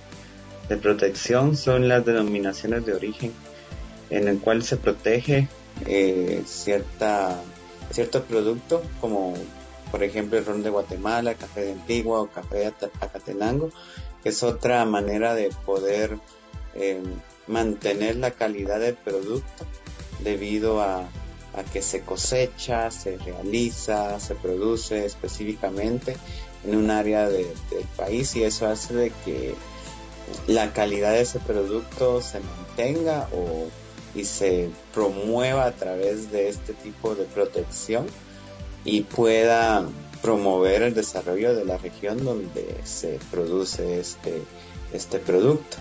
protección 0.80 1.58
son 1.58 1.88
las 1.88 2.06
denominaciones 2.06 2.86
de 2.86 2.94
origen, 2.94 3.34
en 4.08 4.28
el 4.28 4.40
cual 4.40 4.62
se 4.62 4.78
protege 4.78 5.46
eh, 5.84 6.42
cierta, 6.46 7.38
cierto 7.90 8.24
producto, 8.24 8.82
como 8.98 9.34
por 9.90 10.02
ejemplo 10.02 10.38
el 10.38 10.46
ron 10.46 10.62
de 10.62 10.70
Guatemala, 10.70 11.34
café 11.34 11.64
de 11.64 11.72
Antigua 11.72 12.22
o 12.22 12.28
café 12.28 12.56
de 12.56 12.66
Acatenango, 13.02 13.70
que 14.22 14.30
es 14.30 14.42
otra 14.42 14.86
manera 14.86 15.34
de 15.34 15.50
poder 15.66 16.16
eh, 16.74 17.02
mantener 17.46 18.16
la 18.16 18.30
calidad 18.30 18.80
del 18.80 18.94
producto 18.94 19.66
debido 20.20 20.80
a 20.80 21.06
a 21.56 21.64
que 21.64 21.82
se 21.82 22.02
cosecha, 22.02 22.90
se 22.90 23.16
realiza, 23.18 24.20
se 24.20 24.34
produce 24.34 25.06
específicamente 25.06 26.16
en 26.64 26.76
un 26.76 26.90
área 26.90 27.28
del 27.28 27.46
país 27.96 28.36
y 28.36 28.44
eso 28.44 28.66
hace 28.66 28.94
de 28.94 29.12
que 29.24 29.54
la 30.46 30.72
calidad 30.72 31.12
de 31.12 31.22
ese 31.22 31.38
producto 31.38 32.20
se 32.20 32.40
mantenga 32.40 33.28
o, 33.32 33.68
y 34.14 34.24
se 34.24 34.70
promueva 34.92 35.66
a 35.66 35.72
través 35.72 36.30
de 36.30 36.48
este 36.48 36.72
tipo 36.74 37.14
de 37.14 37.24
protección 37.24 38.06
y 38.84 39.02
pueda 39.02 39.88
promover 40.22 40.82
el 40.82 40.94
desarrollo 40.94 41.54
de 41.54 41.64
la 41.64 41.78
región 41.78 42.24
donde 42.24 42.80
se 42.84 43.18
produce 43.30 44.00
este, 44.00 44.42
este 44.92 45.18
producto. 45.18 45.76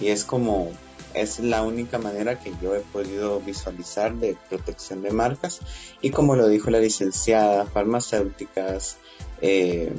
Y 0.00 0.08
es 0.08 0.24
como 0.24 0.72
es 1.14 1.38
la 1.38 1.62
única 1.62 1.98
manera 1.98 2.38
que 2.38 2.52
yo 2.60 2.74
he 2.74 2.80
podido 2.80 3.40
visualizar 3.40 4.14
de 4.14 4.36
protección 4.48 5.02
de 5.02 5.10
marcas 5.10 5.60
y 6.00 6.10
como 6.10 6.36
lo 6.36 6.48
dijo 6.48 6.70
la 6.70 6.80
licenciada, 6.80 7.66
farmacéuticas, 7.66 8.96
eh, 9.40 9.92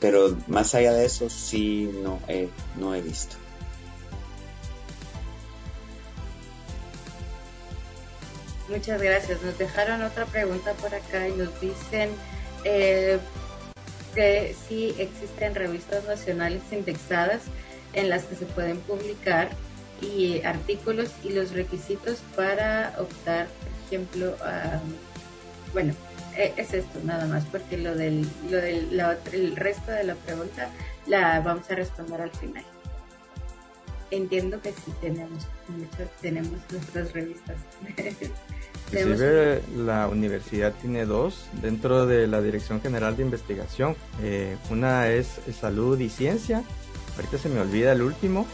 pero 0.00 0.36
más 0.48 0.74
allá 0.74 0.92
de 0.92 1.04
eso 1.04 1.30
sí 1.30 1.90
no 2.02 2.18
he, 2.28 2.48
no 2.76 2.94
he 2.94 3.00
visto. 3.00 3.36
Muchas 8.68 9.02
gracias. 9.02 9.42
Nos 9.42 9.58
dejaron 9.58 10.02
otra 10.02 10.24
pregunta 10.26 10.72
por 10.74 10.94
acá 10.94 11.28
y 11.28 11.32
nos 11.32 11.60
dicen 11.60 12.10
eh, 12.64 13.18
que 14.14 14.56
si 14.68 14.94
existen 14.98 15.54
revistas 15.54 16.04
nacionales 16.04 16.62
indexadas 16.70 17.42
en 17.92 18.08
las 18.08 18.24
que 18.24 18.36
se 18.36 18.46
pueden 18.46 18.78
publicar 18.78 19.50
y 20.02 20.42
artículos 20.42 21.10
y 21.22 21.30
los 21.30 21.52
requisitos 21.52 22.18
para 22.36 22.94
optar, 22.98 23.46
por 23.46 23.86
ejemplo, 23.86 24.36
a, 24.44 24.80
bueno, 25.72 25.94
e, 26.36 26.52
es 26.56 26.74
esto 26.74 26.98
nada 27.04 27.26
más, 27.26 27.44
porque 27.46 27.78
lo 27.78 27.94
del, 27.94 28.26
lo 28.50 28.58
del 28.58 29.00
el 29.32 29.56
resto 29.56 29.92
de 29.92 30.04
la 30.04 30.14
pregunta 30.14 30.70
la 31.06 31.40
vamos 31.40 31.70
a 31.70 31.74
responder 31.74 32.20
al 32.20 32.30
final. 32.30 32.64
Entiendo 34.10 34.60
que 34.60 34.72
sí 34.72 34.92
tenemos, 35.00 35.46
tenemos 36.20 36.58
nuestras 36.70 37.12
revistas. 37.12 37.56
Inclusive 38.92 39.62
la 39.74 40.06
universidad 40.08 40.74
tiene 40.82 41.06
dos 41.06 41.46
dentro 41.62 42.04
de 42.06 42.26
la 42.26 42.42
Dirección 42.42 42.82
General 42.82 43.16
de 43.16 43.22
Investigación. 43.22 43.96
Eh, 44.22 44.56
una 44.70 45.08
es 45.08 45.40
Salud 45.58 45.98
y 45.98 46.10
Ciencia, 46.10 46.62
ahorita 47.16 47.38
se 47.38 47.48
me 47.48 47.60
olvida 47.60 47.92
el 47.92 48.02
último, 48.02 48.46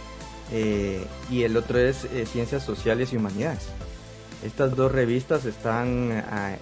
eh, 0.52 1.04
y 1.30 1.42
el 1.42 1.56
otro 1.56 1.78
es 1.78 2.04
eh, 2.04 2.26
Ciencias 2.26 2.64
Sociales 2.64 3.12
y 3.12 3.16
Humanidades. 3.16 3.68
Estas 4.44 4.76
dos 4.76 4.92
revistas 4.92 5.44
están 5.44 6.12
ah, 6.12 6.56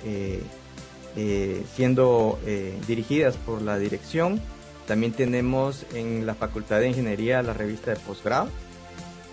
siendo 1.74 2.38
dirigidas 2.86 3.36
por 3.36 3.60
la 3.60 3.78
dirección. 3.78 4.40
También 4.86 5.12
tenemos 5.12 5.84
en 5.92 6.24
la 6.24 6.34
Facultad 6.34 6.80
de 6.80 6.88
Ingeniería 6.88 7.42
la 7.42 7.52
revista 7.52 7.90
de 7.90 8.00
posgrado 8.00 8.48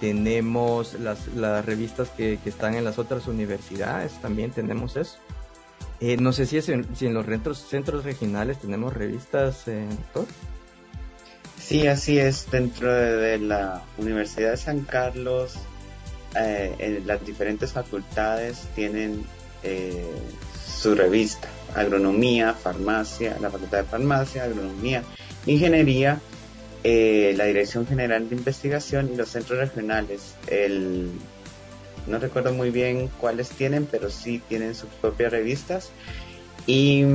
tenemos 0.03 0.95
las, 0.99 1.65
revistas 1.65 2.09
que, 2.09 2.37
están 2.43 2.75
en 2.75 2.83
las 2.83 2.99
otras 2.99 3.25
universidades, 3.27 4.11
también 4.21 4.51
tenemos 4.51 4.97
eso. 4.97 5.15
Eh, 6.01 6.17
no 6.17 6.33
sé 6.33 6.45
si, 6.45 6.57
en, 6.57 6.85
en 6.99 7.13
los 7.13 7.57
centros, 7.57 8.03
regionales 8.03 8.59
tenemos 8.59 8.93
revistas, 8.93 9.65
eh, 9.69 9.87
doctor. 9.89 10.25
Sí, 11.65 11.87
así 11.87 12.19
es. 12.19 12.49
Dentro 12.51 12.93
de, 12.93 13.37
la 13.39 13.83
Universidad 13.97 14.51
de 14.51 14.57
San 14.57 14.81
Carlos, 14.81 15.55
eh, 16.35 16.75
en 16.77 17.07
las 17.07 17.25
diferentes 17.25 17.71
facultades 17.71 18.67
tienen 18.75 19.25
eh, 19.63 20.11
su 20.65 20.93
revista. 20.93 21.47
Agronomía, 21.73 22.53
farmacia, 22.53 23.37
la 23.39 23.49
facultad 23.49 23.79
de 23.79 23.83
farmacia, 23.85 24.43
agronomía, 24.43 25.03
ingeniería 25.45 26.19
eh, 26.83 27.33
la 27.37 27.45
Dirección 27.45 27.87
General 27.87 28.27
de 28.27 28.35
Investigación 28.35 29.09
y 29.13 29.15
los 29.15 29.29
centros 29.29 29.57
regionales. 29.57 30.35
No 32.05 32.19
recuerdo 32.19 32.51
muy 32.51 32.69
bien 32.71 33.09
cuáles 33.21 33.49
tienen, 33.49 33.85
pero 33.85 34.09
sí 34.09 34.41
tienen 34.49 34.75
sus 34.75 34.89
propias 35.01 35.31
revistas 35.31 35.91
y 36.67 37.05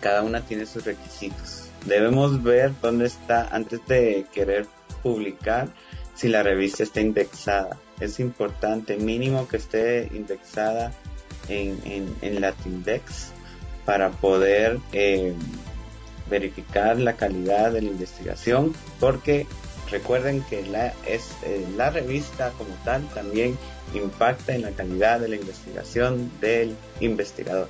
cada 0.00 0.22
una 0.22 0.42
tiene 0.42 0.66
sus 0.66 0.84
requisitos. 0.84 1.65
Debemos 1.86 2.42
ver 2.42 2.72
dónde 2.82 3.06
está 3.06 3.48
antes 3.48 3.80
de 3.86 4.26
querer 4.32 4.66
publicar 5.02 5.68
si 6.14 6.28
la 6.28 6.42
revista 6.42 6.82
está 6.82 7.00
indexada. 7.00 7.78
Es 8.00 8.20
importante, 8.20 8.96
mínimo 8.96 9.48
que 9.48 9.56
esté 9.56 10.10
indexada 10.12 10.92
en, 11.48 11.78
en, 11.84 12.14
en 12.22 12.40
Latindex 12.40 13.30
para 13.84 14.10
poder 14.10 14.78
eh, 14.92 15.32
verificar 16.28 16.98
la 16.98 17.14
calidad 17.14 17.72
de 17.72 17.82
la 17.82 17.88
investigación, 17.88 18.74
porque 18.98 19.46
recuerden 19.90 20.42
que 20.42 20.60
es, 21.06 21.30
eh, 21.44 21.64
la 21.76 21.90
revista 21.90 22.50
como 22.58 22.74
tal 22.84 23.06
también 23.10 23.56
impacta 23.94 24.54
en 24.54 24.62
la 24.62 24.72
calidad 24.72 25.20
de 25.20 25.28
la 25.28 25.36
investigación 25.36 26.30
del 26.40 26.76
investigador. 27.00 27.68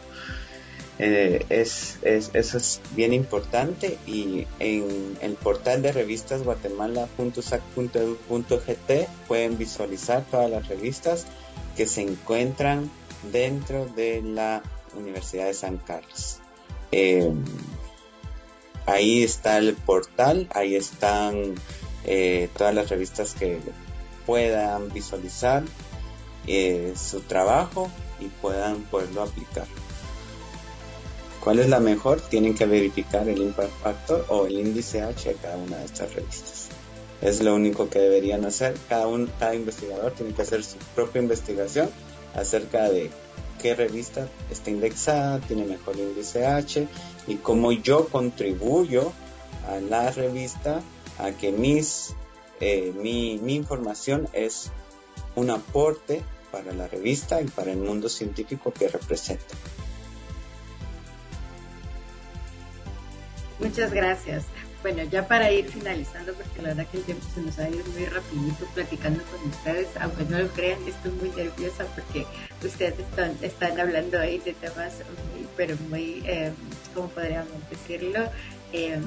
Eh, 0.98 1.44
es, 1.50 1.98
es, 2.02 2.30
eso 2.32 2.56
es 2.56 2.80
bien 2.92 3.12
importante 3.12 3.98
y 4.06 4.46
en 4.60 5.18
el 5.20 5.34
portal 5.34 5.82
de 5.82 5.92
revistas 5.92 6.42
guatemala.sac.edu.gt 6.42 9.08
pueden 9.28 9.58
visualizar 9.58 10.24
todas 10.30 10.50
las 10.50 10.66
revistas 10.68 11.26
que 11.76 11.86
se 11.86 12.00
encuentran 12.00 12.90
dentro 13.30 13.84
de 13.84 14.22
la 14.22 14.62
Universidad 14.96 15.44
de 15.46 15.54
San 15.54 15.76
Carlos. 15.76 16.38
Eh, 16.92 17.30
Ahí 18.86 19.24
está 19.24 19.58
el 19.58 19.74
portal, 19.74 20.48
ahí 20.54 20.76
están 20.76 21.56
eh, 22.04 22.48
todas 22.56 22.72
las 22.72 22.88
revistas 22.88 23.34
que 23.34 23.58
puedan 24.24 24.92
visualizar 24.92 25.64
su 26.94 27.20
trabajo 27.22 27.90
y 28.20 28.26
puedan 28.26 28.82
poderlo 28.82 29.24
aplicar. 29.24 29.66
¿Cuál 31.46 31.60
es 31.60 31.68
la 31.68 31.78
mejor? 31.78 32.20
Tienen 32.20 32.56
que 32.56 32.66
verificar 32.66 33.28
el 33.28 33.40
impact 33.40 33.70
factor 33.80 34.26
o 34.30 34.46
el 34.46 34.58
índice 34.58 35.02
H 35.02 35.28
de 35.28 35.36
cada 35.36 35.56
una 35.56 35.76
de 35.76 35.84
estas 35.84 36.12
revistas. 36.12 36.66
Es 37.22 37.40
lo 37.40 37.54
único 37.54 37.88
que 37.88 38.00
deberían 38.00 38.44
hacer. 38.44 38.74
Cada, 38.88 39.06
un, 39.06 39.30
cada 39.38 39.54
investigador 39.54 40.10
tiene 40.10 40.34
que 40.34 40.42
hacer 40.42 40.64
su 40.64 40.76
propia 40.96 41.22
investigación 41.22 41.88
acerca 42.34 42.90
de 42.90 43.12
qué 43.62 43.76
revista 43.76 44.28
está 44.50 44.70
indexada, 44.70 45.38
tiene 45.38 45.66
mejor 45.66 45.96
índice 45.96 46.44
H 46.44 46.88
y 47.28 47.36
cómo 47.36 47.70
yo 47.70 48.08
contribuyo 48.08 49.12
a 49.68 49.78
la 49.78 50.10
revista 50.10 50.82
a 51.20 51.30
que 51.30 51.52
mis, 51.52 52.14
eh, 52.58 52.92
mi, 53.00 53.38
mi 53.38 53.54
información 53.54 54.28
es 54.32 54.72
un 55.36 55.50
aporte 55.50 56.24
para 56.50 56.72
la 56.72 56.88
revista 56.88 57.40
y 57.40 57.44
para 57.44 57.70
el 57.70 57.78
mundo 57.78 58.08
científico 58.08 58.72
que 58.72 58.88
representa. 58.88 59.54
Muchas 63.58 63.92
gracias. 63.92 64.44
Bueno, 64.82 65.02
ya 65.04 65.26
para 65.26 65.50
ir 65.50 65.66
finalizando, 65.66 66.32
porque 66.34 66.62
la 66.62 66.68
verdad 66.68 66.86
que 66.92 66.98
el 66.98 67.04
tiempo 67.04 67.26
se 67.34 67.40
nos 67.40 67.58
ha 67.58 67.68
ido 67.68 67.84
muy 67.86 68.04
rapidito 68.04 68.66
platicando 68.74 69.22
con 69.24 69.50
ustedes, 69.50 69.88
aunque 70.00 70.24
no 70.24 70.38
lo 70.38 70.48
crean, 70.48 70.78
estoy 70.86 71.10
muy 71.12 71.30
nerviosa 71.30 71.84
porque 71.94 72.24
ustedes 72.64 72.98
están, 72.98 73.36
están 73.42 73.80
hablando 73.80 74.20
ahí 74.20 74.38
de 74.38 74.52
temas 74.52 74.94
muy, 75.34 75.48
pero 75.56 75.76
muy, 75.88 76.22
eh, 76.26 76.52
¿cómo 76.94 77.08
podríamos 77.08 77.48
decirlo? 77.68 78.30
Em, 78.72 79.02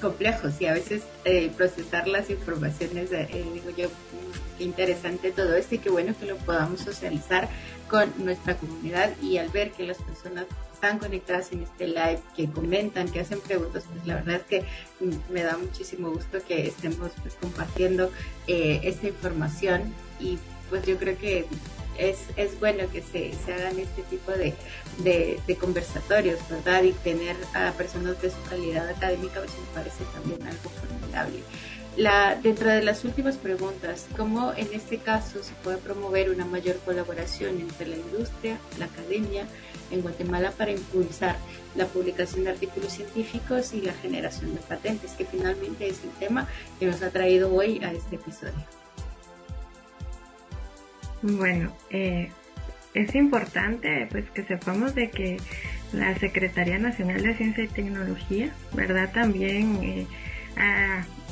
complejos 0.00 0.58
y 0.60 0.66
a 0.66 0.72
veces 0.72 1.02
eh, 1.24 1.50
procesar 1.56 2.08
las 2.08 2.30
informaciones, 2.30 3.12
eh, 3.12 3.44
digo 3.52 3.70
yo, 3.76 3.88
qué 4.56 4.64
interesante 4.64 5.30
todo 5.30 5.54
esto 5.56 5.74
y 5.74 5.78
qué 5.78 5.90
bueno 5.90 6.14
que 6.18 6.26
lo 6.26 6.36
podamos 6.38 6.80
socializar 6.80 7.48
con 7.88 8.10
nuestra 8.24 8.56
comunidad 8.56 9.10
y 9.20 9.36
al 9.36 9.50
ver 9.50 9.72
que 9.72 9.82
las 9.82 9.98
personas 9.98 10.46
están 10.80 10.98
conectadas 10.98 11.52
en 11.52 11.62
este 11.62 11.88
live, 11.88 12.20
que 12.34 12.48
comentan, 12.50 13.06
que 13.10 13.20
hacen 13.20 13.38
preguntas, 13.40 13.84
pues 13.92 14.06
la 14.06 14.14
verdad 14.14 14.36
es 14.36 14.44
que 14.44 14.64
me 15.28 15.42
da 15.42 15.58
muchísimo 15.58 16.10
gusto 16.10 16.38
que 16.48 16.68
estemos 16.68 17.10
pues, 17.20 17.34
compartiendo 17.34 18.10
eh, 18.46 18.80
esta 18.84 19.08
información 19.08 19.92
y 20.18 20.38
pues 20.70 20.86
yo 20.86 20.96
creo 20.96 21.18
que 21.18 21.44
es, 21.98 22.20
es 22.36 22.58
bueno 22.58 22.84
que 22.90 23.02
se, 23.02 23.34
se 23.44 23.52
hagan 23.52 23.78
este 23.78 24.00
tipo 24.04 24.32
de, 24.32 24.54
de, 25.04 25.56
conversatorios, 25.56 26.38
¿verdad? 26.48 26.82
Y 26.84 26.92
tener 26.92 27.36
a 27.52 27.72
personas 27.72 28.22
de 28.22 28.30
su 28.30 28.42
calidad 28.48 28.88
académica 28.88 29.40
pues 29.40 29.52
me 29.52 29.74
parece 29.74 30.04
también 30.14 30.42
algo 30.46 30.70
formidable. 30.70 31.40
La, 31.98 32.36
dentro 32.36 32.70
de 32.70 32.82
las 32.82 33.04
últimas 33.04 33.36
preguntas, 33.36 34.06
¿cómo 34.16 34.54
en 34.54 34.68
este 34.72 34.96
caso 34.96 35.42
se 35.42 35.52
puede 35.62 35.76
promover 35.76 36.30
una 36.30 36.46
mayor 36.46 36.78
colaboración 36.86 37.60
entre 37.60 37.88
la 37.88 37.96
industria, 37.96 38.58
la 38.78 38.86
academia, 38.86 39.44
en 39.90 40.02
Guatemala 40.02 40.52
para 40.52 40.70
impulsar 40.70 41.36
la 41.74 41.86
publicación 41.86 42.44
de 42.44 42.50
artículos 42.50 42.92
científicos 42.92 43.72
y 43.72 43.82
la 43.82 43.92
generación 43.94 44.54
de 44.54 44.60
patentes, 44.60 45.12
que 45.12 45.24
finalmente 45.24 45.88
es 45.88 46.02
el 46.04 46.10
tema 46.10 46.48
que 46.78 46.86
nos 46.86 47.02
ha 47.02 47.10
traído 47.10 47.52
hoy 47.54 47.82
a 47.84 47.92
este 47.92 48.16
episodio. 48.16 48.64
Bueno, 51.22 51.72
eh, 51.90 52.30
es 52.94 53.14
importante 53.14 54.08
pues 54.10 54.30
que 54.30 54.44
sepamos 54.44 54.94
de 54.94 55.10
que 55.10 55.36
la 55.92 56.16
Secretaría 56.18 56.78
Nacional 56.78 57.22
de 57.22 57.36
Ciencia 57.36 57.64
y 57.64 57.68
Tecnología, 57.68 58.52
¿verdad? 58.72 59.12
También 59.12 59.78
eh, 59.82 60.06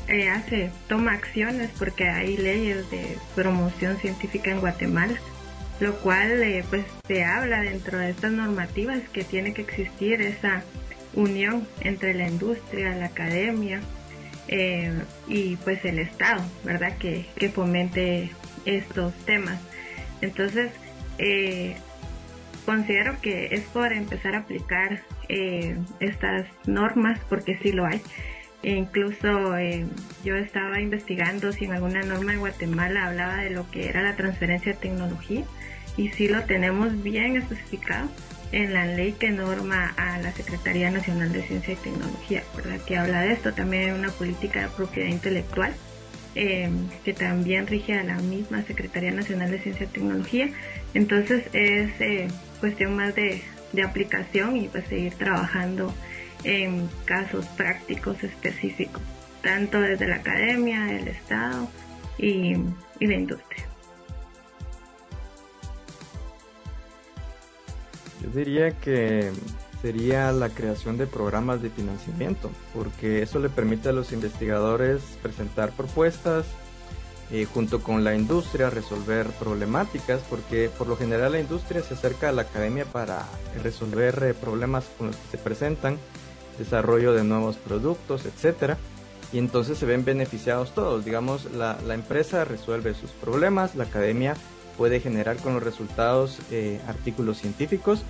eh, 0.08 0.28
hace, 0.28 0.70
toma 0.88 1.12
acciones 1.12 1.70
porque 1.78 2.08
hay 2.08 2.36
leyes 2.36 2.90
de 2.90 3.16
promoción 3.34 3.96
científica 3.98 4.50
en 4.50 4.60
Guatemala 4.60 5.18
lo 5.80 5.94
cual 6.00 6.42
eh, 6.42 6.64
pues 6.68 6.84
se 7.06 7.24
habla 7.24 7.62
dentro 7.62 7.98
de 7.98 8.10
estas 8.10 8.32
normativas 8.32 9.00
que 9.12 9.24
tiene 9.24 9.54
que 9.54 9.62
existir 9.62 10.20
esa 10.20 10.62
unión 11.14 11.66
entre 11.80 12.14
la 12.14 12.28
industria, 12.28 12.94
la 12.94 13.06
academia 13.06 13.80
eh, 14.48 14.92
y 15.28 15.56
pues 15.56 15.84
el 15.84 15.98
Estado, 15.98 16.42
¿verdad? 16.64 16.96
Que, 16.98 17.26
que 17.36 17.48
fomente 17.48 18.30
estos 18.64 19.14
temas. 19.24 19.60
Entonces, 20.20 20.72
eh, 21.18 21.76
considero 22.66 23.20
que 23.20 23.54
es 23.54 23.62
por 23.64 23.92
empezar 23.92 24.34
a 24.34 24.38
aplicar 24.38 25.02
estas 26.00 26.46
normas, 26.66 27.20
porque 27.28 27.58
sí 27.62 27.70
lo 27.70 27.84
hay. 27.84 28.00
E 28.62 28.72
incluso 28.72 29.54
yo 30.24 30.34
estaba 30.36 30.80
investigando 30.80 31.52
si 31.52 31.66
en 31.66 31.72
alguna 31.72 32.02
norma 32.02 32.32
de 32.32 32.38
Guatemala 32.38 33.06
hablaba 33.06 33.36
de 33.36 33.50
lo 33.50 33.70
que 33.70 33.88
era 33.88 34.02
la 34.02 34.16
transferencia 34.16 34.72
de 34.72 34.78
tecnología 34.78 35.44
y 35.96 36.08
sí 36.10 36.28
lo 36.28 36.42
tenemos 36.44 37.02
bien 37.02 37.36
especificado 37.36 38.08
en 38.52 38.72
la 38.72 38.86
ley 38.86 39.12
que 39.12 39.30
norma 39.30 39.92
a 39.96 40.18
la 40.18 40.32
Secretaría 40.32 40.90
Nacional 40.90 41.32
de 41.32 41.42
Ciencia 41.42 41.74
y 41.74 41.76
Tecnología, 41.76 42.42
¿verdad? 42.56 42.80
que 42.86 42.96
habla 42.96 43.20
de 43.22 43.32
esto. 43.32 43.52
También 43.52 43.90
hay 43.90 43.98
una 43.98 44.10
política 44.10 44.62
de 44.62 44.68
propiedad 44.68 45.08
intelectual 45.08 45.74
em, 46.34 46.88
que 47.04 47.12
también 47.12 47.66
rige 47.66 47.94
a 47.94 48.04
la 48.04 48.16
misma 48.16 48.62
Secretaría 48.62 49.10
Nacional 49.10 49.50
de 49.50 49.60
Ciencia 49.60 49.84
y 49.84 49.88
Tecnología. 49.88 50.48
Entonces 50.94 51.44
es 51.52 51.90
eh, 52.00 52.28
cuestión 52.60 52.96
más 52.96 53.14
de, 53.14 53.42
de 53.72 53.82
aplicación 53.82 54.56
y 54.56 54.68
pues 54.68 54.86
seguir 54.86 55.14
trabajando 55.14 55.94
en 56.44 56.88
casos 57.04 57.46
prácticos 57.56 58.22
específicos, 58.22 59.02
tanto 59.42 59.80
desde 59.80 60.06
la 60.06 60.16
academia, 60.16 60.96
el 60.96 61.08
Estado 61.08 61.68
y, 62.18 62.54
la 63.00 63.14
industria. 63.14 63.64
Yo 68.22 68.30
diría 68.30 68.72
que 68.72 69.30
sería 69.80 70.32
la 70.32 70.48
creación 70.48 70.98
de 70.98 71.06
programas 71.06 71.62
de 71.62 71.70
financiamiento, 71.70 72.50
porque 72.74 73.22
eso 73.22 73.38
le 73.38 73.48
permite 73.48 73.90
a 73.90 73.92
los 73.92 74.12
investigadores 74.12 75.02
presentar 75.22 75.70
propuestas 75.72 76.46
eh, 77.30 77.44
junto 77.44 77.82
con 77.82 78.04
la 78.04 78.14
industria, 78.14 78.70
resolver 78.70 79.26
problemáticas, 79.38 80.22
porque 80.30 80.70
por 80.76 80.86
lo 80.86 80.96
general 80.96 81.32
la 81.32 81.40
industria 81.40 81.82
se 81.82 81.92
acerca 81.92 82.30
a 82.30 82.32
la 82.32 82.42
academia 82.42 82.86
para 82.86 83.26
resolver 83.62 84.22
eh, 84.22 84.34
problemas 84.34 84.86
con 84.96 85.08
los 85.08 85.16
que 85.16 85.36
se 85.36 85.38
presentan, 85.38 85.98
desarrollo 86.58 87.12
de 87.12 87.24
nuevos 87.24 87.56
productos, 87.56 88.26
etcétera. 88.26 88.76
Y 89.32 89.38
entonces 89.38 89.78
se 89.78 89.86
ven 89.86 90.04
beneficiados 90.04 90.74
todos. 90.74 91.04
Digamos, 91.04 91.52
la, 91.52 91.78
empresa 91.92 92.44
resuelve 92.44 92.94
sus 92.94 93.10
problemas, 93.10 93.74
la 93.74 93.84
academia 93.84 94.34
puede 94.76 95.00
generar 95.00 95.36
con 95.38 95.54
los 95.54 95.62
resultados 95.62 96.38
eh, 96.50 96.80
artículos 96.86 97.38
científicos 97.38 98.02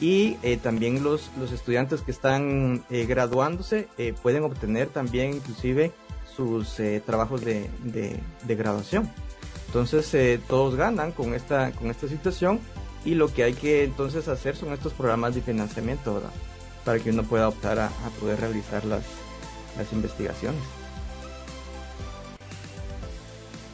y 0.00 0.36
eh, 0.42 0.58
también 0.60 1.02
los, 1.02 1.30
los 1.38 1.52
estudiantes 1.52 2.02
que 2.02 2.10
están 2.10 2.84
eh, 2.90 3.06
graduándose 3.06 3.88
pueden 4.22 4.42
obtener 4.42 4.88
también 4.88 5.34
inclusive 5.34 5.92
sus 6.36 6.76
trabajos 7.06 7.42
de, 7.42 7.70
de, 7.84 8.54
graduación. 8.54 9.10
Entonces 9.68 10.40
todos 10.46 10.74
ganan 10.74 11.12
con 11.12 11.32
esta, 11.32 11.70
con 11.72 11.90
esta 11.90 12.08
situación 12.08 12.60
y 13.06 13.14
lo 13.14 13.32
que 13.32 13.44
hay 13.44 13.54
que 13.54 13.84
entonces 13.84 14.28
hacer 14.28 14.56
son 14.56 14.72
estos 14.74 14.92
programas 14.92 15.34
de 15.34 15.40
financiamiento 15.40 16.20
para 16.86 17.00
que 17.00 17.10
uno 17.10 17.24
pueda 17.24 17.48
optar 17.48 17.80
a, 17.80 17.90
poder 18.20 18.40
realizar 18.40 18.84
las, 18.84 19.02
las 19.76 19.92
investigaciones. 19.92 20.62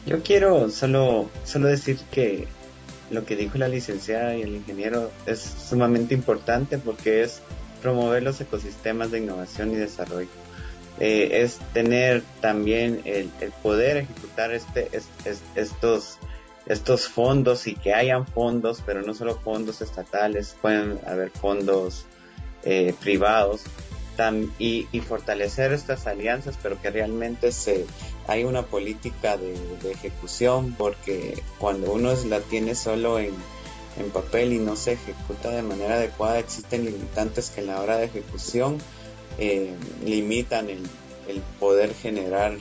Yo 0.07 0.23
quiero 0.23 0.71
solo, 0.71 1.29
solo 1.45 1.67
decir 1.67 1.99
que 2.11 2.47
lo 3.11 3.23
que 3.23 3.35
dijo 3.35 3.59
la 3.59 3.67
licenciada 3.67 4.35
y 4.35 4.41
el 4.41 4.55
ingeniero 4.55 5.11
es 5.27 5.39
sumamente 5.39 6.15
importante 6.15 6.79
porque 6.79 7.21
es 7.21 7.41
promover 7.83 8.23
los 8.23 8.41
ecosistemas 8.41 9.11
de 9.11 9.19
innovación 9.19 9.71
y 9.71 9.75
desarrollo. 9.75 10.29
Eh, 10.99 11.43
es 11.43 11.59
tener 11.71 12.23
también 12.41 13.01
el, 13.05 13.29
poder 13.61 13.97
ejecutar 13.97 14.53
este, 14.53 14.89
estos, 15.55 16.17
estos 16.65 17.07
fondos 17.07 17.67
y 17.67 17.75
que 17.75 17.93
hayan 17.93 18.25
fondos, 18.25 18.81
pero 18.83 19.03
no 19.03 19.13
solo 19.13 19.35
fondos 19.35 19.81
estatales, 19.81 20.55
pueden 20.61 20.99
haber 21.05 21.29
fondos 21.29 22.07
eh, 22.65 22.93
privados 22.99 23.61
y, 24.59 24.87
y, 24.91 24.99
fortalecer 25.01 25.73
estas 25.73 26.05
alianzas, 26.05 26.57
pero 26.61 26.79
que 26.81 26.91
realmente 26.91 27.51
se, 27.51 27.85
hay 28.27 28.43
una 28.43 28.63
política 28.63 29.37
de, 29.37 29.55
ejecución, 29.89 30.75
porque 30.77 31.41
cuando 31.57 31.91
uno 31.91 32.13
la 32.27 32.39
tiene 32.39 32.75
solo 32.75 33.19
en, 33.19 33.33
en, 33.97 34.09
papel 34.11 34.53
y 34.53 34.59
no 34.59 34.75
se 34.75 34.93
ejecuta 34.93 35.49
de 35.49 35.63
manera 35.63 35.95
adecuada, 35.95 36.39
existen 36.39 36.85
limitantes 36.85 37.49
que 37.49 37.61
en 37.61 37.67
la 37.67 37.81
hora 37.81 37.97
de 37.97 38.05
ejecución 38.05 38.77
eh, 39.39 39.73
limitan 40.05 40.69
el, 40.69 40.83
el, 41.27 41.41
poder 41.59 41.93
generar 41.95 42.55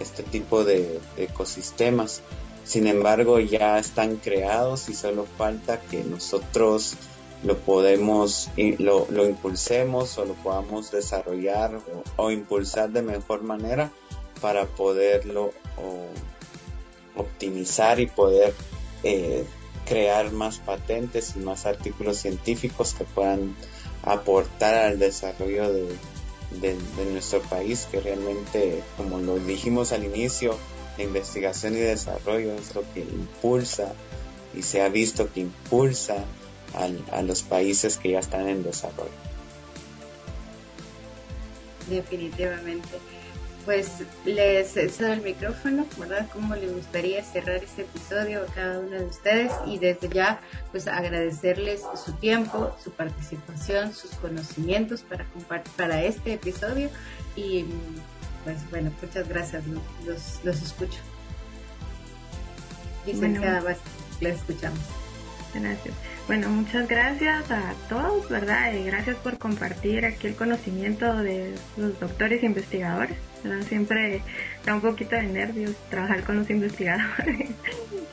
este 0.00 0.22
tipo 0.24 0.64
de, 0.64 1.00
de 1.16 1.24
ecosistemas. 1.24 2.22
Sin 2.64 2.86
embargo, 2.86 3.38
ya 3.38 3.78
están 3.78 4.16
creados 4.16 4.88
y 4.88 4.94
solo 4.94 5.26
falta 5.38 5.80
que 5.80 6.04
nosotros 6.04 6.96
lo 7.44 7.56
podemos, 7.56 8.50
lo, 8.78 9.06
lo 9.10 9.26
impulsemos 9.26 10.18
o 10.18 10.24
lo 10.24 10.34
podamos 10.34 10.90
desarrollar 10.90 11.80
o, 12.16 12.30
impulsar 12.30 12.90
de 12.90 13.02
mejor 13.02 13.42
manera 13.42 13.92
para 14.40 14.66
poderlo 14.66 15.52
optimizar 17.16 18.00
y 18.00 18.06
poder 18.06 18.54
eh, 19.02 19.44
crear 19.86 20.32
más 20.32 20.58
patentes 20.58 21.34
y 21.36 21.40
más 21.40 21.66
artículos 21.66 22.18
científicos 22.18 22.94
que 22.94 23.04
puedan 23.04 23.56
aportar 24.02 24.74
al 24.74 24.98
desarrollo 24.98 25.72
de, 25.72 25.88
de, 26.60 26.76
nuestro 27.12 27.40
país, 27.42 27.88
que 27.90 28.00
realmente, 28.00 28.82
como 28.96 29.18
lo 29.18 29.38
dijimos 29.38 29.92
al 29.92 30.04
inicio, 30.04 30.56
la 30.96 31.04
investigación 31.04 31.74
y 31.76 31.80
desarrollo 31.80 32.52
es 32.54 32.74
lo 32.74 32.82
que 32.92 33.00
impulsa 33.00 33.92
y 34.54 34.62
se 34.62 34.82
ha 34.82 34.88
visto 34.88 35.32
que 35.32 35.40
impulsa 35.40 36.24
a 36.74 37.22
los 37.22 37.42
países 37.42 37.96
que 37.96 38.10
ya 38.10 38.18
están 38.18 38.48
en 38.48 38.62
desarrollo. 38.62 39.10
Definitivamente. 41.88 42.88
Pues 43.64 44.02
les 44.24 44.72
cedo 44.72 45.12
el 45.12 45.20
micrófono, 45.20 45.84
¿verdad? 45.98 46.26
¿Cómo 46.32 46.54
les 46.54 46.72
gustaría 46.72 47.22
cerrar 47.22 47.56
este 47.56 47.82
episodio 47.82 48.42
a 48.42 48.46
cada 48.46 48.78
uno 48.78 48.96
de 48.96 49.04
ustedes? 49.04 49.52
Y 49.66 49.78
desde 49.78 50.08
ya, 50.08 50.40
pues 50.70 50.88
agradecerles 50.88 51.82
su 52.02 52.12
tiempo, 52.14 52.74
su 52.82 52.92
participación, 52.92 53.92
sus 53.92 54.12
conocimientos 54.12 55.02
para 55.02 55.24
compartir 55.26 55.72
para 55.76 56.02
este 56.02 56.34
episodio. 56.34 56.88
Y 57.36 57.66
pues 58.44 58.56
bueno, 58.70 58.90
muchas 59.02 59.28
gracias, 59.28 59.62
los, 59.66 60.40
los 60.44 60.62
escucho. 60.62 61.00
Licenciada, 63.04 63.60
bueno. 63.60 63.78
les 64.20 64.36
escuchamos. 64.36 64.80
Gracias. 65.52 65.94
Bueno, 66.28 66.50
muchas 66.50 66.86
gracias 66.86 67.50
a 67.50 67.72
todos, 67.88 68.28
¿verdad? 68.28 68.74
Y 68.74 68.84
gracias 68.84 69.16
por 69.16 69.38
compartir 69.38 70.04
aquí 70.04 70.26
el 70.26 70.34
conocimiento 70.34 71.16
de 71.16 71.54
los 71.78 71.98
doctores 71.98 72.42
e 72.42 72.46
investigadores. 72.46 73.16
¿verdad? 73.42 73.66
Siempre 73.66 74.20
da 74.66 74.74
un 74.74 74.82
poquito 74.82 75.16
de 75.16 75.22
nervios 75.22 75.74
trabajar 75.88 76.24
con 76.24 76.36
los 76.36 76.50
investigadores, 76.50 77.48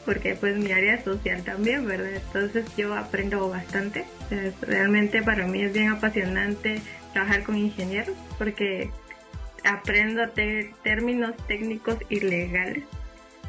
porque 0.05 0.34
pues 0.36 0.55
mi 0.55 0.72
área 0.72 1.03
social 1.03 1.43
también, 1.43 1.86
¿verdad? 1.86 2.22
Entonces 2.26 2.66
yo 2.78 2.95
aprendo 2.95 3.49
bastante. 3.49 4.05
Realmente 4.61 5.22
para 5.22 5.45
mí 5.45 5.63
es 5.63 5.74
bien 5.74 5.89
apasionante 5.89 6.82
trabajar 7.11 7.43
con 7.43 7.57
ingenieros, 7.57 8.16
porque 8.38 8.91
aprendo 9.66 10.24
términos 10.84 11.36
técnicos 11.47 11.97
y 12.07 12.22
legales. 12.22 12.86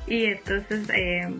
Y 0.08 0.24
entonces... 0.24 0.88
Eh, 0.92 1.32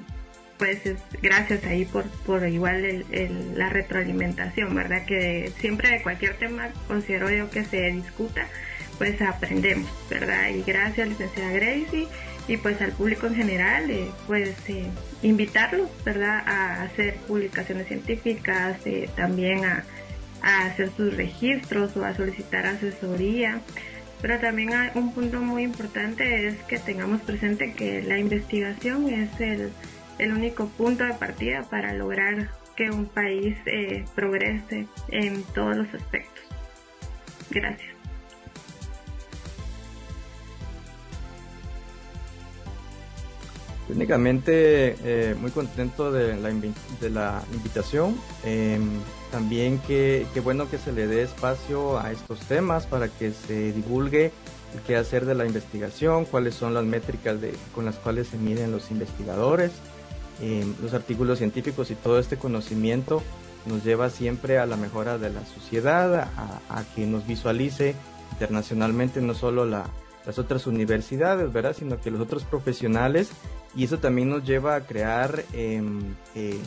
pues 0.59 0.85
es 0.87 0.99
gracias 1.23 1.65
ahí 1.65 1.85
por, 1.85 2.05
por 2.25 2.47
igual 2.49 2.85
el, 2.85 3.59
la 3.59 3.69
retroalimentación, 3.69 4.75
¿verdad? 4.75 5.05
Que 5.05 5.53
siempre 5.59 5.91
de 5.91 6.03
cualquier 6.03 6.35
tema 6.35 6.69
considero 6.87 7.31
yo 7.31 7.51
que 7.51 7.65
se 7.65 7.91
discuta, 7.93 8.47
pues 8.99 9.21
aprendemos, 9.21 9.91
¿verdad? 10.09 10.49
Y 10.51 10.63
gracias 10.63 11.09
licenciada 11.09 11.53
Gracie 11.53 12.09
y 12.49 12.57
pues 12.57 12.81
al 12.81 12.93
público 12.93 13.27
en 13.27 13.35
general, 13.35 13.91
eh, 13.91 14.09
pues 14.27 14.55
eh, 14.69 14.87
invitarlos, 15.23 15.91
¿verdad? 16.05 16.43
A 16.47 16.83
hacer 16.83 17.17
publicaciones 17.27 17.89
científicas, 17.89 18.79
eh, 18.85 19.09
también 19.17 19.65
a, 19.65 19.85
a 20.43 20.67
hacer 20.67 20.91
sus 20.97 21.17
registros 21.17 21.97
o 21.97 22.05
a 22.05 22.15
solicitar 22.15 22.67
asesoría. 22.67 23.61
Pero 24.23 24.39
también 24.39 24.73
hay 24.73 24.91
un 24.95 25.13
punto 25.13 25.41
muy 25.41 25.63
importante 25.63 26.47
es 26.47 26.57
que 26.65 26.79
tengamos 26.79 27.21
presente 27.21 27.75
que 27.75 28.03
la 28.03 28.19
investigación 28.19 29.09
es 29.13 29.41
el 29.41 29.71
el 30.19 30.33
único 30.33 30.67
punto 30.69 31.05
de 31.05 31.15
partida 31.15 31.63
para 31.65 31.93
lograr 31.93 32.49
que 32.77 32.91
un 32.91 33.07
país 33.07 33.57
eh, 33.67 34.05
progrese 34.15 34.87
en 35.09 35.43
todos 35.55 35.77
los 35.77 35.95
aspectos. 35.95 36.45
Gracias. 37.51 37.97
Únicamente 43.89 44.97
eh, 45.05 45.37
muy 45.41 45.53
contento 45.53 46.11
de 46.11 46.37
la, 46.37 46.51
de 47.01 47.11
la 47.11 47.43
invitación. 47.53 48.17
Em, 48.45 48.91
también 49.31 49.79
que, 49.79 50.27
bueno 50.43 50.69
que 50.69 50.79
se 50.79 50.93
le 50.93 51.07
dé 51.07 51.23
espacio 51.23 51.99
a 51.99 52.11
estos 52.11 52.41
temas 52.41 52.87
para 52.87 53.09
que 53.09 53.31
se 53.31 53.73
divulgue 53.73 54.33
el 54.75 54.81
qué 54.87 54.97
hacer 54.97 55.25
de 55.25 55.37
la 55.37 55.47
investigación, 55.47 56.25
cuáles 56.25 56.55
son 56.57 56.75
las 56.75 56.85
métricas 56.85 57.41
de, 57.41 57.55
con 57.75 57.85
las 57.85 57.97
cuales 57.97 58.27
se 58.27 58.39
miden 58.39 58.73
los 58.73 58.91
investigadores 58.91 59.71
los 60.83 60.93
artículos 60.95 61.39
científicos 61.39 61.91
y 61.91 61.95
todo 61.95 62.19
este 62.19 62.37
conocimiento 62.37 63.23
nos 63.67 63.85
lleva 63.85 64.11
siempre 64.11 64.59
a 64.59 64.67
la 64.67 64.77
mejora 64.77 65.19
de 65.19 65.31
la 65.31 65.45
sociedad, 65.45 66.15
a, 66.69 66.85
que 66.95 67.07
nos 67.07 67.27
visualice 67.27 67.95
internacionalmente 68.33 69.21
no 69.21 69.35
solo 69.35 69.65
las 69.65 70.39
otras 70.39 70.67
universidades, 70.67 71.53
¿verdad? 71.53 71.75
Sino 71.77 72.01
que 72.01 72.11
los 72.11 72.21
otros 72.21 72.45
profesionales 72.45 73.31
y 73.75 73.85
eso 73.85 73.99
también 73.99 74.31
nos 74.31 74.45
lleva 74.45 74.75
a 74.75 74.81
crear 74.83 75.45
em, 75.53 76.01
eh, 76.35 76.59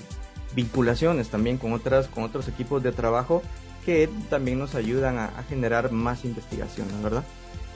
vinculaciones 0.56 1.30
también 1.30 1.58
con 1.58 1.74
otras 1.74 2.08
con 2.08 2.24
otros 2.24 2.48
equipos 2.48 2.84
de 2.84 2.92
trabajo 2.92 3.42
que 3.86 4.10
también 4.30 4.60
nos 4.60 4.76
ayudan 4.76 5.18
a, 5.18 5.26
a 5.26 5.44
generar 5.44 5.92
más 5.92 6.26
investigación, 6.26 6.88
¿verdad? 7.02 7.24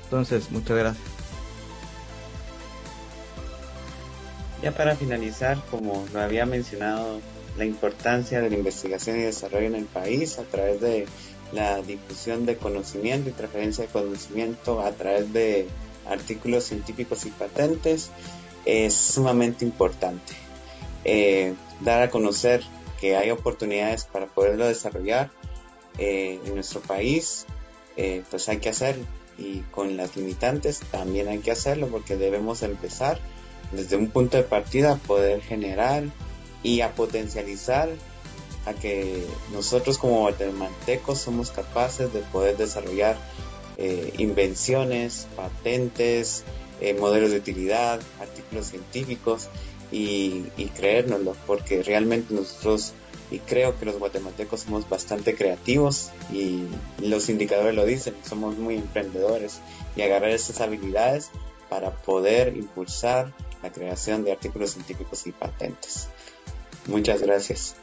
Entonces, 0.04 0.52
muchas 0.52 0.78
gracias. 0.78 1.23
Ya 4.64 4.72
para 4.72 4.95
finalizar, 4.95 5.61
como 5.70 6.05
lo 6.14 6.22
había 6.22 6.45
mencionado, 6.45 7.20
la 7.57 7.66
importancia 7.66 8.39
de 8.39 8.49
la 8.49 8.55
investigación 8.55 9.20
y 9.20 9.24
desarrollo 9.24 9.68
en 9.68 9.76
el 9.76 9.84
país 9.84 10.39
a 10.39 10.43
través 10.43 10.80
de 10.80 11.05
la 11.51 11.82
difusión 11.82 12.45
de 12.45 12.55
conocimiento 12.55 13.30
y 13.30 13.34
transferencia 13.34 13.86
de 13.86 13.91
conocimiento 13.91 14.80
a 14.80 14.93
través 14.93 15.34
de 15.34 15.68
artículos 16.09 16.64
científicos 16.64 17.26
y 17.26 17.32
patentes 17.32 18.09
es 18.64 18.93
sumamente 18.93 19.66
importante. 19.66 20.32
Eh, 21.03 21.55
dar 21.82 22.01
a 22.01 22.09
conocer 22.09 22.64
que 23.01 23.18
hay 23.18 23.32
oportunidades 23.32 24.05
para 24.05 24.28
poderlo 24.28 24.66
desarrollar 24.66 25.30
eh, 25.97 26.39
en 26.45 26.55
nuestro 26.55 26.80
país, 26.80 27.45
eh, 27.97 28.24
pues 28.30 28.47
hay 28.47 28.59
que 28.59 28.70
hacerlo. 28.70 29.03
Y 29.38 29.59
con 29.72 29.97
las 29.97 30.16
limitantes 30.16 30.80
también 30.89 31.28
hay 31.28 31.39
que 31.39 31.51
hacerlo 31.51 31.88
porque 31.88 32.16
debemos 32.16 32.64
empezar 32.64 33.20
desde 33.76 33.98
un 33.98 34.08
punto 34.08 34.38
de 34.38 34.44
partida 34.44 34.96
poder 34.96 35.42
generar 35.42 36.04
y 36.62 36.82
a 36.82 36.94
potencializar 36.96 37.90
a 38.66 38.74
que 38.74 39.26
nosotros 39.52 39.98
como 39.98 40.22
guatemaltecos 40.22 41.20
somos 41.20 41.52
capaces 41.52 42.14
de 42.14 42.20
poder 42.22 42.56
desarrollar 42.58 43.18
eh, 43.78 44.14
invenciones, 44.18 45.28
patentes, 45.36 46.44
eh, 46.80 46.94
modelos 46.94 47.32
de 47.32 47.38
utilidad, 47.38 48.00
artículos 48.22 48.68
científicos 48.68 49.50
y, 49.92 50.46
y 50.58 50.66
creérnoslo, 50.76 51.36
porque 51.46 51.84
realmente 51.84 52.34
nosotros, 52.34 52.94
y 53.32 53.40
creo 53.40 53.78
que 53.78 53.86
los 53.86 54.00
guatemaltecos 54.00 54.62
somos 54.62 54.88
bastante 54.88 55.36
creativos 55.36 56.12
y 56.32 56.64
los 57.00 57.30
indicadores 57.30 57.76
lo 57.76 57.86
dicen, 57.86 58.16
somos 58.24 58.58
muy 58.58 58.76
emprendedores 58.76 59.60
y 59.96 60.04
agarrar 60.04 60.30
esas 60.30 60.62
habilidades 60.62 61.30
para 61.70 61.92
poder 61.92 62.56
impulsar 62.56 63.34
la 63.64 63.72
creación 63.72 64.24
de 64.24 64.34
artículos 64.34 64.72
científicos 64.72 65.26
y 65.26 65.32
patentes. 65.32 66.09
Muchas 66.86 67.22
gracias. 67.22 67.76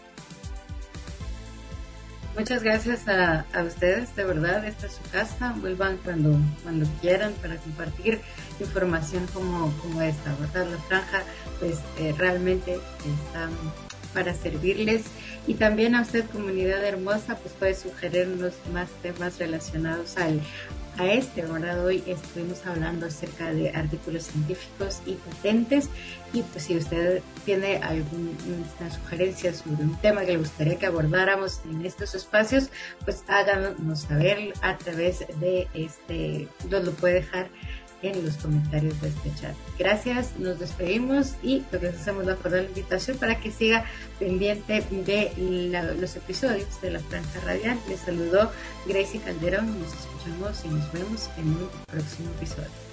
Muchas 2.36 2.62
gracias 2.62 3.08
a, 3.08 3.44
ustedes, 3.66 4.14
de 4.14 4.24
verdad, 4.24 4.64
esta 4.64 4.86
es 4.86 4.92
su 4.92 5.10
casa, 5.10 5.52
vuelvan 5.58 5.98
cuando, 6.04 6.36
cuando 6.62 6.86
quieran 7.00 7.32
para 7.34 7.56
compartir 7.56 8.20
información 8.60 9.26
como, 9.34 9.72
como 9.78 10.00
esta, 10.00 10.34
¿verdad? 10.36 10.68
La 10.70 10.78
franja, 10.78 11.22
pues 11.58 11.78
eh, 11.98 12.14
realmente 12.16 12.74
está 12.74 13.48
para 14.14 14.32
servirles 14.34 15.02
y 15.46 15.54
también 15.54 15.94
a 15.94 16.02
usted, 16.02 16.24
comunidad 16.30 16.84
hermosa, 16.84 17.36
pues 17.36 17.52
puede 17.54 17.74
sugerirnos 17.74 18.54
más 18.72 18.88
temas 19.02 19.38
relacionados 19.38 20.16
al, 20.16 20.40
a 20.98 21.06
este, 21.06 21.42
¿verdad? 21.42 21.84
Hoy 21.84 22.02
estuvimos 22.06 22.64
hablando 22.66 23.06
acerca 23.06 23.52
de 23.52 23.70
artículos 23.70 24.24
científicos 24.24 25.00
y 25.06 25.14
patentes 25.14 25.88
y 26.32 26.42
pues 26.42 26.64
si 26.64 26.76
usted 26.76 27.22
tiene 27.44 27.78
alguna 27.78 28.90
sugerencia 28.90 29.52
sobre 29.54 29.82
un 29.82 29.96
tema 30.00 30.22
que 30.22 30.32
le 30.32 30.38
gustaría 30.38 30.78
que 30.78 30.86
abordáramos 30.86 31.60
en 31.64 31.84
estos 31.84 32.14
espacios, 32.14 32.70
pues 33.04 33.24
háganos 33.28 34.00
saber 34.02 34.52
a 34.62 34.76
través 34.78 35.26
de 35.40 35.68
este, 35.74 36.48
nos 36.68 36.84
lo 36.84 36.92
puede 36.92 37.14
dejar 37.14 37.48
en 38.02 38.24
los 38.24 38.36
comentarios 38.36 39.00
de 39.00 39.08
este 39.08 39.34
chat. 39.40 39.54
Gracias, 39.78 40.38
nos 40.38 40.58
despedimos 40.58 41.34
y 41.42 41.60
pues 41.70 41.82
les 41.82 41.94
hacemos 41.96 42.24
la 42.24 42.36
invitación 42.62 43.18
para 43.18 43.40
que 43.40 43.50
siga 43.50 43.84
pendiente 44.18 44.82
de 44.90 45.96
los 45.98 46.16
episodios 46.16 46.80
de 46.80 46.90
la 46.90 47.00
Franja 47.00 47.40
Radial. 47.40 47.78
Les 47.88 48.00
saludó 48.00 48.50
Gracie 48.86 49.20
Calderón, 49.20 49.80
nos 49.80 49.92
escuchamos 49.92 50.64
y 50.64 50.68
nos 50.68 50.92
vemos 50.92 51.30
en 51.36 51.48
un 51.48 51.68
próximo 51.86 52.30
episodio. 52.36 52.89